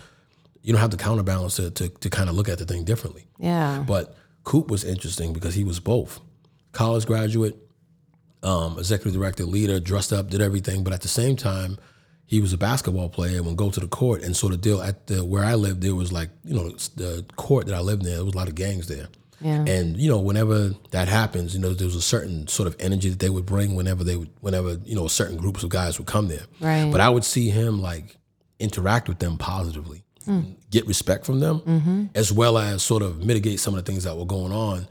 you 0.63 0.73
don't 0.73 0.81
have 0.81 0.91
the 0.93 0.97
counterbalance 0.97 1.57
to 1.57 1.71
to, 1.71 1.89
to 1.89 2.09
kind 2.09 2.31
of 2.31 2.37
look 2.37 2.49
at 2.49 2.59
the 2.59 2.65
thing 2.65 2.85
differently. 2.85 3.27
Yeah. 3.39 3.85
But 3.87 4.17
Coop 4.45 4.71
was 4.71 4.83
interesting 4.85 5.33
because 5.35 5.55
he 5.55 5.65
was 5.65 5.79
both 5.81 6.21
college 6.73 7.05
graduate, 7.07 7.57
um, 8.43 8.79
executive 8.79 9.13
director, 9.15 9.45
leader, 9.45 9.81
dressed 9.81 10.13
up, 10.13 10.31
did 10.31 10.41
everything. 10.41 10.85
But 10.85 10.93
at 10.93 11.03
the 11.03 11.09
same 11.09 11.37
time, 11.37 11.77
he 12.27 12.41
was 12.41 12.53
a 12.53 12.59
basketball 12.59 13.09
player 13.09 13.37
and 13.37 13.47
would 13.47 13.57
go 13.57 13.71
to 13.71 13.81
the 13.81 13.87
court 13.89 14.23
and 14.23 14.35
sort 14.37 14.53
of 14.55 14.61
deal 14.61 14.81
at 14.81 15.07
the 15.07 15.25
where 15.25 15.45
I 15.45 15.55
lived. 15.55 15.83
There 15.83 15.95
was 15.95 16.13
like 16.13 16.31
you 16.45 16.55
know 16.55 16.71
the 16.97 17.25
court 17.37 17.67
that 17.67 17.75
I 17.75 17.81
lived 17.81 18.03
in. 18.07 18.13
There 18.13 18.25
was 18.25 18.35
a 18.35 18.37
lot 18.39 18.49
of 18.49 18.55
gangs 18.55 18.87
there. 18.89 19.09
Yeah. 19.41 19.65
And 19.67 19.97
you 19.97 20.09
know, 20.11 20.19
whenever 20.21 20.75
that 20.91 21.09
happens, 21.09 21.55
you 21.55 21.61
know, 21.61 21.75
there 21.75 21.87
was 21.87 21.97
a 21.97 22.03
certain 22.03 22.47
sort 22.49 22.67
of 22.67 22.77
energy 22.79 23.11
that 23.11 23.19
they 23.19 23.31
would 23.31 23.47
bring 23.47 23.75
whenever 23.75 24.05
they 24.05 24.17
would, 24.17 24.31
whenever 24.41 24.79
you 24.85 24.95
know, 24.95 25.09
certain 25.09 25.37
groups 25.37 25.63
of 25.63 25.71
guys 25.71 25.99
would 25.99 26.07
come 26.09 26.29
there. 26.29 26.45
Right. 26.61 26.91
But 26.91 27.01
I 27.01 27.09
would 27.09 27.25
see 27.25 27.51
him 27.51 27.81
like 27.83 28.17
interact 28.59 29.09
with 29.09 29.19
them 29.19 29.37
positively, 29.39 30.03
Mm. 30.27 30.55
get 30.71 30.87
respect 30.87 31.27
from 31.27 31.41
them, 31.41 31.61
Mm-hmm. 31.61 32.05
as 32.15 32.33
well 32.33 32.57
as 32.57 32.83
sort 32.83 33.03
of 33.03 33.23
mitigate 33.23 33.61
some 33.61 33.75
of 33.75 33.85
the 33.85 33.91
things 33.93 34.05
that 34.05 34.17
were 34.17 34.25
going 34.25 34.53
on 34.53 34.87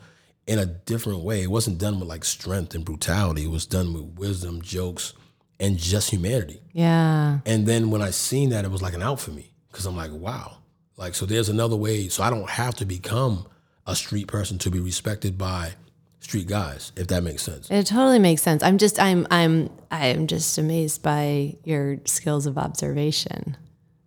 in 0.46 0.60
a 0.60 0.66
different 0.68 1.22
way. 1.22 1.42
It 1.42 1.50
wasn't 1.50 1.80
done 1.80 2.00
with 2.00 2.08
like 2.08 2.24
strength 2.24 2.76
and 2.76 2.86
brutality. 2.86 3.46
It 3.46 3.50
was 3.50 3.66
done 3.66 3.94
with 3.94 4.20
wisdom, 4.20 4.62
jokes, 4.62 5.14
and 5.60 5.78
just 5.78 6.12
humanity. 6.12 6.62
Yeah. 6.74 7.40
And 7.48 7.66
then 7.66 7.90
when 7.90 8.02
I 8.04 8.12
seen 8.12 8.50
that, 8.50 8.64
it 8.66 8.70
was 8.70 8.82
like 8.84 8.94
an 8.94 9.02
out 9.02 9.20
for 9.22 9.32
me 9.32 9.52
because 9.72 9.86
I'm 9.88 9.96
like, 9.96 10.12
wow, 10.12 10.58
like 10.98 11.16
so. 11.16 11.26
There's 11.26 11.50
another 11.50 11.76
way. 11.78 12.10
So 12.10 12.22
I 12.22 12.30
don't 12.30 12.50
have 12.50 12.76
to 12.76 12.86
become 12.86 13.48
a 13.86 13.96
street 13.96 14.28
person 14.28 14.58
to 14.60 14.70
be 14.70 14.80
respected 14.80 15.38
by 15.38 15.74
street 16.20 16.48
guys, 16.48 16.92
if 16.96 17.08
that 17.08 17.24
makes 17.24 17.44
sense. 17.44 17.70
It 17.70 17.86
totally 17.86 18.20
makes 18.20 18.42
sense. 18.42 18.64
I'm 18.64 18.78
just 18.78 19.00
I'm 19.00 19.28
I'm 19.30 19.70
I'm 19.92 20.28
just 20.28 20.58
amazed 20.58 21.04
by 21.04 21.56
your 21.64 21.98
skills 22.06 22.46
of 22.46 22.58
observation. 22.58 23.58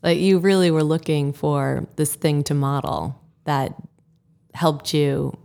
Like 0.03 0.19
you 0.19 0.39
really 0.39 0.71
were 0.71 0.85
looking 0.85 1.33
for 1.33 1.87
this 1.97 2.15
thing 2.15 2.43
to 2.45 2.55
model 2.55 3.21
that 3.45 3.75
helped 4.55 4.95
you 4.95 5.37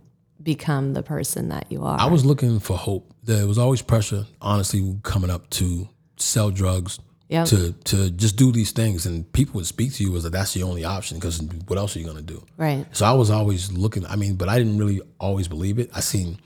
become 0.42 0.94
the 0.94 1.02
person 1.02 1.48
that 1.50 1.70
you 1.70 1.84
are. 1.84 2.00
I 2.00 2.06
was 2.06 2.24
looking 2.24 2.58
for 2.58 2.76
hope. 2.76 3.12
There 3.22 3.46
was 3.46 3.58
always 3.58 3.82
pressure, 3.82 4.26
honestly, 4.40 4.96
coming 5.02 5.30
up 5.30 5.48
to 5.50 5.88
sell 6.16 6.50
drugs, 6.50 6.98
Yep. 7.32 7.46
to 7.48 7.72
to 7.84 8.10
just 8.10 8.36
do 8.36 8.52
these 8.52 8.72
things, 8.72 9.06
and 9.06 9.30
people 9.32 9.54
would 9.58 9.66
speak 9.66 9.92
to 9.94 10.04
you 10.04 10.14
as 10.16 10.22
that 10.24 10.32
that's 10.32 10.52
the 10.54 10.62
only 10.62 10.84
option 10.84 11.18
because 11.18 11.40
what 11.66 11.78
else 11.78 11.96
are 11.96 12.00
you 12.00 12.06
gonna 12.06 12.22
do? 12.22 12.44
right. 12.58 12.84
So 12.92 13.06
I 13.06 13.12
was 13.12 13.30
always 13.30 13.72
looking. 13.72 14.04
I 14.06 14.16
mean, 14.16 14.36
but 14.36 14.48
I 14.48 14.58
didn't 14.58 14.78
really 14.78 15.00
always 15.18 15.48
believe 15.48 15.78
it. 15.78 15.90
I 15.94 16.00
seen 16.00 16.38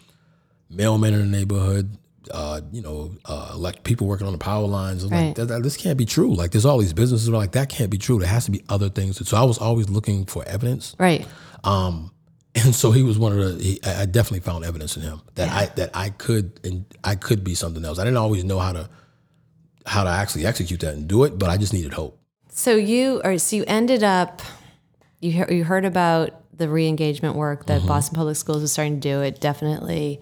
mailmen 0.72 1.12
in 1.12 1.18
the 1.18 1.38
neighborhood. 1.38 1.96
Uh, 2.33 2.61
you 2.72 2.83
know, 2.83 3.12
uh, 3.27 3.53
like 3.57 3.85
people 3.85 4.09
working 4.09 4.27
on 4.27 4.33
the 4.33 4.38
power 4.38 4.66
lines. 4.66 5.05
Right. 5.05 5.27
like, 5.27 5.35
that, 5.37 5.46
that- 5.46 5.62
this 5.62 5.77
can't 5.77 5.96
be 5.96 6.05
true. 6.07 6.35
Like, 6.35 6.51
there's 6.51 6.64
all 6.64 6.79
these 6.79 6.92
businesses. 6.92 7.29
Like, 7.29 7.53
that 7.53 7.68
can't 7.68 7.88
be 7.88 7.99
true. 7.99 8.18
There 8.18 8.27
has 8.29 8.46
to 8.46 8.51
be 8.51 8.64
other 8.68 8.88
things. 8.88 9.29
So 9.29 9.37
I 9.37 9.44
was 9.44 9.59
always 9.59 9.88
looking 9.88 10.27
for 10.27 10.42
evidence. 10.44 10.96
Right. 10.99 11.27
Um, 11.64 12.11
And 12.64 12.75
so 12.75 12.90
he 12.90 13.03
was 13.03 13.18
one 13.18 13.38
of 13.38 13.59
the. 13.59 13.62
He, 13.62 13.81
I 13.85 14.03
I 14.03 14.07
definitely 14.07 14.40
found 14.40 14.64
evidence 14.64 14.96
in 14.96 15.03
him 15.03 15.20
that 15.35 15.51
I 15.51 15.66
that 15.77 15.90
I 15.94 16.09
could 16.09 16.59
and 16.64 16.87
I 17.05 17.14
could 17.14 17.44
be 17.44 17.55
something 17.55 17.85
else. 17.85 17.99
I 17.99 18.05
didn't 18.05 18.16
always 18.16 18.44
know 18.44 18.59
how 18.59 18.72
to 18.72 18.88
how 19.87 20.05
to 20.05 20.11
actually 20.11 20.44
execute 20.44 20.81
that 20.81 20.94
and 20.94 21.09
do 21.09 21.25
it, 21.25 21.38
but 21.38 21.49
I 21.49 21.57
just 21.57 21.72
needed 21.72 21.94
hope. 21.94 22.18
So 22.51 22.75
you 22.75 23.20
or 23.25 23.38
so 23.38 23.57
you 23.57 23.64
ended 23.66 24.03
up 24.03 24.42
you 25.20 25.33
hear, 25.33 25.51
you 25.51 25.64
heard 25.64 25.85
about 25.85 26.31
the 26.57 26.68
re-engagement 26.68 27.35
work 27.35 27.66
that 27.66 27.79
mm-hmm. 27.79 27.88
Boston 27.88 28.16
Public 28.16 28.37
Schools 28.37 28.62
was 28.62 28.72
starting 28.72 29.01
to 29.01 29.09
do. 29.09 29.20
It 29.20 29.40
definitely 29.40 30.20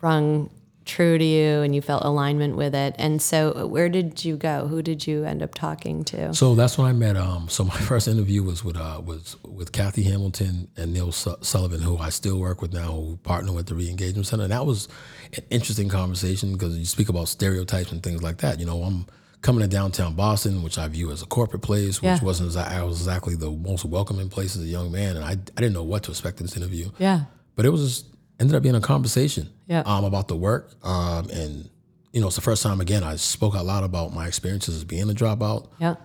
rung 0.00 0.50
true 0.88 1.16
to 1.18 1.24
you, 1.24 1.60
and 1.62 1.74
you 1.74 1.80
felt 1.80 2.04
alignment 2.04 2.56
with 2.56 2.74
it. 2.74 2.94
And 2.98 3.22
so, 3.22 3.66
where 3.68 3.88
did 3.88 4.24
you 4.24 4.36
go? 4.36 4.66
Who 4.66 4.82
did 4.82 5.06
you 5.06 5.22
end 5.24 5.42
up 5.42 5.54
talking 5.54 6.02
to? 6.06 6.34
So 6.34 6.54
that's 6.56 6.76
when 6.76 6.88
I 6.88 6.92
met. 6.92 7.16
Um, 7.16 7.48
so 7.48 7.62
my 7.64 7.76
first 7.90 8.08
interview 8.08 8.42
was 8.42 8.64
with 8.64 8.76
uh, 8.76 9.00
was 9.04 9.36
with 9.44 9.70
Kathy 9.70 10.02
Hamilton 10.02 10.68
and 10.76 10.92
Neil 10.92 11.12
Su- 11.12 11.36
Sullivan, 11.42 11.80
who 11.82 11.96
I 11.98 12.08
still 12.08 12.40
work 12.40 12.60
with 12.60 12.72
now, 12.72 12.90
who 12.92 13.16
partner 13.18 13.52
with 13.52 13.66
the 13.66 13.74
Reengagement 13.74 14.26
Center. 14.26 14.44
And 14.44 14.52
that 14.52 14.66
was 14.66 14.88
an 15.36 15.44
interesting 15.50 15.88
conversation 15.88 16.52
because 16.54 16.76
you 16.76 16.84
speak 16.86 17.08
about 17.08 17.28
stereotypes 17.28 17.92
and 17.92 18.02
things 18.02 18.22
like 18.22 18.38
that. 18.38 18.58
You 18.58 18.66
know, 18.66 18.82
I'm 18.82 19.06
coming 19.42 19.62
to 19.62 19.68
downtown 19.68 20.14
Boston, 20.14 20.62
which 20.64 20.78
I 20.78 20.88
view 20.88 21.12
as 21.12 21.22
a 21.22 21.26
corporate 21.26 21.62
place, 21.62 22.02
which 22.02 22.08
Yeah. 22.08 22.24
wasn't 22.24 22.56
I 22.56 22.82
was 22.82 22.98
exactly 22.98 23.36
the 23.36 23.50
most 23.52 23.84
welcoming 23.84 24.28
place 24.28 24.56
as 24.56 24.62
a 24.62 24.66
young 24.66 24.90
man, 24.90 25.16
and 25.16 25.24
I 25.24 25.32
I 25.32 25.60
didn't 25.60 25.74
know 25.74 25.84
what 25.84 26.02
to 26.04 26.10
expect 26.10 26.40
in 26.40 26.46
this 26.46 26.56
interview. 26.56 26.90
Yeah, 26.98 27.20
But 27.54 27.66
it 27.66 27.70
was 27.70 28.04
ended 28.40 28.54
up 28.56 28.62
being 28.62 28.74
a 28.74 28.80
conversation 28.80 29.50
Yeah. 29.66 29.80
um, 29.86 30.04
about 30.04 30.28
the 30.28 30.36
work. 30.36 30.72
Um, 30.82 31.28
and, 31.30 31.68
you 32.12 32.20
know, 32.20 32.26
it's 32.28 32.36
the 32.36 32.42
first 32.42 32.62
time, 32.62 32.80
again, 32.80 33.02
I 33.04 33.16
spoke 33.16 33.54
out 33.54 33.64
loud 33.66 33.84
about 33.84 34.14
my 34.14 34.26
experiences 34.26 34.76
as 34.76 34.84
being 34.84 35.10
a 35.10 35.14
dropout. 35.14 35.66
yeah, 35.80 35.96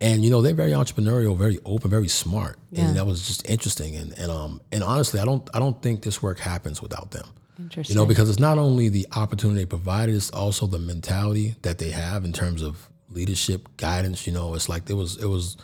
And, 0.00 0.24
you 0.24 0.30
know, 0.30 0.42
they're 0.42 0.54
very 0.54 0.72
entrepreneurial, 0.72 1.36
very 1.36 1.58
open, 1.64 1.90
very 1.90 2.08
smart. 2.08 2.58
Yeah. 2.70 2.86
And 2.88 2.96
that 2.96 3.06
was 3.06 3.26
just 3.26 3.48
interesting. 3.48 3.94
And, 3.96 4.18
and, 4.18 4.30
um, 4.30 4.60
and 4.72 4.82
honestly, 4.82 5.20
I 5.20 5.24
don't, 5.24 5.48
I 5.54 5.58
don't 5.58 5.80
think 5.82 6.02
this 6.02 6.22
work 6.22 6.38
happens 6.40 6.80
without 6.82 7.10
them. 7.12 7.26
interesting. 7.58 7.94
You 7.94 8.00
know, 8.00 8.06
because 8.06 8.28
it's 8.30 8.40
not 8.40 8.58
only 8.58 8.88
the 8.88 9.06
opportunity 9.14 9.60
they 9.60 9.66
provided, 9.66 10.14
it's 10.14 10.30
also 10.30 10.66
the 10.66 10.78
mentality 10.78 11.54
that 11.62 11.78
they 11.78 11.90
have 11.90 12.24
in 12.24 12.32
terms 12.32 12.62
of 12.62 12.88
leadership, 13.10 13.68
guidance. 13.76 14.26
You 14.26 14.32
know, 14.32 14.54
it's 14.54 14.68
like 14.68 14.88
it 14.90 14.94
was 14.94 15.18
it 15.18 15.26
was 15.26 15.56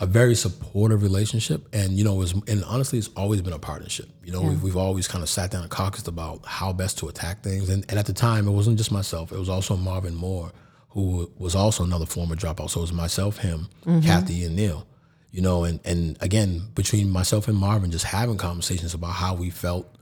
a 0.00 0.06
very 0.06 0.34
supportive 0.34 1.02
relationship, 1.02 1.68
and 1.74 1.92
you 1.92 2.04
know, 2.04 2.14
it 2.14 2.18
was 2.18 2.32
and 2.32 2.64
honestly, 2.64 2.98
it's 2.98 3.08
always 3.16 3.42
been 3.42 3.52
a 3.52 3.58
partnership. 3.58 4.08
You 4.24 4.32
know, 4.32 4.40
we've, 4.40 4.62
we've 4.62 4.76
always 4.76 5.06
kind 5.06 5.22
of 5.22 5.28
sat 5.28 5.50
down 5.50 5.62
and 5.62 5.70
caucused 5.70 6.08
about 6.08 6.44
how 6.46 6.72
best 6.72 6.98
to 6.98 7.08
attack 7.08 7.42
things, 7.42 7.68
and, 7.68 7.84
and 7.90 7.98
at 7.98 8.06
the 8.06 8.14
time, 8.14 8.48
it 8.48 8.52
wasn't 8.52 8.78
just 8.78 8.90
myself; 8.90 9.30
it 9.30 9.38
was 9.38 9.50
also 9.50 9.76
Marvin 9.76 10.14
Moore, 10.14 10.52
who 10.90 11.30
was 11.38 11.54
also 11.54 11.84
another 11.84 12.06
former 12.06 12.34
dropout. 12.34 12.70
So 12.70 12.80
it 12.80 12.84
was 12.84 12.92
myself, 12.94 13.38
him, 13.38 13.68
Kathy, 14.02 14.44
and 14.44 14.56
Neil. 14.56 14.86
You 15.32 15.42
know, 15.42 15.64
and 15.64 15.80
and 15.84 16.16
again, 16.20 16.62
between 16.74 17.10
myself 17.10 17.46
and 17.46 17.56
Marvin, 17.56 17.90
just 17.90 18.06
having 18.06 18.38
conversations 18.38 18.94
about 18.94 19.12
how 19.12 19.34
we 19.34 19.50
felt 19.50 19.94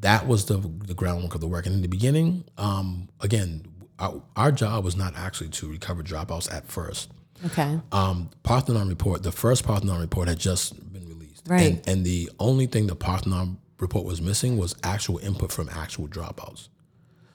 that 0.00 0.26
was 0.28 0.46
the 0.46 0.58
the 0.58 0.94
groundwork 0.94 1.34
of 1.34 1.40
the 1.40 1.48
work. 1.48 1.66
And 1.66 1.74
in 1.74 1.82
the 1.82 1.88
beginning, 1.88 2.44
um, 2.58 3.08
again, 3.20 3.66
our, 3.98 4.22
our 4.36 4.52
job 4.52 4.84
was 4.84 4.96
not 4.96 5.14
actually 5.16 5.50
to 5.50 5.68
recover 5.68 6.02
dropouts 6.02 6.52
at 6.52 6.68
first. 6.68 7.10
Okay, 7.46 7.80
Um, 7.90 8.30
Parthenon 8.42 8.88
report, 8.88 9.22
the 9.22 9.32
first 9.32 9.64
Parthenon 9.64 10.00
report 10.00 10.28
had 10.28 10.38
just 10.38 10.74
been 10.92 11.06
released, 11.08 11.42
Right. 11.46 11.72
And, 11.72 11.88
and 11.88 12.06
the 12.06 12.30
only 12.38 12.66
thing 12.66 12.86
the 12.86 12.94
Parthenon 12.96 13.58
report 13.78 14.04
was 14.04 14.20
missing 14.22 14.56
was 14.56 14.74
actual 14.84 15.18
input 15.18 15.50
from 15.52 15.68
actual 15.68 16.06
dropouts. 16.08 16.68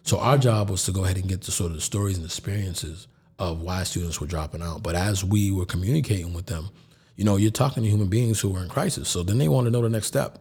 So 0.03 0.19
our 0.19 0.37
job 0.37 0.69
was 0.69 0.83
to 0.85 0.91
go 0.93 1.03
ahead 1.03 1.17
and 1.17 1.27
get 1.27 1.41
the 1.41 1.51
sort 1.51 1.71
of 1.71 1.75
the 1.75 1.81
stories 1.81 2.15
and 2.17 2.25
experiences 2.25 3.07
of 3.39 3.61
why 3.61 3.83
students 3.83 4.21
were 4.21 4.27
dropping 4.27 4.61
out. 4.61 4.81
But 4.81 4.95
as 4.95 5.23
we 5.23 5.51
were 5.51 5.65
communicating 5.65 6.33
with 6.33 6.45
them, 6.45 6.69
you 7.17 7.25
know, 7.25 7.35
you're 7.35 7.51
talking 7.51 7.83
to 7.83 7.89
human 7.89 8.07
beings 8.07 8.39
who 8.39 8.49
were 8.49 8.61
in 8.63 8.69
crisis. 8.69 9.09
So 9.09 9.23
then 9.23 9.37
they 9.37 9.49
want 9.49 9.65
to 9.65 9.71
know 9.71 9.81
the 9.81 9.89
next 9.89 10.07
step. 10.07 10.39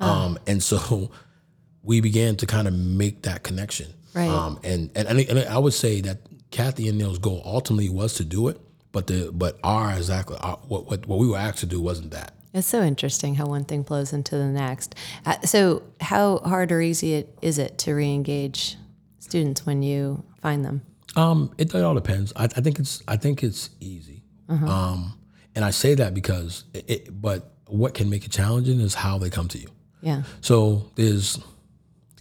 Um, 0.00 0.38
and 0.46 0.60
so 0.62 1.10
we 1.82 2.00
began 2.00 2.34
to 2.36 2.46
kind 2.46 2.66
of 2.66 2.74
make 2.74 3.22
that 3.22 3.44
connection. 3.44 3.92
Right. 4.14 4.28
Um, 4.28 4.58
and, 4.64 4.90
and 4.94 5.08
and 5.08 5.38
I 5.48 5.58
would 5.58 5.74
say 5.74 6.00
that 6.02 6.18
Kathy 6.50 6.88
and 6.88 6.98
Neil's 6.98 7.18
goal 7.18 7.42
ultimately 7.44 7.88
was 7.88 8.14
to 8.14 8.24
do 8.24 8.48
it, 8.48 8.60
but 8.94 9.08
the 9.08 9.30
but 9.32 9.58
our 9.62 9.92
exactly 9.92 10.38
our, 10.40 10.56
what, 10.68 10.86
what 10.86 11.06
what 11.06 11.18
we 11.18 11.26
were 11.26 11.36
asked 11.36 11.58
to 11.58 11.66
do 11.66 11.82
wasn't 11.82 12.12
that. 12.12 12.32
it's 12.54 12.66
so 12.66 12.80
interesting 12.80 13.34
how 13.34 13.46
one 13.46 13.64
thing 13.64 13.84
flows 13.84 14.12
into 14.14 14.38
the 14.38 14.46
next. 14.46 14.94
Uh, 15.26 15.38
so, 15.42 15.82
how 16.00 16.38
hard 16.38 16.72
or 16.72 16.80
easy 16.80 17.14
it, 17.14 17.36
is 17.42 17.58
it 17.58 17.76
to 17.78 17.92
re-engage 17.92 18.76
students 19.18 19.66
when 19.66 19.82
you 19.82 20.22
find 20.40 20.64
them? 20.64 20.80
Um, 21.16 21.52
it, 21.58 21.74
it 21.74 21.82
all 21.82 21.94
depends. 21.94 22.32
I, 22.36 22.44
I 22.44 22.60
think 22.62 22.78
it's 22.78 23.02
I 23.08 23.16
think 23.16 23.42
it's 23.42 23.68
easy. 23.80 24.22
Um, 24.48 25.18
and 25.56 25.64
I 25.64 25.70
say 25.70 25.94
that 25.94 26.14
because 26.14 26.64
it, 26.72 26.84
it, 26.88 27.20
but 27.20 27.52
what 27.66 27.94
can 27.94 28.08
make 28.08 28.24
it 28.24 28.30
challenging 28.30 28.80
is 28.80 28.94
how 28.94 29.18
they 29.18 29.30
come 29.30 29.48
to 29.48 29.58
you. 29.58 29.68
Yeah, 30.02 30.22
So 30.42 30.90
there's 30.96 31.38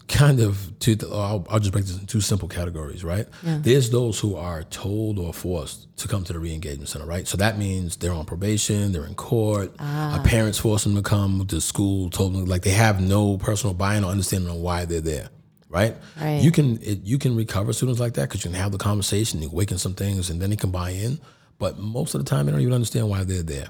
kind 0.07 0.39
of 0.39 0.71
two. 0.79 0.97
I'll, 1.11 1.45
I'll 1.49 1.59
just 1.59 1.71
break 1.71 1.85
this 1.85 1.93
into 1.93 2.05
two 2.05 2.21
simple 2.21 2.47
categories, 2.47 3.03
right? 3.03 3.27
There's 3.43 3.89
those 3.89 4.19
who 4.19 4.35
are 4.35 4.63
told 4.63 5.19
or 5.19 5.33
forced 5.33 5.95
to 5.97 6.07
come 6.07 6.23
to 6.25 6.33
the 6.33 6.39
re-engagement 6.39 6.89
center, 6.89 7.05
right? 7.05 7.27
So 7.27 7.37
that 7.37 7.57
means 7.57 7.97
they're 7.97 8.11
on 8.11 8.25
probation, 8.25 8.91
they're 8.91 9.05
in 9.05 9.15
court, 9.15 9.73
ah. 9.79 10.19
a 10.19 10.27
parents 10.27 10.57
force 10.59 10.83
them 10.83 10.95
to 10.95 11.01
come 11.01 11.45
to 11.47 11.61
school, 11.61 12.09
told 12.09 12.33
them 12.33 12.45
like 12.45 12.63
they 12.63 12.71
have 12.71 13.01
no 13.01 13.37
personal 13.37 13.73
buy-in 13.73 14.03
or 14.03 14.11
understanding 14.11 14.49
on 14.49 14.61
why 14.61 14.85
they're 14.85 15.01
there, 15.01 15.29
right? 15.69 15.95
Right. 16.19 16.41
You 16.41 16.51
can 16.51 16.79
it, 16.81 17.03
you 17.03 17.17
can 17.17 17.35
recover 17.35 17.73
students 17.73 17.99
like 17.99 18.13
that 18.13 18.29
because 18.29 18.43
you 18.43 18.51
can 18.51 18.59
have 18.59 18.71
the 18.71 18.77
conversation, 18.77 19.41
you 19.41 19.49
awaken 19.49 19.77
some 19.77 19.93
things, 19.93 20.29
and 20.29 20.41
then 20.41 20.49
they 20.49 20.55
can 20.55 20.71
buy 20.71 20.91
in. 20.91 21.19
But 21.59 21.79
most 21.79 22.13
of 22.15 22.23
the 22.23 22.29
time, 22.29 22.45
they 22.45 22.51
don't 22.51 22.61
even 22.61 22.73
understand 22.73 23.09
why 23.09 23.23
they're 23.23 23.43
there, 23.43 23.67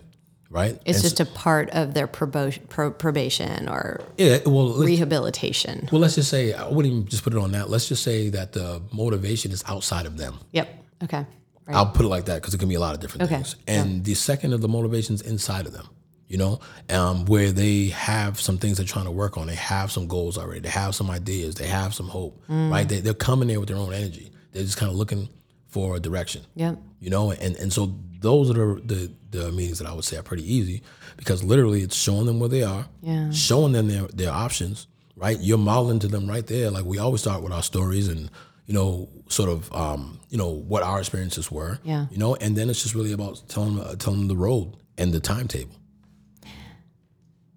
right? 0.53 0.79
it's 0.85 0.99
And 0.99 1.03
just 1.03 1.19
a 1.19 1.25
part 1.25 1.69
of 1.71 1.93
their 1.93 2.07
probation, 2.07 2.63
pro, 2.69 2.91
probation 2.91 3.67
or 3.67 4.01
yeah. 4.17 4.39
Well, 4.45 4.73
rehabilitation. 4.75 5.89
Well, 5.91 6.01
let's 6.01 6.15
just 6.15 6.29
say 6.29 6.53
I 6.53 6.67
wouldn't 6.69 6.93
even 6.93 7.07
just 7.07 7.23
put 7.23 7.33
it 7.33 7.39
on 7.39 7.51
that. 7.51 7.69
Let's 7.69 7.87
just 7.87 8.03
say 8.03 8.29
that 8.29 8.53
the 8.53 8.81
motivation 8.91 9.51
is 9.51 9.63
outside 9.67 10.05
of 10.05 10.17
them. 10.17 10.39
Yep. 10.51 10.83
Okay. 11.03 11.25
Right. 11.65 11.75
I'll 11.77 11.87
put 11.91 12.05
it 12.05 12.09
like 12.09 12.25
that 12.25 12.41
because 12.41 12.53
it 12.53 12.57
can 12.59 12.69
be 12.69 12.75
a 12.75 12.79
lot 12.79 12.93
of 12.93 12.99
different 13.01 13.23
Okay. 13.23 13.35
things. 13.35 13.55
And 13.67 14.03
the 14.03 14.13
second 14.15 14.53
of 14.53 14.61
the 14.61 14.67
motivations 14.67 15.21
inside 15.21 15.65
of 15.65 15.73
them, 15.73 15.87
you 16.27 16.37
know, 16.37 16.59
um, 16.89 17.25
where 17.25 17.51
they 17.51 17.87
have 17.87 18.39
some 18.39 18.57
things 18.57 18.77
they're 18.77 18.85
trying 18.85 19.05
to 19.05 19.11
work 19.11 19.37
on. 19.37 19.47
They 19.47 19.55
have 19.55 19.91
some 19.91 20.07
goals 20.07 20.37
already. 20.37 20.59
They 20.61 20.69
have 20.69 20.93
some 20.95 21.09
ideas. 21.09 21.55
They 21.55 21.67
have 21.67 21.93
some 21.93 22.07
hope, 22.09 22.41
Mm. 22.49 22.69
right? 22.71 22.87
They, 22.87 22.99
they're 22.99 23.13
coming 23.13 23.47
there 23.47 23.59
with 23.59 23.69
their 23.69 23.77
own 23.77 23.93
energy. 23.93 24.31
They're 24.51 24.63
just 24.63 24.77
kind 24.77 24.91
of 24.91 24.97
looking 24.97 25.29
for 25.67 25.95
a 25.95 25.99
direction 25.99 26.43
Yep. 26.55 26.77
you 26.99 27.09
know 27.09 27.31
and 27.31 27.55
and 27.55 27.73
so 27.73 27.95
those 28.23 28.49
are 28.51 28.53
the, 28.53 28.81
the 28.91 29.01
the 29.37 29.51
meetings 29.57 29.77
that 29.79 29.87
i 29.87 29.93
would 29.93 30.03
say 30.09 30.17
are 30.17 30.23
pretty 30.31 30.47
easy 30.57 30.77
because 31.17 31.43
literally 31.43 31.81
it's 31.85 31.95
showing 32.05 32.25
them 32.29 32.39
where 32.39 32.49
they 32.55 32.63
are 32.63 32.85
Yeah. 33.01 33.29
showing 33.31 33.73
them 33.77 33.87
their 33.93 34.05
their 34.21 34.31
options 34.45 34.87
right 35.25 35.37
you're 35.47 35.57
modeling 35.71 35.99
to 35.99 36.07
them 36.07 36.25
right 36.35 36.47
there 36.53 36.69
like 36.71 36.85
we 36.85 36.97
always 37.05 37.21
start 37.21 37.43
with 37.43 37.53
our 37.57 37.63
stories 37.63 38.07
and 38.13 38.21
you 38.67 38.73
know 38.73 39.09
sort 39.37 39.49
of 39.55 39.59
um 39.83 40.19
you 40.31 40.37
know 40.41 40.49
what 40.71 40.81
our 40.83 40.99
experiences 40.99 41.51
were 41.51 41.73
Yeah. 41.83 42.05
you 42.13 42.17
know 42.23 42.31
and 42.43 42.55
then 42.57 42.69
it's 42.69 42.81
just 42.85 42.95
really 42.95 43.13
about 43.19 43.41
telling 43.53 43.79
uh, 43.79 43.95
telling 44.03 44.19
them 44.21 44.27
the 44.35 44.41
road 44.47 44.67
and 44.97 45.13
the 45.13 45.19
timetable 45.19 45.75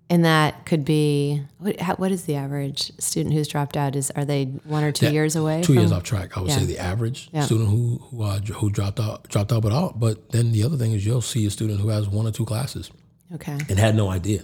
And 0.09 0.25
that 0.25 0.67
could 0.67 0.85
be 0.85 1.43
what, 1.59 1.81
what 1.99 2.13
is 2.13 2.25
the 2.27 2.37
average 2.37 2.93
student 3.01 3.35
who's 3.35 3.49
dropped 3.49 3.77
out? 3.77 3.97
Is 3.97 4.13
are 4.13 4.25
they 4.25 4.45
one 4.65 4.85
or 4.85 4.93
two 4.93 5.11
years 5.11 5.35
away? 5.35 5.63
two 5.63 5.75
from- 5.75 5.79
years 5.79 5.91
off 5.93 6.05
track. 6.05 6.37
I 6.37 6.41
would 6.43 6.51
Yeah. 6.51 6.59
say 6.59 6.65
the 6.67 6.79
average 6.79 7.29
Yeah. 7.33 7.45
student 7.45 7.71
who 7.71 7.99
who 8.11 8.23
uh, 8.23 8.39
who 8.41 8.71
dropped 8.71 9.01
out 9.01 9.29
dropped 9.29 9.53
out, 9.53 9.63
but 9.63 9.73
out. 9.73 9.99
But 9.99 10.31
then 10.31 10.53
the 10.53 10.63
other 10.63 10.77
thing 10.77 10.93
is 10.93 11.05
you'll 11.05 11.23
see 11.23 11.45
a 11.47 11.51
student 11.51 11.81
who 11.81 11.89
has 11.89 12.09
one 12.09 12.25
or 12.27 12.31
two 12.31 12.45
classes 12.45 12.91
Okay. 13.35 13.59
and 13.69 13.79
had 13.81 13.97
no 13.97 14.09
idea. 14.09 14.43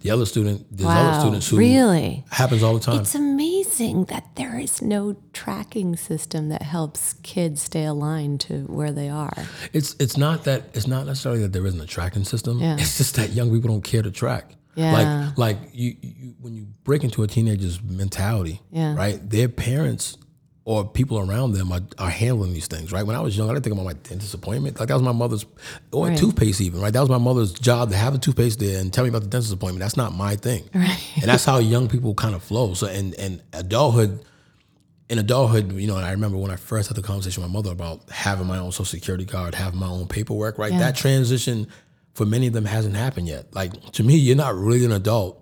The 0.00 0.10
other 0.10 0.24
student, 0.26 0.66
there's 0.72 0.86
Wow. 0.88 1.10
other 1.10 1.20
students 1.20 1.48
who 1.48 1.58
really? 1.58 2.24
happens 2.30 2.62
all 2.64 2.74
the 2.74 2.80
time. 2.80 3.02
It's 3.02 3.14
amazing 3.14 4.06
that 4.06 4.24
there 4.34 4.58
is 4.58 4.80
no 4.82 5.14
tracking 5.32 5.94
system 5.94 6.48
that 6.48 6.62
helps 6.62 7.14
kids 7.22 7.62
stay 7.62 7.84
aligned 7.84 8.40
to 8.40 8.62
where 8.62 8.90
they 8.90 9.08
are. 9.10 9.46
It's 9.74 9.94
it's 10.00 10.16
not 10.16 10.44
that 10.44 10.70
it's 10.72 10.86
not 10.86 11.06
necessarily 11.06 11.42
that 11.42 11.52
there 11.52 11.66
isn't 11.66 11.80
a 11.80 11.86
tracking 11.86 12.24
system. 12.24 12.58
Yeah. 12.60 12.78
It's 12.80 12.96
just 12.96 13.14
that 13.16 13.32
young 13.34 13.50
people 13.52 13.68
don't 13.68 13.84
care 13.84 14.02
to 14.02 14.10
track. 14.10 14.56
Yeah. 14.74 14.92
Like 14.92 15.38
like 15.38 15.58
you, 15.72 15.96
you 16.00 16.34
when 16.40 16.54
you 16.54 16.66
break 16.84 17.04
into 17.04 17.22
a 17.22 17.26
teenager's 17.26 17.82
mentality, 17.82 18.60
Yeah. 18.70 18.94
right? 18.94 19.18
Their 19.28 19.48
parents 19.48 20.16
or 20.64 20.84
people 20.88 21.18
around 21.18 21.52
them 21.52 21.72
are, 21.72 21.80
are 21.98 22.08
handling 22.08 22.52
these 22.54 22.68
things, 22.68 22.92
right? 22.92 23.04
When 23.04 23.16
I 23.16 23.20
was 23.20 23.36
young, 23.36 23.50
I 23.50 23.52
didn't 23.52 23.64
think 23.64 23.74
about 23.74 23.84
my 23.84 23.94
dentist 23.94 24.32
appointment. 24.32 24.78
Like 24.78 24.88
that 24.88 24.94
was 24.94 25.02
my 25.02 25.10
mother's 25.12 25.44
or 25.90 26.06
Right. 26.06 26.16
toothpaste 26.16 26.60
even, 26.60 26.80
right? 26.80 26.92
That 26.92 27.00
was 27.00 27.08
my 27.10 27.18
mother's 27.18 27.52
job 27.52 27.90
to 27.90 27.96
have 27.96 28.14
a 28.14 28.18
toothpaste 28.18 28.60
there 28.60 28.80
and 28.80 28.92
tell 28.92 29.02
me 29.04 29.10
about 29.10 29.22
the 29.22 29.28
dentist 29.28 29.52
appointment. 29.52 29.80
That's 29.80 29.96
not 29.96 30.14
my 30.14 30.36
thing. 30.36 30.62
Right. 30.74 30.98
And 31.16 31.24
that's 31.24 31.44
how 31.44 31.58
young 31.58 31.88
people 31.88 32.14
kind 32.14 32.34
of 32.34 32.42
flow. 32.44 32.74
So 32.74 32.86
and 32.86 33.12
and 33.14 33.42
adulthood 33.52 34.24
in 35.08 35.18
adulthood, 35.18 35.72
you 35.72 35.86
know, 35.88 35.96
and 35.96 36.06
I 36.06 36.12
remember 36.12 36.38
when 36.38 36.50
I 36.50 36.56
first 36.56 36.88
had 36.88 36.96
the 36.96 37.02
conversation 37.02 37.42
with 37.42 37.50
my 37.50 37.58
mother 37.58 37.72
about 37.72 38.08
having 38.08 38.46
my 38.46 38.58
own 38.58 38.70
social 38.72 38.86
security 38.86 39.26
card, 39.26 39.54
having 39.54 39.78
my 39.78 39.88
own 39.88 40.06
paperwork, 40.06 40.56
right? 40.58 40.72
That 40.78 40.96
transition 40.96 41.66
for 42.14 42.24
many 42.26 42.46
of 42.46 42.52
them 42.52 42.64
hasn't 42.64 42.96
happened 42.96 43.28
yet. 43.28 43.54
Like 43.54 43.72
to 43.92 44.02
me, 44.02 44.16
you're 44.16 44.36
not 44.36 44.54
really 44.54 44.84
an 44.84 44.92
adult 44.92 45.38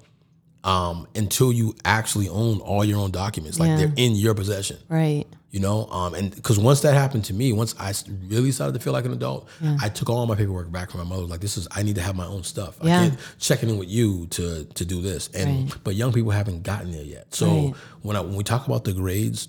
um, 0.63 1.07
until 1.15 1.53
you 1.53 1.75
actually 1.85 2.29
own 2.29 2.61
all 2.61 2.85
your 2.85 2.99
own 2.99 3.11
documents, 3.11 3.59
like 3.59 3.69
Yeah. 3.69 3.77
they're 3.79 3.93
in 3.97 4.15
your 4.15 4.35
possession. 4.35 4.77
Right. 4.89 5.25
You 5.51 5.59
know, 5.59 5.87
um, 5.91 6.15
and 6.15 6.33
because 6.33 6.61
once 6.61 6.81
that 6.83 6.95
happened 6.95 7.25
to 7.25 7.35
me, 7.35 7.53
once 7.53 7.75
I 7.79 7.93
really 8.29 8.53
started 8.53 8.75
to 8.75 8.79
feel 8.79 8.93
like 8.93 9.05
an 9.05 9.13
adult, 9.13 9.49
I 9.81 9.89
took 9.89 10.09
all 10.09 10.25
my 10.27 10.37
paperwork 10.37 10.71
back 10.71 10.91
from 10.93 11.01
my 11.01 11.07
mother. 11.07 11.23
Like, 11.27 11.41
this 11.41 11.57
is 11.57 11.67
I 11.73 11.83
need 11.83 11.97
to 11.97 12.03
have 12.03 12.15
my 12.15 12.27
own 12.27 12.45
stuff. 12.45 12.77
Yeah. 12.85 13.01
I 13.01 13.09
can't 13.09 13.19
check 13.41 13.63
in 13.65 13.77
with 13.77 13.89
you 13.89 14.27
to 14.29 14.65
to 14.67 14.85
do 14.85 15.01
this. 15.03 15.29
And 15.35 15.75
but 15.83 15.97
young 15.97 16.13
people 16.13 16.31
haven't 16.31 16.63
gotten 16.63 16.93
there 16.93 17.03
yet. 17.03 17.35
So 17.35 17.47
Right. 17.49 17.75
when 18.03 18.17
I, 18.17 18.21
when 18.21 18.37
we 18.37 18.45
talk 18.45 18.67
about 18.67 18.85
the 18.85 18.93
grades, 18.93 19.49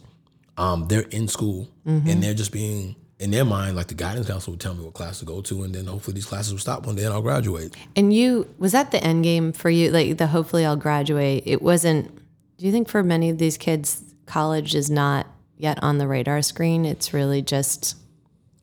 um, 0.57 0.87
they're 0.87 1.01
in 1.01 1.27
school 1.27 1.67
Mm-hmm. 1.85 2.09
and 2.09 2.23
they're 2.23 2.33
just 2.33 2.51
being 2.51 2.95
in 3.21 3.29
their 3.29 3.45
mind, 3.45 3.75
like 3.75 3.87
the 3.87 3.93
guidance 3.93 4.27
counselor 4.27 4.53
would 4.53 4.59
tell 4.59 4.73
me 4.73 4.83
what 4.83 4.95
class 4.95 5.19
to 5.19 5.25
go 5.25 5.41
to, 5.41 5.63
and 5.63 5.75
then 5.75 5.85
hopefully 5.85 6.15
these 6.15 6.25
classes 6.25 6.51
will 6.51 6.59
stop 6.59 6.87
one 6.87 6.95
day 6.95 7.03
and 7.03 7.13
I'll 7.13 7.21
graduate. 7.21 7.75
And 7.95 8.11
you 8.11 8.53
was 8.57 8.71
that 8.71 8.91
the 8.91 9.01
end 9.01 9.23
game 9.23 9.53
for 9.53 9.69
you? 9.69 9.91
Like 9.91 10.17
the 10.17 10.27
hopefully 10.27 10.65
I'll 10.65 10.75
graduate. 10.75 11.43
It 11.45 11.61
wasn't. 11.61 12.13
Do 12.57 12.65
you 12.65 12.71
think 12.71 12.89
for 12.89 13.03
many 13.03 13.29
of 13.29 13.37
these 13.37 13.57
kids, 13.57 14.01
college 14.25 14.73
is 14.73 14.89
not 14.89 15.27
yet 15.55 15.81
on 15.83 15.99
the 15.99 16.07
radar 16.07 16.41
screen? 16.41 16.83
It's 16.83 17.13
really 17.13 17.43
just 17.43 17.95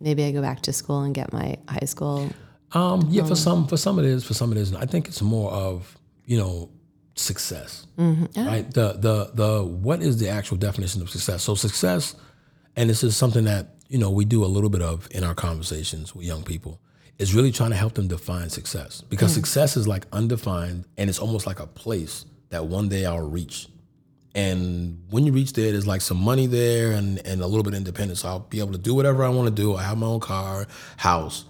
maybe 0.00 0.24
I 0.24 0.32
go 0.32 0.42
back 0.42 0.62
to 0.62 0.72
school 0.72 1.02
and 1.02 1.14
get 1.14 1.32
my 1.32 1.56
high 1.68 1.86
school. 1.86 2.28
Um, 2.72 3.06
yeah, 3.08 3.24
for 3.24 3.36
some, 3.36 3.66
for 3.66 3.76
some 3.76 3.98
it 3.98 4.04
is, 4.04 4.24
for 4.24 4.34
some 4.34 4.52
it 4.52 4.58
isn't. 4.58 4.76
I 4.76 4.86
think 4.86 5.06
it's 5.06 5.22
more 5.22 5.52
of 5.52 5.96
you 6.26 6.36
know 6.36 6.68
success, 7.14 7.86
right? 7.96 8.68
The 8.72 8.94
the 8.94 9.30
the 9.34 9.64
what 9.64 10.02
is 10.02 10.18
the 10.18 10.28
actual 10.30 10.56
definition 10.56 11.00
of 11.00 11.10
success? 11.10 11.44
So 11.44 11.54
success, 11.54 12.16
and 12.74 12.90
this 12.90 13.04
is 13.04 13.16
something 13.16 13.44
that 13.44 13.77
you 13.88 13.98
know 13.98 14.10
we 14.10 14.24
do 14.24 14.44
a 14.44 14.46
little 14.46 14.70
bit 14.70 14.82
of 14.82 15.08
in 15.10 15.24
our 15.24 15.34
conversations 15.34 16.14
with 16.14 16.26
young 16.26 16.42
people. 16.42 16.80
Is 17.18 17.34
really 17.34 17.50
trying 17.50 17.70
to 17.70 17.76
help 17.76 17.94
them 17.94 18.06
define 18.06 18.48
success 18.48 19.00
because 19.00 19.32
mm. 19.32 19.34
success 19.34 19.76
is 19.76 19.88
like 19.88 20.06
undefined 20.12 20.84
and 20.96 21.10
it's 21.10 21.18
almost 21.18 21.48
like 21.48 21.58
a 21.58 21.66
place 21.66 22.24
that 22.50 22.66
one 22.66 22.88
day 22.88 23.06
I'll 23.06 23.28
reach. 23.28 23.68
And 24.36 25.02
when 25.10 25.26
you 25.26 25.32
reach 25.32 25.52
there, 25.52 25.72
there's 25.72 25.86
like 25.86 26.00
some 26.00 26.18
money 26.18 26.46
there 26.46 26.92
and, 26.92 27.18
and 27.26 27.42
a 27.42 27.46
little 27.48 27.64
bit 27.64 27.72
of 27.72 27.78
independence. 27.78 28.20
So 28.20 28.28
I'll 28.28 28.38
be 28.38 28.60
able 28.60 28.70
to 28.70 28.78
do 28.78 28.94
whatever 28.94 29.24
I 29.24 29.30
want 29.30 29.48
to 29.48 29.54
do. 29.54 29.74
I 29.74 29.82
have 29.82 29.98
my 29.98 30.06
own 30.06 30.20
car, 30.20 30.68
house, 30.96 31.44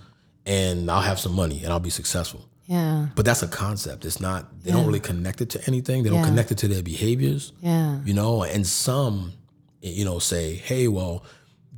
and 0.47 0.91
I'll 0.91 1.03
have 1.03 1.21
some 1.21 1.35
money 1.35 1.61
and 1.63 1.71
I'll 1.71 1.81
be 1.81 1.91
successful. 1.91 2.49
Yeah, 2.65 3.09
But 3.15 3.27
that's 3.27 3.43
a 3.43 3.49
concept. 3.49 4.05
It's 4.07 4.21
not, 4.21 4.63
they 4.63 4.71
don't 4.71 4.87
really 4.87 5.01
connect 5.01 5.41
it 5.41 5.51
to 5.51 5.67
anything. 5.67 6.03
They 6.03 6.11
don't 6.11 6.21
Yeah. 6.21 6.27
connect 6.27 6.51
it 6.51 6.59
to 6.59 6.69
their 6.69 6.83
behaviors, 6.83 7.53
yeah, 7.63 7.99
you 8.05 8.13
know? 8.13 8.43
And 8.43 8.67
some, 8.67 9.33
you 9.81 10.05
know, 10.05 10.19
say, 10.19 10.55
hey, 10.55 10.87
well, 10.87 11.25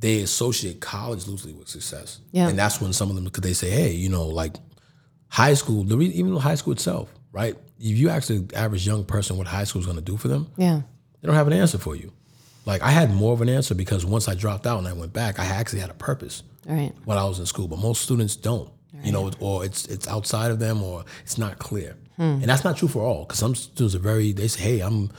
they 0.01 0.19
associate 0.21 0.81
college 0.81 1.27
loosely 1.27 1.53
with 1.53 1.69
success. 1.69 2.19
Yeah. 2.31 2.49
And 2.49 2.57
that's 2.57 2.81
when 2.81 2.91
some 2.91 3.09
of 3.09 3.15
them, 3.15 3.23
because 3.23 3.43
they 3.43 3.53
say, 3.53 3.69
hey, 3.69 3.91
you 3.91 4.09
know, 4.09 4.25
like 4.25 4.55
high 5.29 5.53
school, 5.53 5.83
the 5.83 5.95
re- 5.95 6.07
even 6.07 6.35
high 6.35 6.55
school 6.55 6.73
itself, 6.73 7.13
right? 7.31 7.55
If 7.79 7.97
you 7.97 8.09
ask 8.09 8.27
the 8.27 8.45
average 8.55 8.85
young 8.85 9.05
person 9.05 9.37
what 9.37 9.47
high 9.47 9.63
school 9.63 9.79
is 9.79 9.85
going 9.85 9.97
to 9.97 10.03
do 10.03 10.17
for 10.17 10.27
them, 10.27 10.47
yeah, 10.57 10.81
they 11.21 11.27
don't 11.27 11.35
have 11.35 11.47
an 11.47 11.53
answer 11.53 11.77
for 11.77 11.95
you. 11.95 12.11
Like 12.65 12.81
I 12.81 12.89
had 12.89 13.13
more 13.13 13.33
of 13.33 13.41
an 13.41 13.49
answer 13.49 13.75
because 13.75 14.05
once 14.05 14.27
I 14.27 14.35
dropped 14.35 14.67
out 14.67 14.79
and 14.79 14.87
I 14.87 14.93
went 14.93 15.13
back, 15.13 15.39
I 15.39 15.45
actually 15.45 15.79
had 15.79 15.89
a 15.89 15.95
purpose 15.95 16.43
right, 16.65 16.91
while 17.05 17.17
I 17.17 17.23
was 17.23 17.39
in 17.39 17.45
school. 17.45 17.67
But 17.67 17.79
most 17.79 18.01
students 18.01 18.35
don't, 18.35 18.69
you 19.03 19.11
know, 19.11 19.31
or 19.39 19.65
it's 19.65 19.85
it's 19.85 20.07
outside 20.07 20.51
of 20.51 20.59
them 20.59 20.83
or 20.83 21.05
it's 21.23 21.37
not 21.37 21.59
clear. 21.59 21.95
Hmm. 22.17 22.23
And 22.23 22.43
that's 22.43 22.63
not 22.63 22.77
true 22.77 22.87
for 22.87 23.01
all 23.03 23.23
because 23.23 23.39
some 23.39 23.55
students 23.55 23.95
are 23.95 23.99
very. 23.99 24.31
They 24.31 24.47
say, 24.47 24.61
"Hey, 24.61 24.79
I'm 24.81 25.11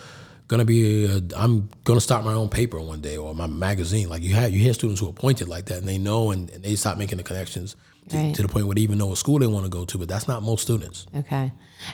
gonna 0.52 0.64
be, 0.76 1.04
a, 1.06 1.20
I'm 1.42 1.68
gonna 1.84 2.00
start 2.08 2.24
my 2.24 2.34
own 2.40 2.48
paper 2.48 2.78
one 2.80 3.00
day 3.08 3.16
or 3.16 3.34
my 3.34 3.48
magazine." 3.48 4.08
Like 4.08 4.22
you 4.22 4.34
have, 4.34 4.52
you 4.54 4.60
hear 4.66 4.74
students 4.74 5.00
who 5.00 5.08
are 5.08 5.18
pointed 5.26 5.48
like 5.48 5.64
that 5.66 5.78
and 5.78 5.88
they 5.92 5.98
know 5.98 6.30
and, 6.32 6.48
and 6.50 6.62
they 6.62 6.76
start 6.76 6.96
making 7.02 7.18
the 7.18 7.24
connections 7.24 7.74
to, 8.10 8.16
Right. 8.16 8.34
to 8.36 8.42
the 8.42 8.48
point 8.48 8.66
where 8.66 8.74
they 8.76 8.82
even 8.88 8.98
know 8.98 9.06
what 9.06 9.18
school 9.18 9.38
they 9.38 9.46
want 9.56 9.64
to 9.64 9.70
go 9.78 9.84
to. 9.84 9.98
But 9.98 10.08
that's 10.08 10.28
not 10.28 10.42
most 10.42 10.62
students. 10.62 11.06
okay. 11.22 11.46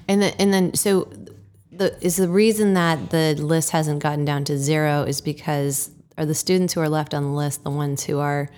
And 0.09 0.21
then 0.23 0.33
and 0.39 0.53
then 0.55 0.75
so 0.75 1.09
the 1.81 1.89
is 2.05 2.17
the 2.17 2.29
reason 2.29 2.75
that 2.75 3.11
the 3.11 3.35
list 3.55 3.71
hasn't 3.71 4.01
gotten 4.03 4.25
down 4.25 4.45
to 4.45 4.59
zero 4.59 5.03
is 5.05 5.21
because 5.23 5.91
are 6.19 6.27
the 6.27 6.35
students 6.35 6.75
who 6.75 6.81
are 6.81 6.89
left 6.99 7.15
on 7.15 7.23
the 7.23 7.37
list 7.43 7.63
the 7.65 7.71
ones 7.85 8.05
who 8.05 8.19
are 8.19 8.51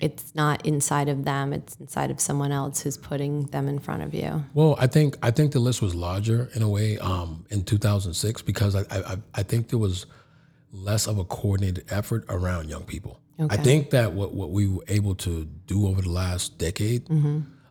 it's 0.00 0.34
not 0.34 0.64
inside 0.66 1.08
of 1.08 1.24
them 1.24 1.52
it's 1.52 1.76
inside 1.76 2.10
of 2.10 2.20
someone 2.20 2.52
else 2.52 2.80
who's 2.80 2.96
putting 2.96 3.44
them 3.46 3.68
in 3.68 3.78
front 3.78 4.02
of 4.02 4.14
you. 4.14 4.44
Well, 4.54 4.76
I 4.78 4.86
think 4.86 5.16
I 5.22 5.30
think 5.30 5.52
the 5.52 5.60
list 5.60 5.82
was 5.82 5.94
larger 5.94 6.50
in 6.54 6.62
a 6.62 6.68
way 6.68 6.98
um, 6.98 7.44
in 7.50 7.64
2006 7.64 8.42
because 8.42 8.74
I, 8.74 8.84
I 8.90 9.16
I 9.34 9.42
think 9.42 9.68
there 9.68 9.78
was 9.78 10.06
less 10.72 11.06
of 11.06 11.18
a 11.18 11.24
coordinated 11.24 11.84
effort 11.90 12.24
around 12.28 12.68
young 12.68 12.84
people. 12.84 13.20
I 13.50 13.56
think 13.56 13.90
that 13.90 14.12
what 14.12 14.32
what 14.32 14.50
we 14.50 14.68
were 14.68 14.84
able 14.88 15.14
to 15.16 15.44
do 15.66 15.86
over 15.88 16.02
the 16.02 16.10
last 16.10 16.56
decade, 16.58 17.08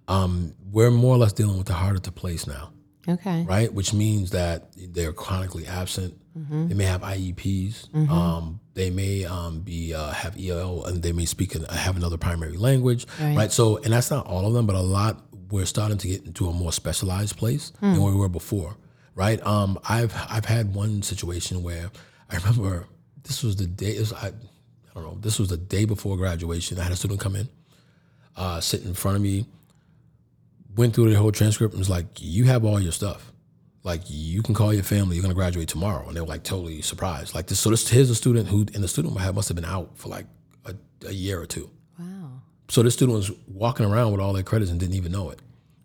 um, 0.08 0.54
we're 0.72 0.92
more 0.92 1.16
or 1.16 1.18
less 1.18 1.34
dealing 1.34 1.58
with 1.58 1.68
the 1.68 1.74
harder 1.74 2.00
to 2.00 2.12
place 2.12 2.46
now, 2.48 2.72
okay 3.08 3.44
right? 3.48 3.74
Which 3.74 3.94
means 3.94 4.32
that 4.32 4.70
they're 4.78 5.14
chronically 5.14 5.66
absent. 5.68 6.20
They 6.36 6.74
may 6.74 6.86
have 6.86 7.02
IEPs. 7.02 7.94
Um, 8.10 8.60
they 8.74 8.90
may 8.90 9.24
um, 9.26 9.60
be 9.62 9.94
uh, 9.94 10.12
have 10.12 10.36
EL, 10.40 10.84
and 10.86 11.04
they 11.04 11.12
may 11.12 11.26
speak 11.26 11.54
and 11.54 11.70
have 11.70 11.96
another 11.96 12.18
primary 12.18 12.58
language, 12.58 13.06
Right. 13.22 13.38
right. 13.38 13.52
So, 13.52 13.78
and 13.78 13.94
that's 13.94 14.10
not 14.10 14.26
all 14.26 14.48
of 14.48 14.54
them, 14.54 14.66
but 14.66 14.76
a 14.76 14.82
lot. 14.82 15.22
We're 15.52 15.68
starting 15.68 16.00
to 16.00 16.08
get 16.08 16.26
into 16.26 16.50
a 16.50 16.54
more 16.54 16.72
specialized 16.74 17.38
place 17.38 17.72
than 17.82 18.02
where 18.02 18.12
we 18.12 18.18
were 18.20 18.30
before, 18.30 18.76
right? 19.14 19.40
Um, 19.46 19.78
I've 19.88 20.12
I've 20.28 20.46
had 20.46 20.74
one 20.74 21.04
situation 21.04 21.62
where 21.62 21.92
I 22.32 22.38
remember 22.38 22.88
this 23.22 23.44
was 23.44 23.56
the 23.58 23.68
day. 23.68 24.00
Was, 24.00 24.12
I, 24.14 24.30
I 24.30 24.32
don't 24.96 25.04
know. 25.04 25.18
This 25.22 25.38
was 25.38 25.50
the 25.50 25.58
day 25.58 25.86
before 25.86 26.18
graduation. 26.18 26.80
I 26.80 26.84
had 26.84 26.92
a 26.92 26.96
student 26.96 27.20
come 27.20 27.36
in, 27.36 27.48
uh, 28.36 28.60
sit 28.60 28.84
in 28.86 28.96
front 28.96 29.18
of 29.18 29.22
me, 29.22 29.46
went 30.76 30.94
through 30.94 31.10
the 31.10 31.18
whole 31.18 31.32
transcript 31.32 31.74
and 31.74 31.80
was 31.80 31.90
like, 31.90 32.08
"You 32.20 32.46
have 32.46 32.66
all 32.66 32.80
your 32.80 32.92
stuff. 32.92 33.32
Like 33.84 34.02
you 34.08 34.42
can 34.42 34.56
call 34.56 34.74
your 34.74 34.84
family. 34.84 35.16
You're 35.16 35.24
gonna 35.24 35.34
graduate 35.34 35.68
tomorrow." 35.68 36.08
And 36.08 36.16
they 36.16 36.22
were 36.22 36.28
like 36.28 36.44
totally 36.44 36.82
surprised. 36.82 37.36
Like 37.36 37.48
this. 37.48 37.60
So 37.60 37.70
this 37.70 37.88
here's 37.88 38.10
a 38.10 38.16
student 38.16 38.48
who, 38.48 38.66
and 38.74 38.84
the 38.84 38.88
student 38.88 39.14
must 39.36 39.48
have 39.50 39.56
been 39.56 39.66
out 39.66 39.92
for 39.98 40.10
like 40.10 40.26
a, 40.66 40.74
a 41.08 41.12
year 41.12 41.40
or 41.42 41.46
two. 41.46 41.70
wow 42.00 42.42
So 42.70 42.82
this 42.84 42.94
student 42.94 43.18
was 43.18 43.32
walking 43.48 43.86
around 43.86 44.12
with 44.12 44.22
all 44.22 44.34
their 44.34 44.44
credits 44.44 44.72
and 44.72 44.80
didn't 44.80 44.96
even 44.96 45.12
know 45.12 45.30
it. 45.30 45.40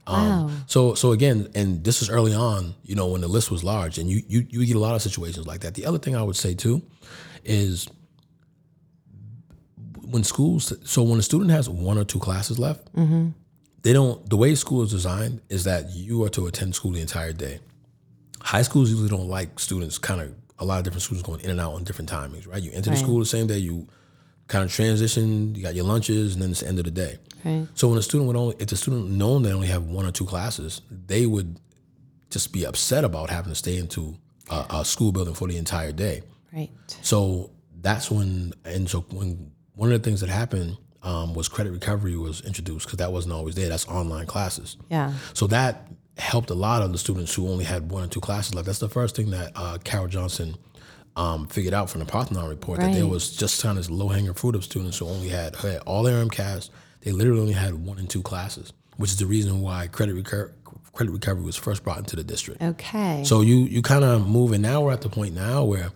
Um, 0.06 0.16
wow 0.16 0.50
So 0.66 0.94
so 0.94 1.12
again, 1.12 1.48
and 1.54 1.84
this 1.84 2.02
is 2.02 2.08
early 2.08 2.34
on, 2.34 2.74
you 2.84 2.94
know, 2.94 3.08
when 3.08 3.20
the 3.20 3.28
list 3.28 3.50
was 3.50 3.62
large, 3.64 3.98
and 3.98 4.08
you 4.08 4.22
you 4.28 4.46
you 4.48 4.64
get 4.66 4.76
a 4.76 4.80
lot 4.80 4.94
of 4.94 5.02
situations 5.02 5.46
like 5.46 5.60
that. 5.60 5.74
The 5.74 5.84
other 5.86 5.98
thing 5.98 6.14
I 6.16 6.22
would 6.22 6.36
say 6.36 6.54
too 6.54 6.82
is 7.44 7.88
when 10.10 10.24
schools. 10.24 10.72
So 10.84 11.02
when 11.02 11.18
a 11.18 11.22
student 11.22 11.50
has 11.50 11.68
one 11.68 11.98
or 11.98 12.04
two 12.04 12.18
classes 12.18 12.58
left, 12.58 12.88
they 13.82 13.92
don't. 13.92 14.28
The 14.28 14.36
way 14.36 14.54
school 14.54 14.82
is 14.82 14.90
designed 14.90 15.40
is 15.48 15.64
that 15.64 15.90
you 15.90 16.24
are 16.24 16.28
to 16.30 16.46
attend 16.46 16.74
school 16.74 16.92
the 16.92 17.00
entire 17.00 17.32
day. 17.32 17.60
High 18.40 18.62
schools 18.62 18.90
usually 18.90 19.08
don't 19.08 19.28
like 19.28 19.58
students 19.58 19.98
kind 19.98 20.20
of 20.20 20.34
a 20.58 20.64
lot 20.64 20.78
of 20.78 20.84
different 20.84 21.02
students 21.02 21.26
going 21.26 21.40
in 21.40 21.50
and 21.50 21.60
out 21.60 21.74
on 21.74 21.84
different 21.84 22.10
timings, 22.10 22.46
right? 22.48 22.62
You 22.62 22.70
enter 22.72 22.90
the 22.90 22.96
school 22.96 23.18
the 23.18 23.26
same 23.26 23.46
day, 23.46 23.58
you 23.58 23.86
kind 24.48 24.64
of 24.64 24.72
transition, 24.72 25.54
you 25.54 25.62
got 25.62 25.74
your 25.74 25.84
lunches, 25.84 26.34
and 26.34 26.42
then 26.42 26.50
it's 26.50 26.60
the 26.60 26.68
end 26.68 26.78
of 26.78 26.84
the 26.84 26.90
day. 26.90 27.18
right 27.44 27.66
So 27.74 27.88
when 27.88 27.98
a 27.98 28.02
student 28.02 28.26
would 28.28 28.36
only, 28.36 28.56
if 28.58 28.68
the 28.68 28.76
student 28.76 29.10
known 29.10 29.42
they 29.42 29.52
only 29.52 29.68
have 29.68 29.84
one 29.84 30.06
or 30.06 30.10
two 30.10 30.24
classes, 30.24 30.80
they 30.90 31.26
would 31.26 31.60
just 32.30 32.52
be 32.52 32.64
upset 32.64 33.04
about 33.04 33.30
having 33.30 33.52
to 33.52 33.54
stay 33.54 33.76
into 33.76 34.16
a, 34.50 34.66
a 34.70 34.84
school 34.84 35.12
building 35.12 35.34
for 35.34 35.46
the 35.46 35.56
entire 35.56 35.92
day. 35.92 36.22
right 36.52 36.70
So 37.02 37.50
that's 37.80 38.10
when, 38.10 38.52
and 38.64 38.88
so 38.88 39.00
when 39.12 39.52
one 39.74 39.92
of 39.92 40.02
the 40.02 40.04
things 40.04 40.20
that 40.22 40.30
happened 40.30 40.76
um, 41.02 41.34
was 41.34 41.48
credit 41.48 41.72
recovery 41.72 42.16
was 42.16 42.40
introduced 42.42 42.86
because 42.86 42.98
that 42.98 43.12
wasn't 43.12 43.32
always 43.34 43.54
there. 43.54 43.68
That's 43.68 43.86
online 43.88 44.26
classes. 44.26 44.76
yeah 44.90 45.12
So 45.34 45.46
that 45.48 45.86
helped 46.18 46.50
a 46.50 46.54
lot 46.54 46.82
of 46.82 46.90
the 46.92 46.98
students 46.98 47.32
who 47.34 47.48
only 47.48 47.64
had 47.64 47.90
one 47.90 48.02
or 48.02 48.08
two 48.08 48.20
classes 48.20 48.54
left. 48.54 48.66
That's 48.66 48.80
the 48.80 48.88
first 48.88 49.14
thing 49.16 49.30
that 49.30 49.52
uh, 49.54 49.78
Carol 49.84 50.08
Johnson 50.08 50.56
um, 51.16 51.46
figured 51.48 51.74
out 51.74 51.90
from 51.90 52.00
the 52.00 52.06
Parthenon 52.06 52.48
report 52.48 52.80
that 52.80 52.92
there 52.92 53.06
was 53.06 53.36
just 53.36 53.62
kind 53.62 53.78
of 53.78 53.88
low 53.90 54.08
hanging 54.08 54.34
fruit 54.34 54.54
of 54.54 54.64
students 54.64 54.98
who 54.98 55.06
only 55.06 55.28
had, 55.28 55.54
had 55.56 55.78
all 55.80 56.02
their 56.02 56.24
MCAS. 56.24 56.70
They 57.02 57.12
literally 57.12 57.40
only 57.40 57.52
had 57.54 57.74
one 57.74 57.98
and 57.98 58.08
two 58.10 58.22
classes, 58.22 58.72
which 58.96 59.10
is 59.10 59.16
the 59.18 59.26
reason 59.26 59.60
why 59.60 59.86
credit 59.88 60.14
recur- 60.14 60.52
credit 60.92 61.12
recovery 61.12 61.44
was 61.44 61.54
first 61.56 61.84
brought 61.84 61.98
into 61.98 62.16
the 62.16 62.24
district. 62.24 62.60
okay 62.62 63.22
So 63.24 63.40
you 63.40 63.56
you 63.58 63.82
kind 63.82 64.02
of 64.04 64.26
move, 64.28 64.50
and 64.52 64.62
now 64.62 64.80
we're 64.82 64.92
at 64.92 65.02
the 65.02 65.08
point 65.08 65.34
now 65.34 65.62
where 65.64 65.90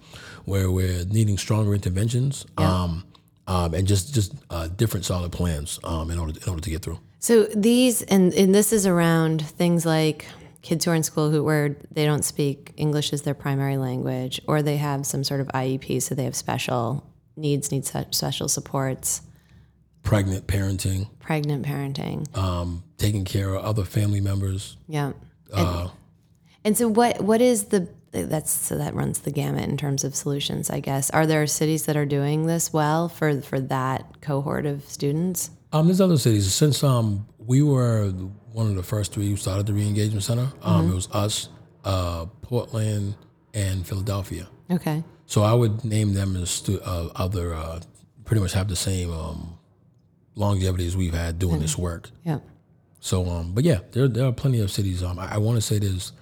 where 0.44 0.70
we're 0.70 1.04
needing 1.04 1.38
stronger 1.38 1.72
interventions, 1.74 2.46
um, 2.58 3.04
um, 3.46 3.74
and 3.74 3.86
just 3.86 4.14
just 4.14 4.32
uh, 4.50 4.68
different 4.68 5.04
solid 5.04 5.32
plans 5.32 5.78
um, 5.84 6.10
in 6.10 6.18
order 6.18 6.32
in 6.42 6.48
order 6.48 6.62
to 6.62 6.70
get 6.70 6.82
through. 6.82 6.98
So 7.18 7.44
these 7.54 8.02
and 8.02 8.32
and 8.34 8.54
this 8.54 8.72
is 8.72 8.86
around 8.86 9.46
things 9.46 9.84
like 9.86 10.26
kids 10.62 10.84
who 10.84 10.90
are 10.92 10.94
in 10.94 11.02
school 11.02 11.30
who 11.30 11.42
where 11.44 11.76
they 11.90 12.04
don't 12.04 12.24
speak 12.24 12.72
English 12.76 13.12
as 13.12 13.22
their 13.22 13.34
primary 13.34 13.76
language, 13.76 14.40
or 14.46 14.62
they 14.62 14.76
have 14.76 15.04
some 15.06 15.24
sort 15.24 15.40
of 15.40 15.48
IEP, 15.48 16.00
so 16.02 16.14
they 16.14 16.24
have 16.24 16.36
special 16.36 17.04
needs, 17.36 17.72
need 17.72 17.84
special 17.86 18.48
supports, 18.48 19.22
Pregnant 20.02 20.46
parenting, 20.46 21.08
pregnant 21.20 21.64
parenting. 21.64 22.36
um, 22.36 22.82
taking 22.98 23.24
care 23.24 23.54
of 23.54 23.64
other 23.64 23.84
family 23.84 24.20
members. 24.20 24.76
Yeah. 24.88 25.12
Uh, 25.52 25.88
And 26.64 26.76
so 26.78 26.88
what 26.88 27.20
what 27.22 27.40
is 27.40 27.64
the 27.66 27.88
that's 28.12 28.50
so 28.52 28.76
that 28.78 28.94
runs 28.94 29.20
the 29.20 29.30
gamut 29.30 29.68
in 29.68 29.76
terms 29.76 30.04
of 30.04 30.14
solutions, 30.14 30.70
I 30.70 30.80
guess. 30.80 31.10
Are 31.10 31.26
there 31.26 31.46
cities 31.46 31.86
that 31.86 31.96
are 31.96 32.06
doing 32.06 32.46
this 32.46 32.72
well 32.72 33.08
for 33.08 33.40
for 33.40 33.60
that 33.60 34.20
cohort 34.20 34.66
of 34.66 34.84
students? 34.88 35.50
Um, 35.72 35.86
there's 35.86 36.00
other 36.00 36.18
cities. 36.18 36.52
Since 36.52 36.84
um, 36.84 37.26
we 37.38 37.62
were 37.62 38.10
one 38.52 38.68
of 38.68 38.76
the 38.76 38.82
first 38.82 39.12
three 39.12 39.30
who 39.30 39.36
started 39.36 39.66
the 39.66 39.72
re-engagement 39.72 40.22
center, 40.22 40.48
um, 40.62 40.90
it 40.90 40.94
was 40.94 41.08
us, 41.12 41.48
uh, 41.84 42.26
Portland, 42.42 43.14
and 43.54 43.86
Philadelphia. 43.86 44.46
Okay. 44.70 45.02
So 45.24 45.42
I 45.42 45.54
would 45.54 45.82
name 45.82 46.12
them 46.12 46.36
as 46.36 46.50
stu- 46.50 46.82
uh, 46.84 47.08
other, 47.16 47.54
uh, 47.54 47.80
pretty 48.26 48.42
much 48.42 48.52
have 48.52 48.68
the 48.68 48.76
same 48.76 49.10
um, 49.10 49.58
longevity 50.34 50.86
as 50.86 50.94
we've 50.94 51.14
had 51.14 51.38
doing 51.38 51.60
this 51.60 51.78
work. 51.78 52.10
Yeah. 52.22 52.40
So, 53.00 53.26
um, 53.26 53.52
but 53.52 53.64
yeah, 53.64 53.78
there, 53.92 54.08
there 54.08 54.26
are 54.26 54.32
plenty 54.32 54.60
of 54.60 54.70
cities. 54.70 55.02
Um, 55.02 55.18
I, 55.18 55.34
I 55.34 55.38
want 55.38 55.56
to 55.56 55.62
say 55.62 55.78
there's 55.78 56.12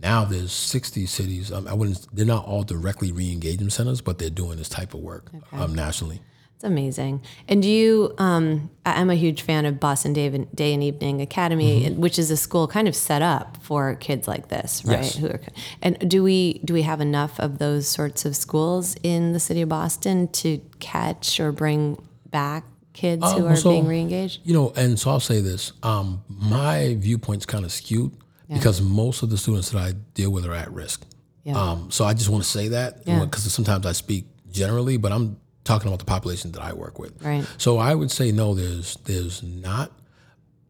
now 0.00 0.24
there's 0.24 0.52
60 0.52 1.06
cities. 1.06 1.50
Um, 1.52 1.66
I 1.68 1.74
wouldn't. 1.74 2.06
They're 2.14 2.24
not 2.26 2.44
all 2.46 2.62
directly 2.62 3.12
re-engagement 3.12 3.72
centers, 3.72 4.00
but 4.00 4.18
they're 4.18 4.30
doing 4.30 4.56
this 4.58 4.68
type 4.68 4.94
of 4.94 5.00
work 5.00 5.30
um, 5.52 5.74
nationally. 5.74 6.20
It's 6.54 6.64
amazing. 6.64 7.22
And 7.46 7.62
do 7.62 7.68
you, 7.68 8.14
um, 8.18 8.68
I- 8.84 9.00
I'm 9.00 9.10
a 9.10 9.14
huge 9.14 9.42
fan 9.42 9.64
of 9.64 9.78
Boston 9.78 10.12
Day 10.12 10.26
and, 10.26 10.50
Day 10.56 10.74
and 10.74 10.82
Evening 10.82 11.20
Academy, 11.20 11.84
Mm-hmm. 11.84 12.00
which 12.00 12.18
is 12.18 12.32
a 12.32 12.36
school 12.36 12.66
kind 12.66 12.88
of 12.88 12.96
set 12.96 13.22
up 13.22 13.58
for 13.62 13.94
kids 13.94 14.26
like 14.26 14.48
this, 14.48 14.84
right? 14.84 15.02
Yes. 15.04 15.14
Who 15.16 15.28
are, 15.28 15.40
and 15.82 16.10
do 16.10 16.22
we 16.24 16.60
do 16.64 16.74
we 16.74 16.82
have 16.82 17.00
enough 17.00 17.38
of 17.38 17.58
those 17.58 17.86
sorts 17.86 18.24
of 18.24 18.34
schools 18.34 18.96
in 19.04 19.32
the 19.34 19.38
city 19.40 19.62
of 19.62 19.68
Boston 19.68 20.26
to 20.28 20.60
catch 20.80 21.38
or 21.38 21.52
bring 21.52 21.96
back 22.30 22.64
kids 22.92 23.22
who 23.34 23.46
Um, 23.46 23.52
are 23.52 23.56
so- 23.56 23.70
being 23.70 23.84
reengaged? 23.84 24.38
You 24.42 24.54
know, 24.54 24.72
and 24.74 24.98
so 24.98 25.10
I'll 25.10 25.20
say 25.20 25.40
this: 25.40 25.70
um, 25.84 26.22
my 26.28 26.96
viewpoint's 26.98 27.46
kind 27.46 27.64
of 27.64 27.70
skewed 27.70 28.10
because 28.48 28.80
most 28.80 29.22
of 29.22 29.30
the 29.30 29.36
students 29.38 29.70
that 29.70 29.78
I 29.82 29.92
deal 30.14 30.30
with 30.30 30.46
are 30.46 30.54
at 30.54 30.72
risk. 30.72 31.04
Yeah. 31.44 31.60
Um, 31.60 31.90
so 31.90 32.04
I 32.04 32.14
just 32.14 32.28
want 32.28 32.44
to 32.44 32.48
say 32.50 32.68
that 32.68 33.02
Yeah. 33.06 33.24
because 33.24 33.50
sometimes 33.52 33.86
I 33.86 33.92
speak 33.92 34.26
generally, 34.50 34.96
but 34.96 35.12
I'm 35.12 35.38
talking 35.64 35.88
about 35.88 35.98
the 35.98 36.04
population 36.06 36.52
that 36.52 36.62
I 36.62 36.72
work 36.72 36.98
with. 36.98 37.22
Right. 37.22 37.46
So 37.58 37.78
I 37.78 37.94
would 37.94 38.10
say 38.10 38.32
no, 38.32 38.54
there's 38.54 38.96
there's 39.04 39.42
not. 39.42 39.92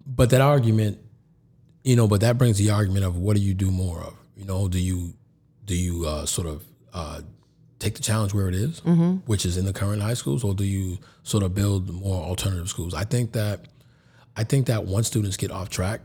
But 0.06 0.30
that 0.30 0.40
argument, 0.40 0.98
you 1.84 1.94
know, 1.96 2.08
but 2.08 2.20
that 2.22 2.38
brings 2.38 2.58
the 2.58 2.70
argument 2.70 3.04
of 3.04 3.16
what 3.16 3.36
do 3.36 3.42
you 3.42 3.54
do 3.54 3.70
more 3.70 4.00
of? 4.02 4.14
You 4.36 4.44
know, 4.44 4.68
do 4.68 4.78
you 4.78 5.14
do 5.64 5.76
you 5.76 6.06
uh, 6.06 6.26
sort 6.26 6.46
of 6.48 6.64
uh, 6.94 7.20
take 7.78 7.94
the 7.94 8.02
challenge 8.02 8.32
where 8.34 8.48
it 8.48 8.54
is, 8.54 8.80
which 9.26 9.44
is 9.44 9.56
in 9.56 9.66
the 9.66 9.72
current 9.72 10.00
high 10.02 10.14
schools, 10.14 10.42
or 10.44 10.54
do 10.54 10.64
you 10.64 10.98
sort 11.22 11.42
of 11.44 11.54
build 11.54 11.90
more 11.90 12.22
alternative 12.24 12.68
schools? 12.68 12.94
I 12.94 13.04
think 13.04 13.32
that 13.32 13.66
I 14.36 14.44
think 14.44 14.66
that 14.66 14.84
once 14.84 15.06
students 15.08 15.36
get 15.36 15.50
off 15.50 15.68
track, 15.68 16.00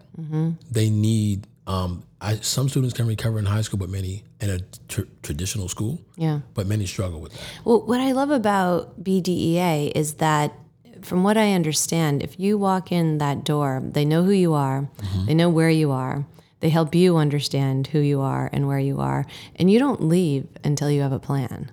they 0.72 0.90
need. 0.90 1.48
Um, 1.66 2.04
I, 2.20 2.36
some 2.38 2.68
students 2.68 2.94
can 2.94 3.08
recover 3.08 3.40
in 3.40 3.46
high 3.46 3.62
school, 3.62 3.80
but 3.80 3.90
many 3.90 4.24
in 4.42 4.50
a 4.50 4.60
tr- 4.88 5.08
traditional 5.22 5.70
school. 5.70 6.02
Yeah. 6.18 6.40
But 6.54 6.68
many 6.68 6.86
struggle 6.86 7.22
with 7.22 7.32
that. 7.34 7.42
Well, 7.64 7.86
what 7.86 8.02
I 8.02 8.12
love 8.12 8.32
about 8.32 9.02
BDEA 9.04 9.92
is 9.96 10.16
that, 10.16 10.54
from 11.02 11.24
what 11.24 11.38
I 11.38 11.54
understand, 11.54 12.24
if 12.24 12.40
you 12.40 12.58
walk 12.58 12.92
in 12.92 13.18
that 13.18 13.44
door, 13.44 13.82
they 13.84 14.06
know 14.06 14.24
who 14.24 14.32
you 14.32 14.54
are, 14.54 14.90
they 15.26 15.34
know 15.34 15.50
where 15.50 15.70
you 15.70 15.92
are, 15.92 16.26
they 16.60 16.70
help 16.70 16.96
you 16.96 17.18
understand 17.18 17.88
who 17.88 18.00
you 18.00 18.22
are 18.22 18.50
and 18.54 18.68
where 18.68 18.80
you 18.80 19.00
are, 19.02 19.26
and 19.58 19.70
you 19.70 19.80
don't 19.80 20.02
leave 20.02 20.48
until 20.64 20.90
you 20.90 21.02
have 21.02 21.12
a 21.12 21.20
plan. 21.20 21.72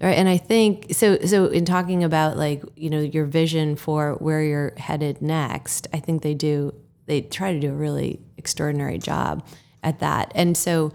Right. 0.00 0.18
And 0.18 0.28
I 0.28 0.36
think 0.36 0.94
so 0.94 1.18
so 1.20 1.46
in 1.46 1.64
talking 1.64 2.02
about 2.02 2.36
like, 2.36 2.62
you 2.76 2.90
know, 2.90 3.00
your 3.00 3.24
vision 3.24 3.76
for 3.76 4.14
where 4.14 4.42
you're 4.42 4.72
headed 4.76 5.22
next, 5.22 5.86
I 5.92 6.00
think 6.00 6.22
they 6.22 6.34
do 6.34 6.74
they 7.06 7.20
try 7.22 7.52
to 7.52 7.60
do 7.60 7.70
a 7.70 7.74
really 7.74 8.20
extraordinary 8.36 8.98
job 8.98 9.46
at 9.82 10.00
that. 10.00 10.32
And 10.34 10.56
so 10.56 10.92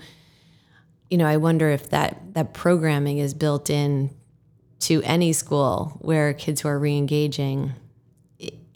you 1.09 1.17
know, 1.17 1.25
I 1.25 1.37
wonder 1.37 1.69
if 1.69 1.89
that 1.89 2.33
that 2.33 2.53
programming 2.53 3.17
is 3.17 3.33
built 3.33 3.69
in 3.69 4.11
to 4.81 5.01
any 5.03 5.33
school 5.33 5.97
where 5.99 6.33
kids 6.33 6.61
who 6.61 6.69
are 6.69 6.79
reengaging 6.79 7.73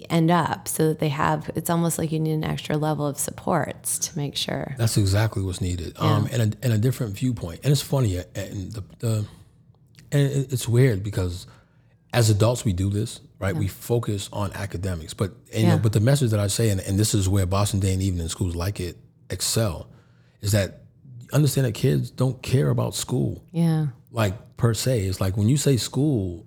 end 0.10 0.30
up 0.30 0.68
so 0.68 0.90
that 0.90 1.00
they 1.00 1.10
have 1.10 1.50
it's 1.56 1.70
almost 1.70 1.98
like 1.98 2.12
you 2.12 2.20
need 2.20 2.34
an 2.34 2.44
extra 2.44 2.76
level 2.76 3.08
of 3.08 3.18
supports 3.18 3.98
to 4.00 4.18
make 4.18 4.36
sure. 4.36 4.76
That's 4.78 4.98
exactly 4.98 5.44
what's 5.44 5.62
needed, 5.62 5.96
um, 6.00 6.28
and 6.32 6.42
a, 6.54 6.58
and 6.64 6.74
a 6.74 6.78
different 6.78 7.18
viewpoint. 7.18 7.62
And 7.64 7.72
it's 7.72 7.82
funny, 7.82 8.18
and 8.36 8.72
the, 8.74 8.84
the 9.00 9.26
and 10.12 10.32
it's 10.52 10.68
weird 10.68 11.04
because 11.04 11.48
as 12.12 12.30
adults 12.30 12.66
we 12.66 12.74
do 12.74 12.90
this, 12.90 13.22
right? 13.44 13.56
We 13.56 13.68
focus 13.68 14.30
on 14.32 14.52
academics, 14.54 15.14
but 15.14 15.32
and, 15.54 15.62
you 15.64 15.68
know, 15.68 15.78
but 15.78 15.92
the 15.94 16.00
message 16.00 16.32
that 16.32 16.40
I 16.40 16.48
say, 16.48 16.70
and, 16.70 16.80
and 16.82 16.98
this 16.98 17.14
is 17.14 17.28
where 17.28 17.46
Boston 17.46 17.80
Day 17.82 17.94
and 17.94 18.02
Evening 18.02 18.28
schools 18.30 18.56
like 18.56 18.80
it 18.80 18.98
excel, 19.30 19.88
is 20.42 20.52
that 20.54 20.82
understand 21.34 21.66
that 21.68 21.74
kids 21.74 22.10
don't 22.10 22.42
care 22.42 22.70
about 22.70 22.96
school 22.96 23.44
Yeah. 23.52 23.88
like 24.12 24.34
per 24.58 24.74
se. 24.74 25.02
It's 25.08 25.20
like 25.20 25.36
when 25.36 25.50
you 25.50 25.58
say 25.58 25.78
school, 25.78 26.46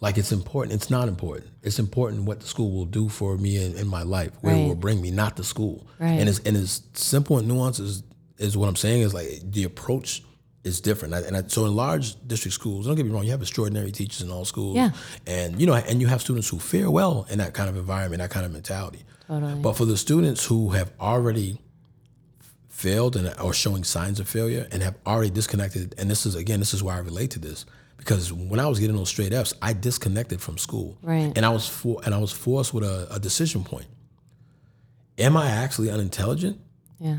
like 0.00 0.16
it's 0.16 0.32
important. 0.32 0.72
It's 0.74 0.88
not 0.90 1.08
important. 1.08 1.50
It's 1.62 1.78
important 1.78 2.24
what 2.24 2.40
the 2.40 2.46
school 2.46 2.70
will 2.72 2.86
do 2.86 3.08
for 3.10 3.36
me 3.36 3.62
in, 3.62 3.76
in 3.76 3.86
my 3.86 4.02
life, 4.02 4.30
where 4.40 4.54
it 4.56 4.66
will 4.66 4.74
bring 4.74 5.02
me, 5.02 5.10
not 5.10 5.36
the 5.36 5.44
school. 5.44 5.86
Right. 5.98 6.18
And 6.20 6.28
it's 6.28 6.38
and 6.40 6.56
it's 6.56 6.82
simple 6.94 7.38
and 7.38 7.50
nuanced 7.50 7.80
is, 7.80 8.02
is 8.38 8.56
what 8.56 8.68
I'm 8.68 8.76
saying 8.76 9.02
is 9.02 9.12
like 9.12 9.28
the 9.44 9.64
approach 9.64 10.22
is 10.62 10.80
different. 10.80 11.14
And, 11.14 11.36
I, 11.36 11.42
so 11.46 11.64
in 11.66 11.74
large 11.74 12.16
district 12.26 12.54
schools, 12.54 12.86
don't 12.86 12.94
get 12.96 13.06
me 13.06 13.12
wrong, 13.12 13.24
you 13.24 13.30
have 13.30 13.40
extraordinary 13.40 13.92
teachers 13.92 14.22
in 14.22 14.30
all 14.30 14.44
schools. 14.44 14.76
Yeah. 14.76 14.90
And 15.26 15.60
you 15.60 15.66
know, 15.66 15.74
and 15.74 16.00
you 16.00 16.06
have 16.08 16.20
students 16.20 16.48
who 16.48 16.58
fare 16.58 16.90
well 16.90 17.26
in 17.30 17.38
that 17.38 17.54
kind 17.54 17.68
of 17.68 17.76
environment, 17.76 18.20
that 18.20 18.30
kind 18.30 18.44
of 18.44 18.52
mentality. 18.52 19.04
Totally. 19.26 19.54
But 19.62 19.74
for 19.74 19.84
the 19.84 19.96
students 19.96 20.44
who 20.44 20.70
have 20.70 20.92
already 21.00 21.58
failed 22.68 23.16
and 23.16 23.32
are 23.38 23.52
showing 23.52 23.84
signs 23.84 24.20
of 24.20 24.28
failure 24.28 24.66
and 24.72 24.82
have 24.82 24.96
already 25.06 25.30
disconnected, 25.30 25.94
and 25.98 26.10
this 26.10 26.26
is 26.26 26.34
again, 26.34 26.58
this 26.60 26.74
is 26.74 26.82
why 26.82 26.96
I 26.96 26.98
relate 26.98 27.30
to 27.32 27.38
this 27.38 27.64
because 28.00 28.32
when 28.32 28.58
I 28.58 28.66
was 28.66 28.80
getting 28.80 28.96
those 28.96 29.10
straight 29.10 29.32
Fs, 29.32 29.52
I 29.60 29.74
disconnected 29.74 30.40
from 30.40 30.56
school, 30.56 30.96
Right. 31.02 31.32
And 31.36 31.44
I 31.44 31.50
was 31.50 31.68
for, 31.68 32.00
and 32.04 32.14
I 32.14 32.18
was 32.18 32.32
forced 32.32 32.72
with 32.72 32.82
a, 32.82 33.06
a 33.10 33.20
decision 33.20 33.62
point: 33.62 33.86
Am 35.18 35.36
I 35.36 35.48
actually 35.50 35.90
unintelligent, 35.90 36.58
Yeah. 36.98 37.18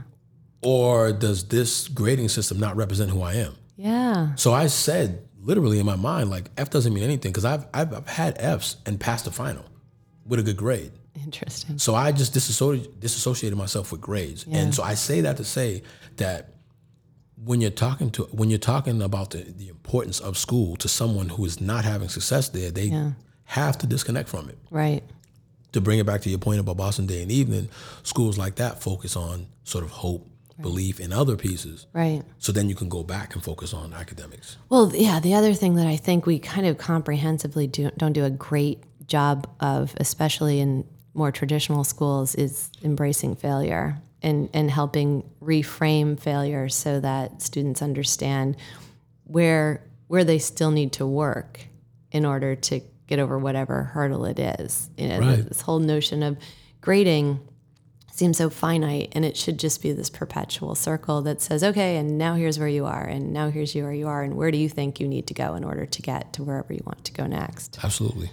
Or 0.61 1.11
does 1.11 1.47
this 1.47 1.87
grading 1.87 2.29
system 2.29 2.59
not 2.59 2.75
represent 2.75 3.09
who 3.11 3.21
I 3.21 3.33
am? 3.35 3.55
Yeah. 3.77 4.35
So 4.35 4.53
I 4.53 4.67
said 4.67 5.27
literally 5.39 5.79
in 5.79 5.85
my 5.85 5.95
mind, 5.95 6.29
like 6.29 6.49
F 6.57 6.69
doesn't 6.69 6.93
mean 6.93 7.03
anything 7.03 7.31
because 7.31 7.45
I've, 7.45 7.65
I've 7.73 7.93
I've 7.93 8.07
had 8.07 8.37
Fs 8.39 8.77
and 8.85 8.99
passed 8.99 9.25
the 9.25 9.31
final 9.31 9.65
with 10.25 10.39
a 10.39 10.43
good 10.43 10.57
grade. 10.57 10.91
Interesting. 11.23 11.77
So 11.77 11.93
I 11.95 12.11
just 12.11 12.33
disassociated, 12.33 12.99
disassociated 12.99 13.57
myself 13.57 13.91
with 13.91 14.01
grades, 14.01 14.45
and 14.49 14.73
so 14.73 14.81
I 14.83 14.93
say 14.93 15.21
that 15.21 15.37
to 15.37 15.43
say 15.43 15.83
that 16.17 16.53
when 17.43 17.59
you're 17.59 17.69
talking 17.71 18.11
to 18.11 18.23
when 18.31 18.49
you're 18.49 18.59
talking 18.59 19.01
about 19.01 19.31
the, 19.31 19.39
the 19.39 19.67
importance 19.67 20.19
of 20.19 20.37
school 20.37 20.75
to 20.77 20.87
someone 20.87 21.27
who 21.29 21.43
is 21.45 21.59
not 21.59 21.83
having 21.85 22.07
success 22.07 22.49
there, 22.49 22.71
they 22.71 22.85
Yeah. 22.85 23.11
have 23.45 23.77
to 23.79 23.87
disconnect 23.87 24.29
from 24.29 24.47
it. 24.49 24.57
Right. 24.69 25.03
To 25.73 25.81
bring 25.81 25.99
it 25.99 26.05
back 26.05 26.21
to 26.21 26.29
your 26.29 26.39
point 26.39 26.59
about 26.59 26.77
Boston 26.77 27.07
Day 27.07 27.21
and 27.23 27.31
Evening, 27.31 27.67
schools 28.03 28.37
like 28.37 28.55
that 28.55 28.81
focus 28.81 29.15
on 29.15 29.47
sort 29.63 29.83
of 29.83 29.89
hope, 29.89 30.29
belief, 30.59 30.99
in 30.99 31.13
other 31.13 31.35
pieces. 31.35 31.87
Right. 31.93 32.23
So 32.39 32.51
then 32.51 32.69
you 32.69 32.75
can 32.75 32.89
go 32.89 33.03
back 33.03 33.33
and 33.35 33.43
focus 33.43 33.73
on 33.73 33.93
academics. 33.93 34.57
Well, 34.69 34.91
yeah, 34.95 35.19
the 35.19 35.33
other 35.35 35.53
thing 35.53 35.75
that 35.75 35.87
I 35.87 35.97
think 35.97 36.25
we 36.25 36.39
kind 36.39 36.65
of 36.65 36.77
comprehensively 36.77 37.67
do, 37.67 37.91
don't 37.97 38.13
do 38.13 38.25
a 38.25 38.29
great 38.29 38.83
job 39.07 39.47
of, 39.59 39.93
especially 39.97 40.59
in 40.59 40.85
more 41.13 41.31
traditional 41.31 41.83
schools, 41.83 42.35
is 42.35 42.69
embracing 42.83 43.35
failure 43.35 44.01
and, 44.21 44.49
and 44.53 44.69
helping 44.71 45.29
reframe 45.41 46.19
failure 46.19 46.69
so 46.69 46.99
that 46.99 47.41
students 47.41 47.81
understand 47.81 48.55
where 49.25 49.83
where 50.07 50.23
they 50.25 50.39
still 50.39 50.71
need 50.71 50.91
to 50.91 51.07
work 51.07 51.61
in 52.11 52.25
order 52.25 52.53
to 52.53 52.81
get 53.07 53.17
over 53.17 53.39
whatever 53.39 53.83
hurdle 53.83 54.25
it 54.25 54.37
is. 54.39 54.89
You 54.97 55.07
know, 55.07 55.19
Right. 55.19 55.47
this 55.47 55.61
whole 55.61 55.79
notion 55.79 56.21
of 56.21 56.37
grading 56.81 57.39
seems 58.21 58.37
so 58.37 58.51
finite 58.51 59.09
and 59.13 59.25
it 59.25 59.35
should 59.35 59.57
just 59.57 59.81
be 59.81 59.91
this 59.91 60.07
perpetual 60.11 60.75
circle 60.75 61.23
that 61.23 61.41
says 61.41 61.63
okay 61.63 61.97
and 61.97 62.19
now 62.19 62.35
here's 62.35 62.59
where 62.59 62.67
you 62.67 62.85
are 62.85 63.03
and 63.03 63.33
now 63.33 63.49
here's 63.49 63.73
where 63.73 63.91
you 63.91 64.07
are 64.07 64.21
and 64.21 64.37
where 64.37 64.51
do 64.51 64.59
you 64.59 64.69
think 64.69 64.99
you 64.99 65.07
need 65.07 65.25
to 65.25 65.33
go 65.33 65.55
in 65.55 65.63
order 65.63 65.87
to 65.87 66.01
get 66.03 66.31
to 66.33 66.43
wherever 66.43 66.71
you 66.71 66.83
want 66.85 67.03
to 67.03 67.11
go 67.11 67.25
next 67.25 67.79
Absolutely. 67.83 68.29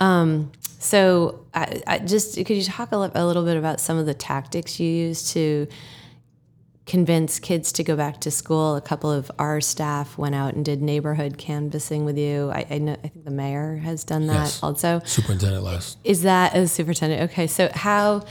Um, 0.00 0.50
so 0.80 1.44
I, 1.54 1.80
I 1.86 1.98
just 2.00 2.34
could 2.34 2.56
you 2.56 2.64
talk 2.64 2.90
a, 2.90 2.96
li- 2.96 3.10
a 3.14 3.24
little 3.24 3.44
bit 3.44 3.56
about 3.56 3.78
some 3.80 3.98
of 3.98 4.06
the 4.06 4.14
tactics 4.14 4.80
you 4.80 4.88
use 4.90 5.32
to 5.34 5.68
convince 6.86 7.38
kids 7.38 7.70
to 7.70 7.84
go 7.84 7.94
back 7.94 8.20
to 8.22 8.30
school 8.32 8.74
a 8.74 8.80
couple 8.80 9.12
of 9.12 9.30
our 9.38 9.60
staff 9.60 10.18
went 10.18 10.34
out 10.34 10.54
and 10.54 10.64
did 10.64 10.82
neighborhood 10.82 11.38
canvassing 11.38 12.04
with 12.04 12.18
you 12.18 12.50
i, 12.52 12.66
I 12.68 12.78
know 12.78 12.96
i 13.04 13.08
think 13.08 13.24
the 13.24 13.30
mayor 13.30 13.76
has 13.76 14.02
done 14.02 14.26
that 14.26 14.34
Yes. 14.34 14.60
also 14.62 15.00
Superintendent 15.04 15.62
last. 15.62 15.98
is 16.02 16.22
that 16.22 16.56
a 16.56 16.66
superintendent? 16.66 17.30
Okay, 17.30 17.46
so 17.46 17.70
how? 17.72 18.24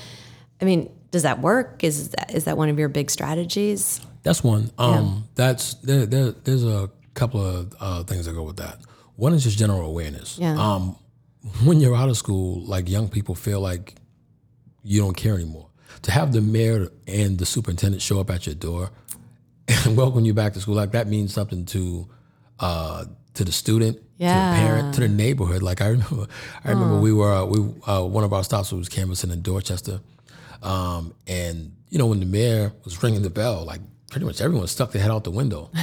I 0.62 0.66
mean, 0.66 0.90
does 1.12 1.24
that 1.24 1.40
work? 1.42 1.84
Is 1.84 2.10
that 2.10 2.34
is 2.34 2.46
that 2.46 2.58
one 2.58 2.70
of 2.70 2.78
your 2.80 2.90
big 2.90 3.10
strategies? 3.10 4.02
That's 4.24 4.44
one. 4.44 4.70
Um, 4.78 5.24
That's 5.36 5.76
there, 5.76 6.06
there. 6.06 6.32
There's 6.32 6.64
a 6.66 6.90
couple 7.14 7.44
of 7.46 7.74
uh, 7.80 8.04
things 8.04 8.26
that 8.26 8.34
go 8.34 8.44
with 8.44 8.58
that. 8.58 8.80
One 9.16 9.34
is 9.34 9.44
just 9.44 9.58
general 9.58 9.82
awareness. 9.86 10.38
Yeah. 10.38 10.56
Um, 10.60 10.96
when 11.64 11.80
you're 11.80 11.96
out 11.96 12.10
of 12.10 12.18
school, 12.18 12.62
like 12.66 12.90
young 12.90 13.08
people 13.10 13.34
feel 13.36 13.62
like 13.62 13.96
you 14.84 15.02
don't 15.02 15.16
care 15.16 15.36
anymore. 15.36 15.68
To 16.04 16.12
have 16.12 16.32
the 16.34 16.42
mayor 16.42 16.90
and 17.08 17.38
the 17.38 17.46
superintendent 17.46 18.02
show 18.02 18.20
up 18.20 18.30
at 18.30 18.46
your 18.46 18.56
door 18.56 18.92
and 19.68 19.98
welcome 20.02 20.26
you 20.26 20.34
back 20.34 20.54
to 20.54 20.62
school, 20.62 20.76
like 20.76 20.92
that 20.92 21.08
means 21.08 21.34
something 21.34 21.66
to 21.68 22.08
uh, 22.60 23.06
to 23.36 23.44
the 23.46 23.52
student, 23.52 23.98
to 23.98 24.04
Yeah. 24.18 24.52
the 24.52 24.60
parent, 24.60 24.94
to 24.96 25.02
the 25.02 25.08
neighborhood. 25.08 25.62
Like 25.64 25.82
I 25.82 25.88
remember, 25.88 26.28
I 26.64 26.70
remember 26.72 27.00
we 27.00 27.14
were 27.14 27.34
uh, 27.34 27.46
we 27.46 27.60
uh, 27.88 28.04
one 28.04 28.24
of 28.26 28.34
our 28.34 28.44
stops 28.44 28.72
was 28.74 28.90
canvassing 28.90 29.32
in 29.32 29.42
Dorchester, 29.42 30.02
um, 30.62 31.14
and 31.28 31.74
you 31.90 31.98
know 31.98 32.06
when 32.08 32.20
the 32.20 32.26
mayor 32.26 32.72
was 32.84 33.02
ringing 33.04 33.22
the 33.22 33.30
bell, 33.30 33.66
like 33.66 33.82
pretty 34.12 34.26
much 34.26 34.42
everyone 34.42 34.68
stuck 34.68 34.92
their 34.92 35.02
head 35.02 35.12
out 35.12 35.24
the 35.24 35.32
window. 35.32 35.70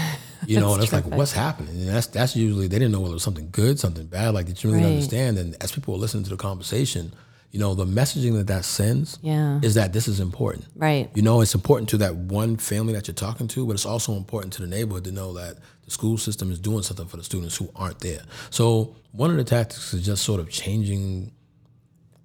You 0.46 0.60
know, 0.60 0.74
and 0.74 0.82
it's 0.82 0.92
like, 0.92 1.06
what's 1.06 1.32
happening? 1.32 1.74
And 1.74 1.88
that's 1.88 2.06
that's 2.08 2.36
usually 2.36 2.68
they 2.68 2.78
didn't 2.78 2.92
know 2.92 3.00
whether 3.00 3.12
it 3.12 3.14
was 3.14 3.22
something 3.24 3.48
good, 3.50 3.80
something 3.80 4.06
bad. 4.06 4.32
Like, 4.34 4.46
did 4.46 4.62
you 4.62 4.70
really 4.70 4.84
Right. 4.84 4.90
understand? 4.90 5.38
And 5.38 5.56
as 5.60 5.72
people 5.72 5.94
were 5.94 5.98
listening 5.98 6.22
to 6.24 6.30
the 6.30 6.36
conversation, 6.36 7.12
you 7.50 7.58
know, 7.58 7.74
the 7.74 7.84
messaging 7.86 8.34
that 8.34 8.46
that 8.46 8.64
sends 8.64 9.18
Yeah. 9.22 9.58
is 9.62 9.74
that 9.74 9.92
this 9.92 10.06
is 10.06 10.20
important. 10.20 10.66
Right. 10.76 11.10
You 11.16 11.22
know, 11.22 11.40
it's 11.40 11.54
important 11.54 11.88
to 11.88 11.96
that 11.98 12.14
one 12.14 12.58
family 12.58 12.92
that 12.92 13.08
you're 13.08 13.14
talking 13.14 13.48
to, 13.48 13.66
but 13.66 13.72
it's 13.72 13.86
also 13.86 14.12
important 14.14 14.52
to 14.52 14.60
the 14.62 14.68
neighborhood 14.68 15.04
to 15.04 15.10
know 15.10 15.32
that 15.32 15.56
the 15.84 15.90
school 15.90 16.16
system 16.16 16.52
is 16.52 16.60
doing 16.60 16.82
something 16.84 17.06
for 17.08 17.16
the 17.16 17.24
students 17.24 17.56
who 17.56 17.70
aren't 17.74 17.98
there. 18.00 18.22
So 18.50 18.94
one 19.12 19.30
of 19.32 19.38
the 19.38 19.44
tactics 19.44 19.92
is 19.94 20.04
just 20.04 20.22
sort 20.22 20.38
of 20.38 20.48
changing 20.48 21.32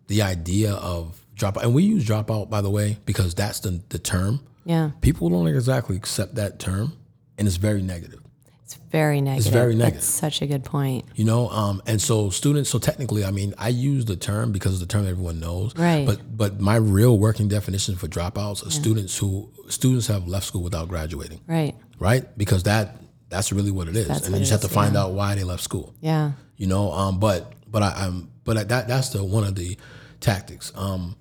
the 0.07 0.21
idea 0.21 0.73
of 0.73 1.20
dropout. 1.41 1.63
And 1.63 1.73
we 1.73 1.83
use 1.83 2.05
dropout, 2.05 2.49
by 2.49 2.61
the 2.61 2.69
way, 2.69 2.97
because 3.05 3.33
that's 3.35 3.59
the, 3.59 3.81
the 3.89 3.99
term. 3.99 4.41
Yeah. 4.65 4.91
People 5.01 5.29
don't 5.29 5.47
exactly 5.47 5.95
accept 5.97 6.35
that 6.35 6.59
term, 6.59 6.93
and 7.37 7.47
it's 7.47 7.57
very 7.57 7.81
negative. 7.81 8.21
It's 8.63 8.75
very 8.89 9.19
negative. 9.19 9.47
It's 9.47 9.53
very 9.53 9.75
negative. 9.75 10.01
That's 10.01 10.05
such 10.05 10.41
a 10.41 10.47
good 10.47 10.63
point. 10.63 11.03
You 11.15 11.25
know, 11.25 11.49
um, 11.49 11.81
and 11.85 12.01
so 12.01 12.29
students. 12.29 12.69
So 12.69 12.79
technically, 12.79 13.25
I 13.25 13.31
mean, 13.31 13.53
I 13.57 13.67
use 13.67 14.05
the 14.05 14.15
term 14.15 14.53
because 14.53 14.73
it's 14.73 14.81
the 14.81 14.87
term 14.87 15.07
everyone 15.07 15.41
knows. 15.41 15.75
Right. 15.75 16.05
But 16.05 16.37
but 16.37 16.61
my 16.61 16.75
real 16.75 17.17
working 17.17 17.49
definition 17.49 17.97
for 17.97 18.07
dropouts 18.07 18.65
are 18.65 18.71
students 18.71 19.17
who 19.17 19.51
students 19.67 20.07
have 20.07 20.27
left 20.27 20.45
school 20.45 20.63
without 20.63 20.87
graduating. 20.87 21.41
Right. 21.47 21.75
Right. 21.99 22.25
Because 22.37 22.63
that 22.63 22.95
that's 23.27 23.51
really 23.51 23.71
what 23.71 23.87
it 23.87 23.95
is, 23.95 24.07
That's 24.07 24.25
and 24.27 24.35
you 24.35 24.39
just 24.41 24.51
have 24.51 24.61
is, 24.61 24.67
to 24.67 24.73
find 24.73 24.95
out 24.95 25.13
why 25.13 25.35
they 25.35 25.43
left 25.43 25.63
school. 25.63 25.93
Yeah. 25.99 26.33
You 26.55 26.67
know. 26.67 26.91
Um. 26.93 27.19
But 27.19 27.51
but 27.67 27.81
I, 27.81 28.05
I'm 28.05 28.31
but 28.45 28.57
I, 28.57 28.63
that 28.63 28.87
that's 28.87 29.09
the 29.09 29.23
one 29.23 29.43
of 29.43 29.55
the 29.55 29.77
tactics. 30.21 30.71
Um. 30.75 31.17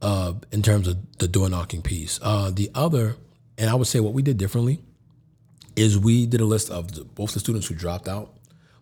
Uh. 0.00 0.34
In 0.52 0.62
terms 0.62 0.86
of 0.88 0.96
the 1.18 1.28
door 1.28 1.48
knocking 1.48 1.82
piece. 1.82 2.18
Uh. 2.22 2.50
The 2.50 2.70
other, 2.74 3.16
and 3.56 3.68
I 3.70 3.74
would 3.74 3.86
say 3.86 4.00
what 4.00 4.12
we 4.14 4.22
did 4.22 4.36
differently 4.38 4.80
is 5.76 5.98
we 5.98 6.26
did 6.26 6.40
a 6.40 6.44
list 6.44 6.70
of 6.70 6.92
the, 6.92 7.04
both 7.04 7.34
the 7.34 7.40
students 7.40 7.66
who 7.68 7.74
dropped 7.74 8.08
out, 8.08 8.34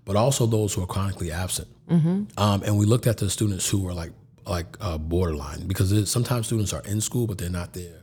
but 0.05 0.17
also 0.17 0.47
those 0.47 0.73
who 0.75 0.83
are 0.83 0.87
chronically 0.87 1.31
absent. 1.33 1.69
Um, 1.89 2.29
and 2.65 2.77
we 2.77 2.85
looked 2.85 3.07
at 3.07 3.19
the 3.19 3.31
students 3.31 3.69
who 3.69 3.81
were 3.83 3.95
like 3.95 4.13
like 4.47 4.77
uh, 4.81 4.99
borderline 4.99 5.67
because 5.67 5.93
it, 5.93 6.07
sometimes 6.07 6.47
students 6.47 6.73
are 6.73 6.83
in 6.83 7.01
school 7.01 7.27
but 7.27 7.39
they're 7.39 7.49
not 7.51 7.73
there. 7.75 8.03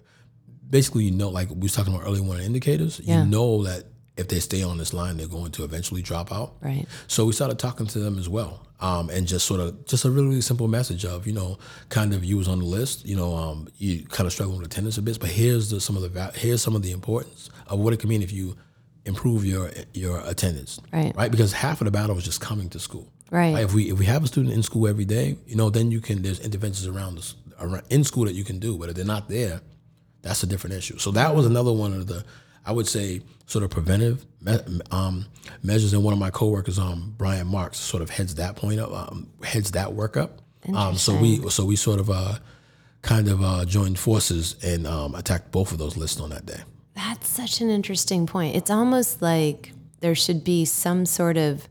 Basically, 0.69 1.03
you 1.05 1.11
know, 1.11 1.29
like 1.29 1.49
we 1.49 1.55
was 1.57 1.73
talking 1.73 1.93
about 1.93 2.05
early 2.07 2.21
warning 2.21 2.45
indicators, 2.45 2.99
Yeah. 3.03 3.23
you 3.23 3.29
know 3.29 3.63
that 3.63 3.83
if 4.15 4.27
they 4.27 4.39
stay 4.39 4.61
on 4.63 4.77
this 4.77 4.93
line, 4.93 5.17
they're 5.17 5.27
going 5.27 5.51
to 5.53 5.63
eventually 5.63 6.01
drop 6.01 6.31
out. 6.31 6.53
Right. 6.61 6.85
So 7.07 7.25
we 7.25 7.33
started 7.33 7.57
talking 7.57 7.87
to 7.87 7.99
them 7.99 8.19
as 8.19 8.29
well, 8.29 8.65
um, 8.79 9.09
and 9.09 9.27
just 9.27 9.45
sort 9.45 9.59
of 9.59 9.85
just 9.85 10.05
a 10.05 10.11
really, 10.11 10.27
really 10.27 10.41
simple 10.41 10.67
message 10.67 11.03
of 11.05 11.25
you 11.25 11.33
know, 11.33 11.57
kind 11.89 12.13
of 12.13 12.23
you 12.23 12.37
was 12.37 12.47
on 12.47 12.59
the 12.59 12.65
list, 12.65 13.05
you 13.05 13.15
know, 13.15 13.35
um, 13.35 13.67
you 13.77 14.05
kind 14.05 14.27
of 14.27 14.33
struggling 14.33 14.59
with 14.59 14.67
attendance 14.67 14.97
a 14.97 15.01
bit, 15.01 15.19
but 15.19 15.29
here's 15.29 15.69
the, 15.69 15.81
some 15.81 15.97
of 15.97 16.01
the 16.01 16.31
here's 16.35 16.61
some 16.61 16.75
of 16.75 16.83
the 16.83 16.91
importance 16.91 17.49
of 17.67 17.79
what 17.79 17.93
it 17.93 17.99
can 17.99 18.09
mean 18.09 18.21
if 18.21 18.31
you 18.31 18.55
improve 19.05 19.43
your 19.45 19.71
your 19.93 20.21
attendance, 20.25 20.79
Right. 20.91 21.15
Right, 21.15 21.31
because 21.31 21.51
half 21.53 21.81
of 21.81 21.85
the 21.85 21.91
battle 21.91 22.17
is 22.17 22.23
just 22.23 22.39
coming 22.39 22.69
to 22.69 22.79
school, 22.79 23.11
Right. 23.31 23.53
Like 23.53 23.65
if 23.65 23.73
we 23.73 23.89
if 23.89 23.97
we 23.97 24.05
have 24.05 24.23
a 24.23 24.27
student 24.27 24.53
in 24.53 24.61
school 24.61 24.87
every 24.87 25.05
day, 25.05 25.37
you 25.47 25.55
know, 25.55 25.71
then 25.71 25.89
you 25.89 26.01
can 26.01 26.21
there's 26.21 26.39
interventions 26.39 26.85
around 26.87 27.15
this 27.15 27.35
around 27.59 27.81
in 27.89 28.03
school 28.03 28.25
that 28.25 28.33
you 28.33 28.43
can 28.43 28.59
do, 28.59 28.77
but 28.77 28.89
if 28.89 28.95
they're 28.95 29.03
not 29.05 29.27
there, 29.27 29.61
that's 30.21 30.43
a 30.43 30.47
different 30.47 30.75
issue. 30.75 30.99
So 30.99 31.09
that 31.11 31.35
was 31.35 31.45
another 31.47 31.73
one 31.73 31.93
of 31.93 32.07
the, 32.07 32.23
I 32.65 32.71
would 32.71 32.87
say, 32.87 33.21
sort 33.45 33.63
of 33.63 33.69
preventive 33.69 34.25
um, 34.91 35.25
measures. 35.61 35.93
And 35.93 36.03
one 36.03 36.13
of 36.13 36.19
my 36.19 36.29
coworkers, 36.29 36.79
um, 36.79 37.13
Brian 37.17 37.47
Marks, 37.47 37.77
sort 37.77 38.01
of 38.01 38.09
heads 38.09 38.35
that 38.35 38.55
point 38.55 38.79
up, 38.79 38.91
um, 38.91 39.29
heads 39.43 39.71
that 39.71 39.93
work 39.93 40.17
up. 40.17 40.41
Um, 40.73 40.95
so 40.95 41.15
we, 41.17 41.49
so 41.49 41.65
we 41.65 41.75
sort 41.75 41.99
of 41.99 42.09
uh, 42.09 42.35
kind 43.01 43.27
of 43.27 43.43
uh, 43.43 43.65
joined 43.65 43.99
forces 43.99 44.55
and 44.63 44.87
um, 44.87 45.13
attacked 45.13 45.51
both 45.51 45.71
of 45.73 45.77
those 45.77 45.97
lists 45.97 46.21
on 46.21 46.29
that 46.29 46.45
day. 46.45 46.61
That's 46.95 47.27
such 47.27 47.59
an 47.59 47.69
interesting 47.69 48.25
point. 48.25 48.55
It's 48.55 48.71
almost 48.71 49.21
like 49.21 49.73
there 49.99 50.15
should 50.15 50.43
be 50.43 50.63
some 50.65 51.05
sort 51.05 51.37
of 51.37 51.67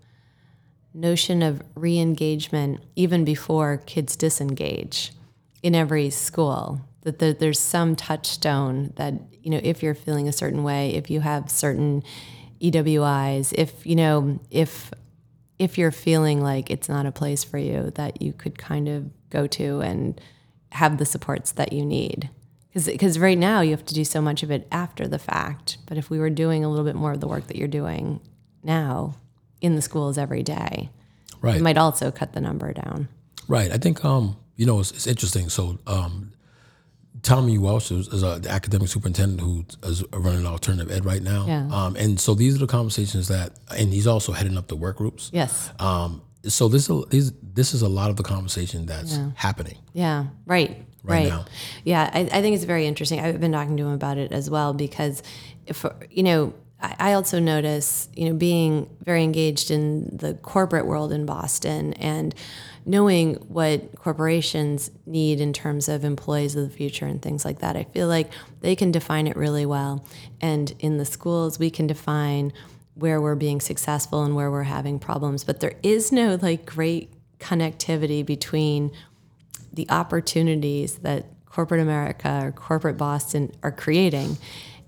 notion 0.95 1.43
of 1.43 1.63
re 1.75 1.99
engagement 1.99 2.81
even 2.97 3.25
before 3.25 3.79
kids 3.87 4.15
disengage 4.15 5.13
in 5.63 5.75
every 5.75 6.11
school. 6.11 6.81
That 7.03 7.19
there, 7.19 7.33
there's 7.33 7.59
some 7.59 7.97
touchstone 7.97 8.93
that, 8.97 9.15
you 9.43 9.51
know, 9.51 9.61
if 9.63 9.83
you're 9.83 9.95
feeling 9.95 10.29
a 10.29 10.33
certain 10.33 10.63
way, 10.63 10.95
if 10.95 11.11
you 11.11 11.21
have 11.21 11.51
certain 11.51 12.03
EWIs, 12.61 13.53
if, 13.57 13.85
you 13.85 13.97
know, 13.97 14.41
if 14.51 14.93
if 15.59 15.79
you're 15.79 15.93
feeling 15.93 16.41
like 16.41 16.71
it's 16.71 16.89
not 16.89 17.07
a 17.07 17.13
place 17.13 17.45
for 17.45 17.59
you 17.59 17.93
that 17.95 18.21
you 18.21 18.33
could 18.33 18.59
kind 18.59 18.89
of 18.89 19.09
go 19.31 19.47
to 19.47 19.81
and 19.81 20.21
have 20.73 20.99
the 20.99 21.05
supports 21.05 21.53
that 21.53 21.73
you 21.73 21.85
need 21.85 22.31
because 22.75 23.19
right 23.19 23.39
now 23.39 23.61
you 23.61 23.71
have 23.71 23.85
to 23.85 23.95
do 23.95 24.03
so 24.05 24.21
much 24.21 24.43
of 24.43 24.51
it 24.51 24.67
after 24.73 25.07
the 25.07 25.19
fact 25.21 25.77
but 25.87 25.97
if 25.99 26.11
we 26.11 26.19
were 26.19 26.31
doing 26.31 26.65
a 26.65 26.69
little 26.69 26.85
bit 26.85 26.97
more 26.97 27.13
of 27.13 27.21
the 27.21 27.29
work 27.29 27.47
that 27.47 27.57
you're 27.57 27.69
doing 27.69 28.19
now 28.65 29.15
in 29.61 29.77
the 29.77 29.83
schools 29.83 30.19
every 30.19 30.43
day 30.43 30.91
Right. 31.41 31.57
it 31.57 31.63
might 31.63 31.77
also 31.79 32.11
cut 32.11 32.33
the 32.33 32.41
number 32.41 32.73
down 32.73 33.09
Right. 33.49 33.71
I 33.71 33.77
think 33.79 34.05
um, 34.05 34.37
you 34.57 34.67
know 34.67 34.81
it's, 34.81 34.93
it's 34.93 35.07
interesting. 35.07 35.49
So 35.49 35.79
um, 35.87 36.33
Tommy 37.23 37.59
Welch 37.59 37.91
is, 37.93 38.09
is 38.09 38.25
uh, 38.25 38.39
the 38.39 38.49
academic 38.51 38.89
superintendent 38.89 39.41
who 39.41 39.65
is 39.83 40.03
running 40.13 40.47
alternative 40.47 40.91
ed 40.91 41.05
right 41.05 41.23
now. 41.23 41.47
Yeah. 41.47 41.69
Um, 41.71 41.95
and 41.97 42.19
so 42.19 42.35
these 42.35 42.57
are 42.57 42.59
the 42.59 42.67
conversations 42.67 43.29
that, 43.29 43.53
and 43.77 43.93
he's 43.93 44.07
also 44.07 44.33
heading 44.33 44.57
up 44.57 44.69
the 44.69 44.77
work 44.77 44.97
groups. 44.97 45.31
yes 45.33 45.71
Um, 45.79 46.23
so 46.45 46.67
this 46.67 46.91
is 46.91 47.33
this 47.55 47.73
is 47.75 47.83
a 47.83 47.89
lot 47.89 48.11
of 48.11 48.17
the 48.17 48.25
conversation 48.25 48.87
that's 48.87 49.17
happening. 49.37 49.79
Yeah, 49.93 50.27
right, 50.47 50.71
Right 51.05 51.19
right. 51.25 51.29
now. 51.29 51.45
Yeah, 51.85 52.11
I, 52.13 52.21
I 52.21 52.41
think 52.43 52.57
it's 52.57 52.65
very 52.65 52.87
interesting. 52.87 53.21
I've 53.21 53.41
been 53.41 53.53
talking 53.53 53.77
to 53.77 53.85
him 53.85 53.93
about 53.93 54.19
it 54.19 54.33
as 54.33 54.51
well 54.51 54.73
because, 54.73 55.23
if 55.67 55.85
you 56.11 56.25
know, 56.25 56.53
I, 56.83 57.13
also 57.13 57.39
notice, 57.39 58.09
you 58.15 58.29
know, 58.29 58.35
being 58.35 58.91
very 59.05 59.23
engaged 59.23 59.71
in 59.71 60.17
the 60.17 60.35
corporate 60.35 60.87
world 60.87 61.13
in 61.13 61.25
Boston 61.25 61.93
and 61.95 62.35
knowing 62.85 63.35
what 63.35 63.95
corporations 63.97 64.91
need 65.07 65.41
in 65.41 65.53
terms 65.53 65.89
of 65.89 66.05
employees 66.05 66.57
of 66.57 66.69
the 66.69 66.75
future 66.75 67.07
and 67.07 67.23
things 67.23 67.45
like 67.45 67.61
that. 67.61 67.77
I 67.77 67.85
feel 67.85 68.09
like 68.09 68.31
they 68.61 68.75
can 68.75 68.91
define 68.91 69.29
it 69.29 69.37
really 69.37 69.65
well, 69.65 70.05
and 70.41 70.75
in 70.81 70.99
the 70.99 71.05
schools 71.05 71.59
we 71.59 71.71
can 71.71 71.87
define 71.87 72.53
where 72.95 73.21
we're 73.21 73.37
being 73.37 73.61
successful 73.61 74.25
and 74.25 74.35
where 74.35 74.51
we're 74.51 74.65
having 74.65 74.99
problems. 74.99 75.45
But 75.45 75.61
there 75.61 75.75
is 75.83 76.11
no 76.11 76.37
like 76.43 76.67
great 76.67 77.13
connectivity 77.39 78.27
between 78.27 78.91
the 79.73 79.89
opportunities 79.89 80.97
that 80.99 81.27
corporate 81.47 81.81
America 81.81 82.41
or 82.43 82.53
corporate 82.53 82.97
Boston 82.97 83.53
are 83.63 83.73
creating 83.73 84.37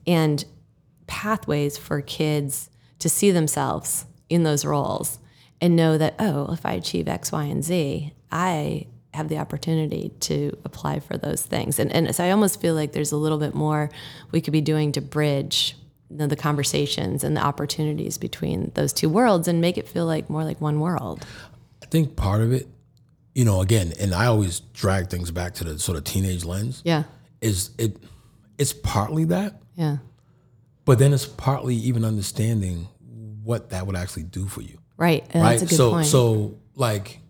and 0.06 0.44
pathways 1.06 1.76
for 1.78 2.00
kids 2.00 2.70
to 2.98 3.08
see 3.08 3.30
themselves 3.30 4.06
in 4.28 4.42
those 4.42 4.64
roles 4.64 5.18
and 5.60 5.76
know 5.76 5.98
that, 5.98 6.14
oh, 6.18 6.52
if 6.52 6.64
I 6.66 6.72
achieve 6.72 7.08
X, 7.08 7.32
Y, 7.32 7.44
and 7.44 7.62
Z, 7.64 8.12
I 8.30 8.86
have 9.12 9.28
the 9.28 9.38
opportunity 9.38 10.10
to 10.20 10.56
apply 10.64 11.00
for 11.00 11.16
those 11.16 11.42
things. 11.42 11.78
And, 11.78 11.92
and 11.92 12.14
so 12.14 12.24
I 12.24 12.30
almost 12.30 12.60
feel 12.60 12.74
like 12.74 12.92
there's 12.92 13.12
a 13.12 13.16
little 13.16 13.38
bit 13.38 13.54
more 13.54 13.90
we 14.32 14.40
could 14.40 14.52
be 14.52 14.60
doing 14.60 14.92
to 14.92 15.00
bridge 15.00 15.76
you 16.10 16.16
know, 16.16 16.26
the 16.26 16.36
conversations 16.36 17.24
and 17.24 17.36
the 17.36 17.40
opportunities 17.40 18.18
between 18.18 18.72
those 18.74 18.92
two 18.92 19.08
worlds 19.08 19.48
and 19.48 19.60
make 19.60 19.78
it 19.78 19.88
feel 19.88 20.06
like 20.06 20.28
more 20.28 20.44
like 20.44 20.60
one 20.60 20.80
world. 20.80 21.24
I 21.82 21.86
think 21.86 22.16
part 22.16 22.40
of 22.40 22.52
it, 22.52 22.68
you 23.34 23.44
know, 23.44 23.60
again, 23.60 23.92
and 24.00 24.14
I 24.14 24.26
always 24.26 24.60
drag 24.60 25.08
things 25.10 25.30
back 25.30 25.54
to 25.54 25.64
the 25.64 25.78
sort 25.78 25.96
of 25.96 26.04
teenage 26.04 26.44
lens. 26.44 26.82
Yeah. 26.84 27.04
Is 27.40 27.70
it? 27.78 27.96
It's 28.58 28.72
partly 28.72 29.24
that, 29.24 29.60
Yeah. 29.74 29.98
But 30.84 30.98
then 30.98 31.12
it's 31.12 31.26
partly 31.26 31.74
even 31.76 32.04
understanding 32.04 32.88
what 33.42 33.70
that 33.70 33.86
would 33.86 33.96
actually 33.96 34.24
do 34.24 34.46
for 34.46 34.62
you. 34.62 34.78
Right. 34.96 35.24
And 35.30 35.42
right? 35.42 35.50
That's 35.58 35.62
a 35.62 35.66
good 35.66 35.76
so, 35.76 35.90
point. 35.90 36.06
so 36.06 36.58
like 36.74 37.20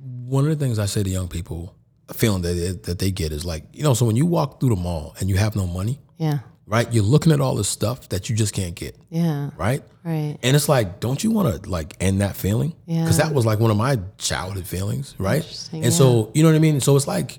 one 0.00 0.44
of 0.44 0.50
the 0.50 0.64
things 0.64 0.78
I 0.78 0.86
say 0.86 1.02
to 1.02 1.08
young 1.10 1.28
people, 1.28 1.74
a 2.08 2.14
feeling 2.14 2.42
that 2.42 2.54
they, 2.54 2.72
that 2.90 2.98
they 2.98 3.10
get 3.10 3.32
is 3.32 3.44
like, 3.44 3.64
you 3.72 3.82
know, 3.82 3.94
so 3.94 4.04
when 4.06 4.16
you 4.16 4.26
walk 4.26 4.60
through 4.60 4.70
the 4.70 4.76
mall 4.76 5.14
and 5.20 5.28
you 5.28 5.36
have 5.36 5.56
no 5.56 5.66
money, 5.66 5.98
yeah. 6.18 6.40
right? 6.66 6.92
You're 6.92 7.04
looking 7.04 7.32
at 7.32 7.40
all 7.40 7.54
this 7.54 7.68
stuff 7.68 8.08
that 8.10 8.28
you 8.28 8.36
just 8.36 8.54
can't 8.54 8.74
get, 8.74 8.96
Yeah. 9.10 9.50
right? 9.56 9.82
Right. 10.04 10.36
And 10.42 10.56
it's 10.56 10.68
like, 10.68 10.98
don't 10.98 11.22
you 11.22 11.30
want 11.30 11.62
to 11.62 11.70
like 11.70 11.96
end 12.00 12.20
that 12.22 12.36
feeling? 12.36 12.74
Yeah. 12.86 13.02
Because 13.02 13.18
that 13.18 13.32
was 13.32 13.46
like 13.46 13.60
one 13.60 13.70
of 13.70 13.76
my 13.76 13.98
childhood 14.18 14.66
feelings, 14.66 15.14
right? 15.18 15.44
And 15.72 15.92
so, 15.92 16.32
you 16.34 16.42
know 16.42 16.48
what 16.48 16.56
I 16.56 16.60
mean? 16.60 16.80
So 16.80 16.96
it's 16.96 17.06
like 17.06 17.38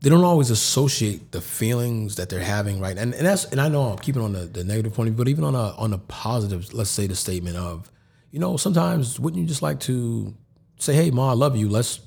they 0.00 0.10
don't 0.10 0.24
always 0.24 0.50
associate 0.50 1.32
the 1.32 1.40
feelings 1.40 2.16
that 2.16 2.28
they're 2.28 2.38
having, 2.40 2.78
right? 2.80 2.96
And, 2.96 3.14
and 3.14 3.26
that's 3.26 3.44
and 3.46 3.60
I 3.60 3.68
know 3.68 3.82
I'm 3.82 3.98
keeping 3.98 4.22
on 4.22 4.32
the, 4.32 4.40
the 4.46 4.62
negative 4.64 4.94
point 4.94 5.08
of 5.08 5.14
view, 5.14 5.24
but 5.24 5.28
even 5.28 5.44
on 5.44 5.54
a 5.54 5.72
on 5.76 5.92
a 5.92 5.98
positive, 5.98 6.72
let's 6.72 6.90
say 6.90 7.06
the 7.06 7.16
statement 7.16 7.56
of, 7.56 7.90
you 8.30 8.38
know, 8.38 8.56
sometimes 8.56 9.18
wouldn't 9.18 9.40
you 9.42 9.48
just 9.48 9.62
like 9.62 9.80
to 9.80 10.34
say, 10.78 10.94
hey, 10.94 11.10
ma, 11.10 11.30
I 11.30 11.34
love 11.34 11.56
you. 11.56 11.68
Let's 11.68 12.00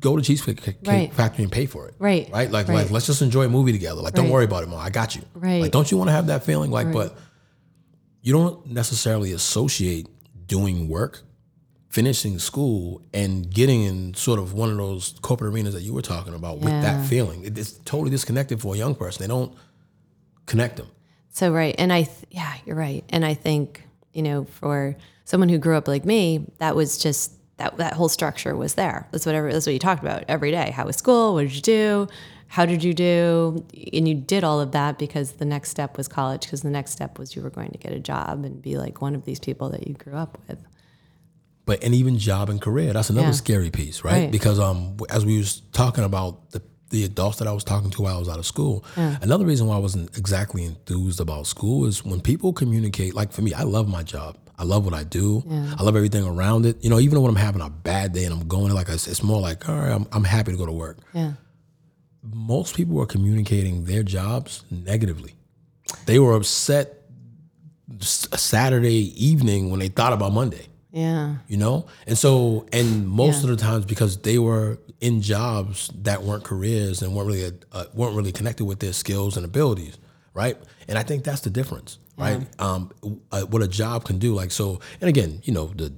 go 0.00 0.16
to 0.16 0.22
Cheesecake 0.22 0.62
Cake 0.62 0.76
Right. 0.84 1.12
Factory 1.12 1.44
and 1.44 1.52
pay 1.52 1.66
for 1.66 1.86
it. 1.88 1.94
Right. 1.98 2.28
Right. 2.30 2.50
Like 2.50 2.68
Right. 2.68 2.76
like 2.82 2.90
let's 2.90 3.06
just 3.06 3.22
enjoy 3.22 3.44
a 3.44 3.48
movie 3.48 3.72
together. 3.72 4.00
Like 4.00 4.14
don't 4.14 4.30
worry 4.30 4.44
about 4.44 4.62
it, 4.62 4.68
ma. 4.68 4.78
I 4.78 4.90
got 4.90 5.14
you. 5.16 5.22
Right. 5.34 5.60
Like 5.62 5.72
don't 5.72 5.90
you 5.90 5.96
want 5.98 6.08
to 6.08 6.12
have 6.12 6.26
that 6.28 6.44
feeling? 6.44 6.70
Like, 6.70 6.92
but 6.92 7.16
you 8.22 8.32
don't 8.32 8.66
necessarily 8.66 9.32
associate 9.32 10.06
doing 10.46 10.88
work, 10.88 11.22
finishing 11.94 12.40
school, 12.40 13.00
and 13.12 13.48
getting 13.54 13.82
in 13.84 14.12
sort 14.14 14.40
of 14.40 14.52
one 14.52 14.68
of 14.68 14.76
those 14.76 15.14
corporate 15.22 15.52
arenas 15.54 15.74
that 15.74 15.82
you 15.82 15.92
were 15.94 16.02
talking 16.02 16.34
about 16.34 16.58
with 16.58 16.72
that 16.82 17.06
feeling. 17.06 17.44
It- 17.44 17.56
It's 17.56 17.72
totally 17.84 18.10
disconnected 18.10 18.60
for 18.60 18.74
a 18.74 18.78
young 18.78 18.94
person. 18.96 19.22
They 19.22 19.28
don't 19.28 19.52
connect 20.46 20.76
them. 20.76 20.88
So 21.30 21.52
right, 21.52 21.74
and 21.78 21.92
I 21.92 22.02
th- 22.02 22.26
yeah, 22.30 22.54
you're 22.66 22.76
right, 22.76 23.04
and 23.10 23.24
I 23.24 23.34
think 23.34 23.84
you 24.12 24.22
know 24.22 24.44
for 24.60 24.96
someone 25.24 25.48
who 25.48 25.58
grew 25.58 25.76
up 25.76 25.86
like 25.88 26.04
me, 26.04 26.46
that 26.58 26.74
was 26.74 26.98
just 26.98 27.32
that 27.58 27.76
that 27.78 27.92
whole 27.92 28.08
structure 28.08 28.56
was 28.56 28.74
there. 28.74 29.06
That's 29.12 29.24
whatever 29.26 29.52
that's 29.52 29.66
what 29.66 29.72
you 29.72 29.78
talked 29.78 30.02
about 30.02 30.24
every 30.28 30.50
day. 30.50 30.70
How 30.72 30.86
was 30.86 30.96
school? 30.96 31.34
What 31.34 31.42
did 31.42 31.54
you 31.54 31.62
do? 31.62 32.08
How 32.48 32.66
did 32.66 32.82
you 32.84 32.92
do? 32.94 33.64
And 33.92 34.06
you 34.08 34.14
did 34.14 34.42
all 34.44 34.60
of 34.60 34.72
that 34.72 34.98
because 34.98 35.32
the 35.42 35.44
next 35.44 35.70
step 35.70 35.96
was 35.96 36.06
college. 36.08 36.42
Because 36.42 36.62
the 36.62 36.70
next 36.70 36.90
step 36.92 37.18
was 37.18 37.34
you 37.36 37.42
were 37.42 37.50
going 37.50 37.70
to 37.70 37.78
get 37.78 37.92
a 37.92 37.98
job 38.00 38.44
and 38.44 38.60
be 38.60 38.76
like 38.78 39.00
one 39.00 39.14
of 39.16 39.24
these 39.24 39.40
people 39.40 39.68
that 39.70 39.86
you 39.88 39.94
grew 39.94 40.14
up 40.14 40.38
with. 40.48 40.58
But 41.66 41.82
and 41.84 41.94
even 41.94 42.18
job 42.18 42.48
and 42.50 42.60
career 42.60 42.92
that's 42.92 43.10
another 43.10 43.28
Yeah. 43.28 43.32
scary 43.32 43.70
piece 43.70 44.04
right? 44.04 44.12
Right. 44.12 44.30
because 44.30 44.58
um 44.60 44.96
as 45.10 45.24
we 45.26 45.38
was 45.38 45.62
talking 45.72 46.04
about 46.04 46.50
the 46.50 46.62
the 46.90 47.04
adults 47.04 47.38
that 47.38 47.48
I 47.48 47.52
was 47.52 47.64
talking 47.64 47.90
to 47.90 48.02
while 48.02 48.16
I 48.16 48.18
was 48.18 48.28
out 48.28 48.38
of 48.38 48.46
school 48.46 48.84
another 48.96 49.44
reason 49.44 49.66
why 49.66 49.74
I 49.76 49.78
wasn't 49.78 50.16
exactly 50.16 50.64
enthused 50.64 51.20
about 51.20 51.46
school 51.46 51.86
is 51.86 52.04
when 52.04 52.20
people 52.20 52.52
communicate 52.52 53.14
like 53.14 53.32
for 53.32 53.42
me 53.42 53.52
I 53.54 53.62
love 53.62 53.88
my 53.88 54.02
job 54.02 54.36
I 54.56 54.62
love 54.64 54.84
what 54.84 54.94
I 54.94 55.02
do 55.02 55.42
I 55.78 55.82
love 55.82 55.96
everything 55.96 56.24
around 56.24 56.66
it 56.66 56.76
you 56.84 56.90
know 56.90 57.00
even 57.00 57.20
when 57.20 57.30
I'm 57.30 57.36
having 57.48 57.62
a 57.62 57.70
bad 57.70 58.12
day 58.12 58.24
and 58.24 58.32
I'm 58.34 58.46
going 58.46 58.72
like 58.72 58.88
it's 58.88 59.08
it's 59.08 59.22
more 59.22 59.40
like 59.40 59.68
all 59.68 59.74
right 59.76 59.90
I'm, 59.90 60.06
I'm 60.12 60.24
happy 60.24 60.52
to 60.52 60.58
go 60.58 60.66
to 60.66 60.72
work 60.72 60.98
Yeah. 61.12 61.32
most 62.22 62.76
people 62.76 62.94
were 62.94 63.06
communicating 63.06 63.84
their 63.84 64.02
jobs 64.04 64.62
negatively. 64.70 65.34
They 66.06 66.18
were 66.18 66.34
upset 66.36 66.86
Saturday 68.00 69.12
evening 69.24 69.70
when 69.70 69.80
they 69.80 69.88
thought 69.88 70.12
about 70.12 70.32
Monday, 70.32 70.66
Yeah. 70.94 71.36
you 71.48 71.56
know? 71.56 71.86
And 72.06 72.16
so, 72.16 72.66
and 72.72 73.06
most 73.08 73.42
of 73.42 73.50
the 73.50 73.56
times 73.56 73.84
because 73.84 74.16
they 74.18 74.38
were 74.38 74.78
in 75.00 75.22
jobs 75.22 75.90
that 76.02 76.22
weren't 76.22 76.44
careers 76.44 77.02
and 77.02 77.14
weren't 77.14 77.26
really, 77.26 77.52
uh, 77.72 77.84
weren't 77.94 78.14
really 78.16 78.30
connected 78.30 78.64
with 78.64 78.78
their 78.78 78.92
skills 78.92 79.36
and 79.36 79.44
abilities, 79.44 79.98
right? 80.34 80.56
And 80.86 80.96
I 80.96 81.02
think 81.02 81.24
that's 81.24 81.40
the 81.40 81.50
difference, 81.50 81.98
right? 82.16 82.46
Um, 82.60 82.92
uh, 83.32 83.42
what 83.42 83.60
a 83.60 83.66
job 83.68 84.04
can 84.04 84.18
do. 84.18 84.34
Like, 84.34 84.52
so, 84.52 84.78
and 85.00 85.08
again, 85.08 85.40
you 85.42 85.52
know, 85.52 85.66
the 85.74 85.92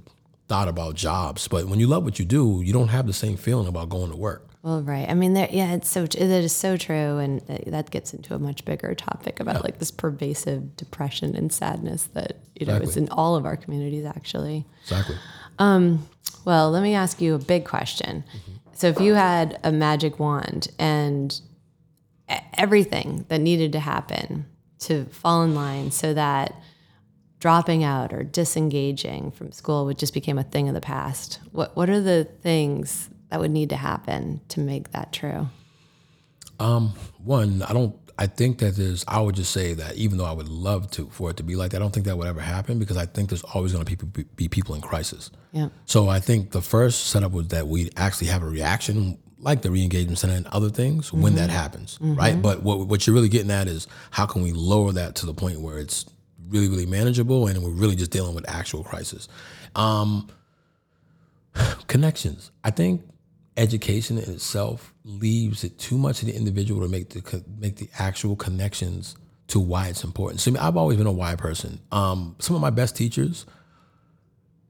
thought 0.49 0.69
about 0.69 0.95
jobs, 0.95 1.47
but 1.47 1.67
when 1.67 1.79
you 1.79 1.87
love 1.89 2.03
what 2.05 2.19
you 2.19 2.25
do, 2.25 2.63
you 2.65 2.73
don't 2.73 2.89
have 2.89 3.07
the 3.07 3.13
same 3.13 3.37
feeling 3.37 3.69
about 3.69 3.91
going 3.91 4.11
to 4.11 4.17
work. 4.17 4.49
Well, 4.67 4.83
right. 4.83 5.09
I 5.09 5.15
mean, 5.15 5.35
there, 5.35 5.49
yeah, 5.49 5.75
it's 5.75 5.89
so 5.89 6.03
it 6.03 6.17
is 6.17 6.51
so 6.51 6.77
true, 6.77 7.19
and 7.19 7.41
that- 7.43 7.67
that 7.71 7.91
gets 7.91 8.13
into 8.13 8.35
a 8.35 8.39
much 8.41 8.65
bigger 8.65 8.97
topic 8.97 9.39
about 9.39 9.63
like 9.63 9.79
this 9.79 9.93
pervasive 9.93 10.75
depression 10.77 11.37
and 11.37 11.53
sadness 11.53 12.09
that 12.15 12.39
you 12.57 12.67
know 12.67 12.75
is 12.75 12.81
Exactly. 12.97 13.03
in 13.05 13.09
all 13.11 13.37
of 13.37 13.45
our 13.47 13.57
communities, 13.57 14.05
actually. 14.05 14.67
Exactly. 14.83 15.15
Um, 15.61 16.09
well, 16.45 16.73
let 16.73 16.83
me 16.83 16.95
ask 16.95 17.21
you 17.21 17.35
a 17.37 17.39
big 17.39 17.65
question. 17.65 18.25
Mm-hmm. 18.29 18.53
So, 18.73 18.89
if 18.89 18.99
you 19.01 19.15
had 19.15 19.61
a 19.63 19.71
magic 19.71 20.19
wand 20.19 20.67
and 20.81 21.41
everything 22.59 23.25
that 23.29 23.41
needed 23.41 23.71
to 23.71 23.79
happen 23.79 24.47
to 24.81 25.05
fall 25.07 25.45
in 25.45 25.55
line 25.55 25.93
so 25.93 26.13
that 26.13 26.53
dropping 27.39 27.85
out 27.85 28.13
or 28.13 28.25
disengaging 28.25 29.31
from 29.31 29.53
school 29.53 29.85
would 29.87 29.97
just 29.97 30.13
became 30.13 30.39
a 30.39 30.43
thing 30.43 30.67
of 30.69 30.75
the 30.75 30.81
past, 30.81 31.39
what 31.53 31.77
what 31.77 31.89
are 31.89 32.01
the 32.01 32.25
things 32.43 33.11
that 33.31 33.41
would 33.41 33.51
need 33.51 33.71
to 33.71 33.77
happen 33.77 34.41
to 34.49 34.61
make 34.61 34.93
that 34.93 35.13
true? 35.13 35.49
Um, 36.59 36.95
one, 37.25 37.63
I 37.63 37.73
don't. 37.73 37.97
I 38.19 38.27
think 38.27 38.59
that 38.59 38.77
there's. 38.77 39.05
I 39.07 39.21
would 39.21 39.35
just 39.35 39.53
say 39.53 39.75
that 39.75 39.97
even 39.97 40.17
though 40.17 40.25
I 40.25 40.33
would 40.33 40.49
love 40.49 40.91
to 40.93 41.09
for 41.11 41.31
it 41.31 41.37
to 41.37 41.43
be 41.43 41.55
like 41.55 41.73
that, 41.73 41.79
I 41.79 41.81
don't 41.81 41.93
think 41.93 42.07
that 42.07 42.17
would 42.17 42.27
ever 42.27 42.41
happen 42.41 42.79
because 42.79 42.97
I 42.97 43.05
think 43.07 43.29
there's 43.29 43.43
always 43.43 43.73
going 43.73 43.85
to 43.85 43.97
be, 44.07 44.25
be 44.37 44.49
people 44.49 44.75
in 44.75 44.81
crisis. 44.81 45.31
Yeah. 45.53 45.69
So 45.85 46.09
I 46.09 46.21
think 46.21 46.53
the 46.53 46.63
first 46.63 47.09
setup 47.09 47.33
was 47.33 47.49
that 47.49 47.67
we 47.69 47.91
actually 47.97 48.29
have 48.29 48.43
a 48.43 48.49
reaction 48.49 49.19
like 49.39 49.63
the 49.63 49.71
re-engagement 49.71 50.19
center 50.19 50.35
and 50.35 50.47
other 50.49 50.71
things 50.71 51.13
when 51.13 51.35
that 51.35 51.51
mm-hmm. 51.51 51.59
happens, 51.59 51.99
right? 52.01 52.33
Mm-hmm. 52.33 52.43
But 52.43 52.63
what 52.63 52.87
what 52.87 53.07
you're 53.07 53.15
really 53.15 53.29
getting 53.29 53.51
at 53.51 53.69
is 53.69 53.87
how 54.11 54.25
can 54.25 54.43
we 54.43 54.53
lower 54.53 54.93
that 54.93 55.15
to 55.17 55.27
the 55.27 55.35
point 55.35 55.61
where 55.61 55.79
it's 55.79 56.07
really 56.49 56.69
really 56.69 56.87
manageable 56.87 57.47
and 57.47 57.63
we're 57.63 57.71
really 57.71 57.97
just 57.97 58.11
dealing 58.11 58.35
with 58.35 58.49
actual 58.49 58.83
crisis. 58.83 59.29
Um, 59.75 60.29
connections. 61.87 62.51
I 62.65 62.71
think 62.71 63.03
education 63.57 64.19
in 64.19 64.31
itself 64.31 64.93
leaves 65.05 65.65
it 65.65 65.79
too 65.79 65.97
much 65.97 66.19
to 66.21 66.27
the 66.27 66.35
individual 66.35 66.83
to 66.83 66.89
make 66.89 67.11
the 67.11 67.45
make 67.59 67.77
the 67.77 67.89
actual 67.99 68.37
connections 68.37 69.17
to 69.49 69.61
why 69.61 69.89
it's 69.89 70.05
important. 70.05 70.41
So 70.41 70.51
I 70.51 70.55
mean, 70.55 70.63
I've 70.63 70.77
always 70.77 70.99
been 70.99 71.07
a 71.07 71.13
why 71.13 71.37
person. 71.37 71.81
Um, 71.93 72.37
some 72.39 72.57
of 72.57 72.63
my 72.63 72.71
best 72.71 72.97
teachers, 72.97 73.47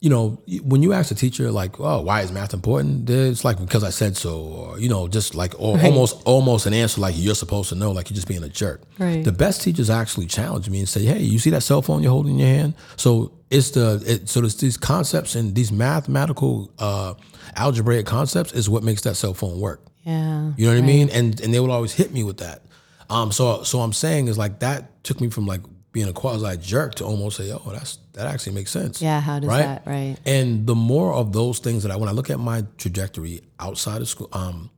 you 0.00 0.10
know, 0.10 0.42
when 0.62 0.82
you 0.82 0.92
ask 0.92 1.10
a 1.10 1.14
teacher 1.14 1.50
like, 1.50 1.80
"Oh, 1.80 2.02
why 2.02 2.20
is 2.20 2.30
math 2.30 2.52
important?" 2.52 3.08
It's 3.08 3.44
like 3.44 3.58
because 3.58 3.82
I 3.82 3.90
said 3.90 4.16
so, 4.16 4.38
or 4.38 4.78
you 4.78 4.88
know, 4.88 5.08
just 5.08 5.34
like 5.34 5.58
or 5.58 5.80
almost 5.80 6.22
almost 6.24 6.66
an 6.66 6.74
answer 6.74 7.00
like 7.00 7.14
you're 7.16 7.34
supposed 7.34 7.70
to 7.70 7.74
know, 7.74 7.90
like 7.92 8.10
you're 8.10 8.14
just 8.14 8.28
being 8.28 8.44
a 8.44 8.48
jerk. 8.48 8.82
Right. 8.98 9.24
The 9.24 9.32
best 9.32 9.62
teachers 9.62 9.88
actually 9.88 10.26
challenge 10.26 10.68
me 10.68 10.80
and 10.80 10.88
say, 10.88 11.04
"Hey, 11.04 11.20
you 11.20 11.38
see 11.38 11.50
that 11.50 11.62
cell 11.62 11.80
phone 11.82 12.02
you're 12.02 12.12
holding 12.12 12.34
in 12.34 12.38
your 12.38 12.48
hand?" 12.48 12.74
So 12.96 13.32
it's 13.50 13.70
the 13.70 14.02
it, 14.06 14.28
so 14.28 14.40
there's 14.40 14.56
these 14.56 14.76
concepts 14.76 15.34
and 15.34 15.54
these 15.54 15.72
mathematical 15.72 16.70
uh, 16.78 17.14
algebraic 17.56 18.06
concepts 18.06 18.52
is 18.52 18.68
what 18.68 18.82
makes 18.82 19.02
that 19.02 19.14
cell 19.16 19.34
phone 19.34 19.58
work. 19.60 19.80
Yeah. 20.04 20.52
You 20.56 20.66
know 20.66 20.74
what 20.74 20.82
I 20.82 20.86
mean? 20.86 21.10
And 21.10 21.40
and 21.40 21.52
they 21.52 21.60
would 21.60 21.70
always 21.70 21.92
hit 21.92 22.12
me 22.12 22.22
with 22.24 22.38
that. 22.38 22.62
Um, 23.10 23.32
so 23.32 23.62
so 23.64 23.80
I'm 23.80 23.92
saying 23.92 24.28
is 24.28 24.38
like 24.38 24.60
that 24.60 25.02
took 25.04 25.20
me 25.20 25.30
from 25.30 25.46
like 25.46 25.60
being 25.92 26.08
a 26.08 26.12
quasi 26.12 26.56
jerk 26.58 26.94
to 26.96 27.04
almost 27.04 27.36
say, 27.38 27.50
oh, 27.50 27.70
that's 27.72 27.98
that 28.12 28.26
actually 28.26 28.52
makes 28.54 28.70
sense. 28.70 29.00
Yeah. 29.02 29.20
How 29.20 29.38
does 29.40 29.48
Right? 29.48 29.62
that? 29.62 29.82
Right. 29.86 30.16
And 30.26 30.66
the 30.66 30.74
more 30.74 31.12
of 31.14 31.32
those 31.32 31.58
things 31.58 31.82
that 31.82 31.90
I 31.92 31.96
when 31.96 32.08
I 32.08 32.12
look 32.12 32.30
at 32.30 32.38
my 32.38 32.64
trajectory 32.78 33.42
outside 33.58 34.00
of 34.00 34.08
school, 34.08 34.28
um, 34.32 34.70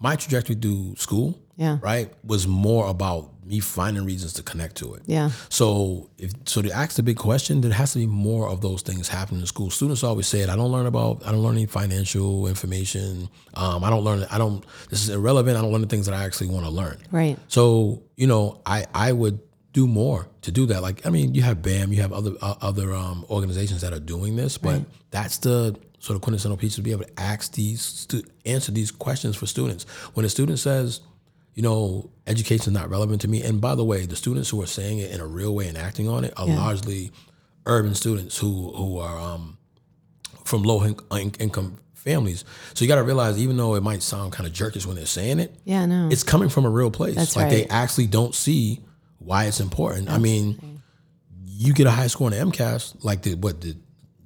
my 0.00 0.16
trajectory 0.16 0.56
through 0.56 0.96
school, 0.96 1.38
Yeah. 1.56 1.78
right, 1.82 2.12
was 2.24 2.46
more 2.46 2.88
about 2.88 3.30
me 3.46 3.60
finding 3.60 4.04
reasons 4.04 4.32
to 4.34 4.42
connect 4.42 4.76
to 4.76 4.94
it. 4.94 5.02
Yeah. 5.06 5.30
So 5.48 6.10
if 6.18 6.32
so 6.46 6.62
to 6.62 6.70
ask 6.70 6.96
the 6.96 7.02
big 7.02 7.16
question, 7.16 7.60
there 7.60 7.72
has 7.72 7.92
to 7.92 7.98
be 7.98 8.06
more 8.06 8.48
of 8.48 8.60
those 8.60 8.82
things 8.82 9.08
happening 9.08 9.40
in 9.40 9.46
school. 9.46 9.70
Students 9.70 10.02
always 10.02 10.26
say 10.26 10.40
it. 10.40 10.48
I 10.48 10.56
don't 10.56 10.72
learn 10.72 10.86
about 10.86 11.26
I 11.26 11.30
don't 11.32 11.42
learn 11.42 11.56
any 11.56 11.66
financial 11.66 12.46
information. 12.46 13.28
Um, 13.54 13.84
I 13.84 13.90
don't 13.90 14.04
learn 14.04 14.24
I 14.30 14.38
don't 14.38 14.64
this 14.88 15.02
is 15.02 15.10
irrelevant. 15.10 15.56
I 15.56 15.60
don't 15.60 15.72
learn 15.72 15.82
the 15.82 15.86
things 15.88 16.06
that 16.06 16.14
I 16.14 16.24
actually 16.24 16.48
want 16.48 16.64
to 16.64 16.70
learn. 16.70 16.98
Right. 17.10 17.38
So, 17.48 18.02
you 18.16 18.26
know, 18.26 18.60
I 18.64 18.86
I 18.94 19.12
would 19.12 19.40
do 19.72 19.86
more 19.86 20.28
to 20.42 20.52
do 20.52 20.66
that. 20.66 20.82
Like 20.82 21.04
I 21.06 21.10
mean, 21.10 21.34
you 21.34 21.42
have 21.42 21.60
BAM, 21.60 21.92
you 21.92 22.00
have 22.00 22.12
other 22.12 22.32
uh, 22.40 22.54
other 22.60 22.94
um, 22.94 23.26
organizations 23.28 23.82
that 23.82 23.92
are 23.92 24.00
doing 24.00 24.36
this, 24.36 24.56
but 24.56 24.82
that's 25.10 25.38
the 25.38 25.76
sort 25.98 26.16
of 26.16 26.22
quintessential 26.22 26.56
piece 26.56 26.76
to 26.76 26.82
be 26.82 26.92
able 26.92 27.04
to 27.04 27.20
ask 27.20 27.52
these 27.52 27.80
stu- 27.82 28.24
answer 28.44 28.70
these 28.72 28.90
questions 28.90 29.36
for 29.36 29.46
students. 29.46 29.84
When 30.14 30.24
a 30.26 30.28
student 30.28 30.58
says, 30.58 31.00
you 31.54 31.62
know, 31.62 32.10
education 32.26 32.72
is 32.72 32.78
not 32.80 32.90
relevant 32.90 33.20
to 33.22 33.28
me, 33.28 33.42
and 33.42 33.60
by 33.60 33.74
the 33.74 33.84
way, 33.84 34.06
the 34.06 34.16
students 34.16 34.50
who 34.50 34.60
are 34.62 34.66
saying 34.66 34.98
it 34.98 35.10
in 35.12 35.20
a 35.20 35.26
real 35.26 35.54
way 35.54 35.68
and 35.68 35.78
acting 35.78 36.08
on 36.08 36.24
it 36.24 36.32
are 36.36 36.46
largely 36.46 37.12
urban 37.66 37.94
students 37.94 38.36
who 38.38 38.72
who 38.72 38.98
are 38.98 39.18
um, 39.18 39.56
from 40.44 40.62
low 40.62 40.82
in- 40.82 40.96
in- 41.12 41.32
income 41.38 41.78
families. 41.94 42.44
So 42.74 42.84
you 42.84 42.88
got 42.88 42.96
to 42.96 43.02
realize, 43.02 43.38
even 43.38 43.56
though 43.56 43.76
it 43.76 43.82
might 43.82 44.02
sound 44.02 44.32
kind 44.32 44.46
of 44.46 44.52
jerkish 44.52 44.84
when 44.84 44.96
they're 44.96 45.06
saying 45.06 45.38
it, 45.40 45.54
Yeah. 45.64 45.86
No. 45.86 46.08
it's 46.12 46.22
coming 46.22 46.50
from 46.50 46.66
a 46.66 46.70
real 46.70 46.90
place. 46.90 47.14
That's 47.14 47.34
like 47.36 47.48
they 47.50 47.66
actually 47.66 48.08
don't 48.08 48.34
see 48.34 48.80
why 49.18 49.44
it's 49.46 49.60
important. 49.60 50.10
I 50.10 50.18
mean, 50.18 50.82
you 51.46 51.72
get 51.72 51.86
a 51.86 51.90
high 51.90 52.08
score 52.08 52.30
in 52.30 52.38
the 52.38 52.44
MCAS, 52.44 53.02
like 53.02 53.22
the 53.22 53.34
what 53.36 53.60
did 53.60 53.80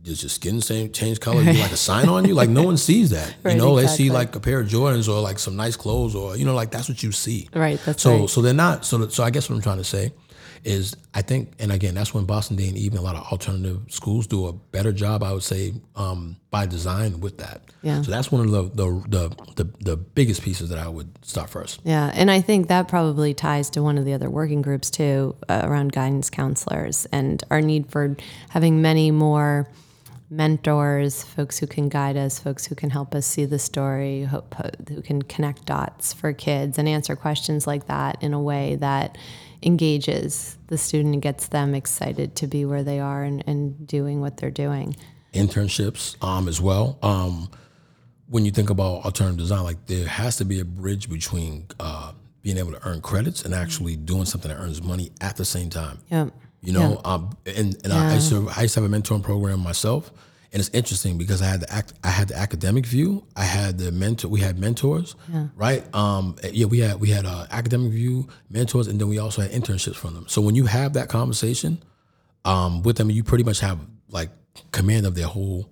does 0.09 0.23
your 0.23 0.31
skin 0.31 0.61
same 0.61 0.91
change 0.93 1.21
color? 1.21 1.43
You 1.43 1.61
like 1.61 1.73
a 1.73 1.77
sign 1.77 2.09
on 2.09 2.25
you? 2.25 2.35
Like 2.35 2.51
no 2.51 2.63
one 2.63 2.77
sees 2.77 3.11
that. 3.11 3.35
Right, 3.45 3.53
you 3.53 3.59
know, 3.59 3.77
they 3.77 3.87
see 3.87 4.11
like 4.11 4.35
a 4.35 4.41
pair 4.41 4.61
of 4.61 4.69
Jordans 4.69 5.09
or 5.09 5.21
like 5.21 5.39
some 5.39 5.55
nice 5.57 5.77
clothes 5.77 6.15
or 6.15 6.37
you 6.37 6.45
know, 6.45 6.55
like 6.55 6.71
that's 6.71 6.89
what 6.89 7.03
you 7.03 7.13
see. 7.13 7.49
Right, 7.55 7.79
that's 7.85 8.03
so 8.03 8.21
right. 8.21 8.31
so 8.31 8.43
they're 8.43 8.53
not 8.53 8.85
so 8.85 9.09
so 9.09 9.23
I 9.23 9.31
guess 9.31 9.49
what 9.49 9.57
I'm 9.57 9.63
trying 9.63 9.79
to 9.79 9.85
say 9.85 10.13
is 10.65 10.97
I 11.15 11.23
think 11.23 11.53
and 11.59 11.71
again 11.71 11.95
that's 11.95 12.13
when 12.13 12.25
Boston 12.25 12.57
Day 12.57 12.69
and 12.69 12.77
even 12.77 12.99
a 12.99 13.03
lot 13.03 13.17
of 13.17 13.23
alternative 13.31 13.83
schools 13.89 14.27
do 14.27 14.47
a 14.47 14.53
better 14.53 14.93
job 14.93 15.23
I 15.23 15.33
would 15.33 15.43
say 15.43 15.75
um, 15.97 16.37
by 16.51 16.67
design 16.67 17.21
with 17.21 17.39
that. 17.39 17.63
Yeah. 17.83 18.03
So 18.03 18.11
that's 18.11 18.33
one 18.33 18.45
of 18.45 18.51
the 18.51 18.63
the, 18.65 19.03
the 19.09 19.65
the 19.65 19.73
the 19.81 19.97
biggest 19.97 20.43
pieces 20.43 20.71
that 20.71 20.79
I 20.79 20.89
would 20.89 21.25
start 21.25 21.51
first. 21.51 21.81
Yeah, 21.85 22.11
and 22.15 22.31
I 22.31 22.41
think 22.41 22.69
that 22.69 22.89
probably 22.89 23.35
ties 23.35 23.71
to 23.71 23.83
one 23.83 23.99
of 23.99 24.05
the 24.05 24.15
other 24.15 24.31
working 24.31 24.63
groups 24.63 24.91
too 24.91 25.37
uh, 25.49 25.63
around 25.65 25.93
guidance 25.93 26.31
counselors 26.31 27.07
and 27.13 27.43
our 27.51 27.61
need 27.61 27.91
for 27.91 28.17
having 28.49 28.83
many 28.83 29.11
more 29.11 29.69
mentors, 30.31 31.23
folks 31.23 31.59
who 31.59 31.67
can 31.67 31.89
guide 31.89 32.17
us, 32.17 32.39
folks 32.39 32.67
who 32.67 32.75
can 32.75 32.91
help 32.91 33.15
us 33.15 33.27
see 33.27 33.45
the 33.45 33.59
story, 33.59 34.25
who, 34.25 34.43
who 34.89 35.03
can 35.03 35.23
connect 35.23 35.65
dots 35.65 36.13
for 36.13 36.33
kids 36.33 36.79
and 36.79 36.89
answer 36.89 37.17
questions 37.17 37.67
like 37.67 37.87
that 37.87 38.23
in 38.23 38.35
a 38.35 38.41
way 38.41 38.77
that 38.77 39.17
engages 39.63 40.57
the 40.69 40.79
student 40.79 41.15
and 41.15 41.23
gets 41.23 41.49
them 41.49 41.75
excited 41.75 42.37
to 42.37 42.47
be 42.47 42.65
where 42.65 42.83
they 42.83 43.01
are 43.01 43.23
and, 43.25 43.43
and 43.47 43.87
doing 43.87 44.21
what 44.21 44.37
they're 44.37 44.51
doing. 44.51 44.95
internships 45.33 46.23
um, 46.23 46.47
as 46.49 46.61
well. 46.61 46.99
Um, 47.03 47.51
when 48.29 48.45
you 48.45 48.51
think 48.51 48.71
about 48.71 49.05
alternative 49.05 49.39
design, 49.39 49.65
like 49.65 49.87
there 49.87 50.07
has 50.07 50.37
to 50.37 50.45
be 50.45 50.61
a 50.61 50.65
bridge 50.65 51.09
between 51.09 51.67
uh, 51.81 52.13
being 52.43 52.59
able 52.59 52.73
to 52.73 52.87
earn 52.87 53.01
credits 53.01 53.43
and 53.43 53.55
actually 53.55 53.97
doing 53.97 54.27
something 54.27 54.51
that 54.51 54.59
earns 54.59 54.83
money 54.83 55.11
at 55.21 55.37
the 55.37 55.45
same 55.45 55.71
time. 55.71 55.99
Yep. 56.11 56.33
You 56.61 56.73
know, 56.73 57.01
um, 57.05 57.37
and, 57.47 57.77
and 57.85 57.93
I, 57.93 58.11
I, 58.11 58.15
used 58.15 58.31
to, 58.31 58.49
I 58.57 58.63
used 58.63 58.75
to 58.75 58.81
have 58.83 58.93
a 58.93 58.95
mentoring 58.95 59.23
program 59.23 59.61
myself, 59.61 60.11
and 60.53 60.59
it's 60.61 60.71
interesting 60.71 61.17
because 61.19 61.41
I 61.41 61.47
had 61.47 61.61
the 61.61 61.73
act, 61.73 61.93
I 62.03 62.09
had 62.09 62.29
the 62.29 62.37
academic 62.37 62.85
view, 62.85 63.25
I 63.37 63.45
had 63.45 63.79
the 63.79 63.93
mentor, 63.93 64.29
we 64.29 64.41
had 64.41 64.59
mentors, 64.59 65.15
right? 65.55 65.85
Um, 65.95 66.37
yeah, 66.53 66.67
we 66.67 66.81
had 66.81 67.01
we 67.01 67.11
had 67.11 67.27
uh, 67.27 67.47
academic 67.51 67.93
view, 67.93 68.29
mentors, 68.51 68.89
and 68.89 69.01
then 69.01 69.09
we 69.09 69.19
also 69.19 69.43
had 69.43 69.53
internships 69.53 69.97
from 69.97 70.15
them. 70.15 70.27
So 70.27 70.41
when 70.43 70.55
you 70.57 70.67
have 70.67 70.95
that 70.95 71.09
conversation 71.09 71.83
um, 72.45 72.83
with 72.83 72.97
them, 72.97 73.11
you 73.11 73.23
pretty 73.23 73.45
much 73.45 73.61
have 73.61 73.79
like 74.11 74.31
command 74.73 75.07
of 75.07 75.15
their 75.15 75.27
whole 75.27 75.71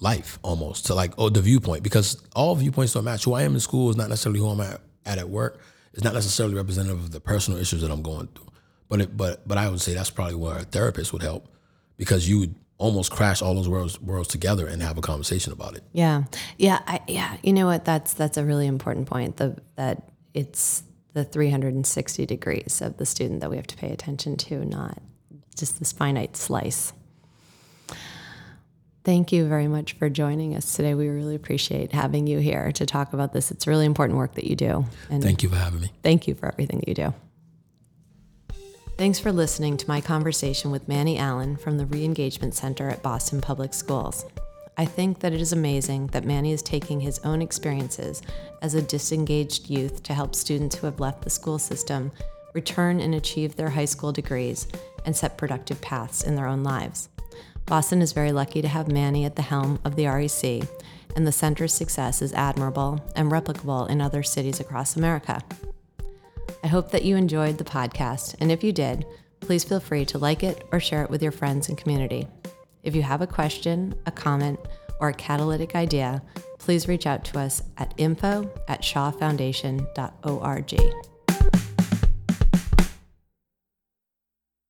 life 0.00 0.38
almost 0.42 0.86
to 0.86 0.94
like 0.94 1.12
oh 1.18 1.28
the 1.28 1.40
viewpoint 1.40 1.82
because 1.82 2.22
all 2.36 2.54
viewpoints 2.54 2.92
don't 2.92 3.04
match. 3.04 3.24
Who 3.24 3.32
I 3.34 3.42
am 3.42 3.54
in 3.54 3.60
school 3.60 3.90
is 3.90 3.96
not 3.96 4.08
necessarily 4.08 4.38
who 4.40 4.48
I'm 4.48 4.60
at 4.60 4.80
at, 5.04 5.18
at 5.18 5.28
work. 5.28 5.58
It's 5.94 6.04
not 6.04 6.14
necessarily 6.14 6.54
representative 6.54 7.02
of 7.02 7.10
the 7.10 7.18
personal 7.20 7.58
issues 7.58 7.80
that 7.80 7.90
I'm 7.90 8.02
going 8.02 8.28
through. 8.28 8.46
But 8.88 9.00
it, 9.02 9.16
but 9.16 9.46
but 9.46 9.58
I 9.58 9.68
would 9.68 9.80
say 9.80 9.94
that's 9.94 10.10
probably 10.10 10.34
where 10.34 10.58
a 10.58 10.62
therapist 10.62 11.12
would 11.12 11.22
help 11.22 11.48
because 11.96 12.28
you 12.28 12.38
would 12.38 12.54
almost 12.78 13.10
crash 13.10 13.42
all 13.42 13.54
those 13.54 13.68
worlds 13.68 14.00
worlds 14.00 14.28
together 14.28 14.66
and 14.66 14.80
have 14.82 14.96
a 14.96 15.00
conversation 15.00 15.52
about 15.52 15.76
it. 15.76 15.82
Yeah, 15.92 16.24
yeah, 16.56 16.80
I, 16.86 17.00
yeah. 17.06 17.36
You 17.42 17.52
know 17.52 17.66
what? 17.66 17.84
That's 17.84 18.14
that's 18.14 18.36
a 18.38 18.44
really 18.44 18.66
important 18.66 19.08
point. 19.08 19.36
The 19.36 19.56
that 19.76 20.08
it's 20.32 20.84
the 21.12 21.24
360 21.24 22.26
degrees 22.26 22.80
of 22.80 22.96
the 22.96 23.06
student 23.06 23.40
that 23.40 23.50
we 23.50 23.56
have 23.56 23.66
to 23.66 23.76
pay 23.76 23.90
attention 23.90 24.36
to, 24.36 24.64
not 24.64 25.02
just 25.56 25.78
this 25.78 25.92
finite 25.92 26.36
slice. 26.36 26.92
Thank 29.04 29.32
you 29.32 29.48
very 29.48 29.68
much 29.68 29.94
for 29.94 30.10
joining 30.10 30.54
us 30.54 30.76
today. 30.76 30.94
We 30.94 31.08
really 31.08 31.34
appreciate 31.34 31.92
having 31.92 32.26
you 32.26 32.38
here 32.38 32.72
to 32.72 32.84
talk 32.84 33.14
about 33.14 33.32
this. 33.32 33.50
It's 33.50 33.66
really 33.66 33.86
important 33.86 34.18
work 34.18 34.34
that 34.34 34.44
you 34.44 34.54
do. 34.54 34.84
And 35.08 35.22
thank 35.22 35.42
you 35.42 35.48
for 35.48 35.56
having 35.56 35.80
me. 35.80 35.90
Thank 36.02 36.28
you 36.28 36.34
for 36.34 36.46
everything 36.46 36.80
that 36.80 36.88
you 36.88 36.94
do. 36.94 37.14
Thanks 38.98 39.20
for 39.20 39.30
listening 39.30 39.76
to 39.76 39.86
my 39.86 40.00
conversation 40.00 40.72
with 40.72 40.88
Manny 40.88 41.18
Allen 41.18 41.56
from 41.56 41.78
the 41.78 41.84
Reengagement 41.84 42.52
Center 42.52 42.90
at 42.90 43.00
Boston 43.00 43.40
Public 43.40 43.72
Schools. 43.72 44.26
I 44.76 44.86
think 44.86 45.20
that 45.20 45.32
it 45.32 45.40
is 45.40 45.52
amazing 45.52 46.08
that 46.08 46.24
Manny 46.24 46.50
is 46.50 46.62
taking 46.62 46.98
his 46.98 47.20
own 47.20 47.40
experiences 47.40 48.22
as 48.60 48.74
a 48.74 48.82
disengaged 48.82 49.70
youth 49.70 50.02
to 50.02 50.14
help 50.14 50.34
students 50.34 50.74
who 50.74 50.86
have 50.86 50.98
left 50.98 51.22
the 51.22 51.30
school 51.30 51.60
system 51.60 52.10
return 52.54 52.98
and 52.98 53.14
achieve 53.14 53.54
their 53.54 53.70
high 53.70 53.84
school 53.84 54.10
degrees 54.10 54.66
and 55.04 55.14
set 55.14 55.38
productive 55.38 55.80
paths 55.80 56.24
in 56.24 56.34
their 56.34 56.48
own 56.48 56.64
lives. 56.64 57.08
Boston 57.66 58.02
is 58.02 58.10
very 58.10 58.32
lucky 58.32 58.62
to 58.62 58.68
have 58.68 58.90
Manny 58.90 59.24
at 59.24 59.36
the 59.36 59.42
helm 59.42 59.78
of 59.84 59.94
the 59.94 60.06
REC, 60.06 60.68
and 61.14 61.24
the 61.24 61.30
center's 61.30 61.72
success 61.72 62.20
is 62.20 62.32
admirable 62.32 63.00
and 63.14 63.30
replicable 63.30 63.88
in 63.88 64.00
other 64.00 64.24
cities 64.24 64.58
across 64.58 64.96
America. 64.96 65.40
I 66.62 66.66
hope 66.66 66.90
that 66.90 67.04
you 67.04 67.16
enjoyed 67.16 67.58
the 67.58 67.64
podcast, 67.64 68.34
and 68.40 68.50
if 68.50 68.64
you 68.64 68.72
did, 68.72 69.06
please 69.40 69.64
feel 69.64 69.80
free 69.80 70.04
to 70.06 70.18
like 70.18 70.42
it 70.42 70.66
or 70.72 70.80
share 70.80 71.02
it 71.02 71.10
with 71.10 71.22
your 71.22 71.32
friends 71.32 71.68
and 71.68 71.78
community. 71.78 72.26
If 72.82 72.94
you 72.94 73.02
have 73.02 73.22
a 73.22 73.26
question, 73.26 73.94
a 74.06 74.10
comment, 74.10 74.58
or 75.00 75.08
a 75.08 75.14
catalytic 75.14 75.74
idea, 75.74 76.22
please 76.58 76.88
reach 76.88 77.06
out 77.06 77.24
to 77.26 77.38
us 77.38 77.62
at 77.76 77.94
info 77.96 78.50
at 78.66 78.82
shawfoundation.org. 78.82 81.17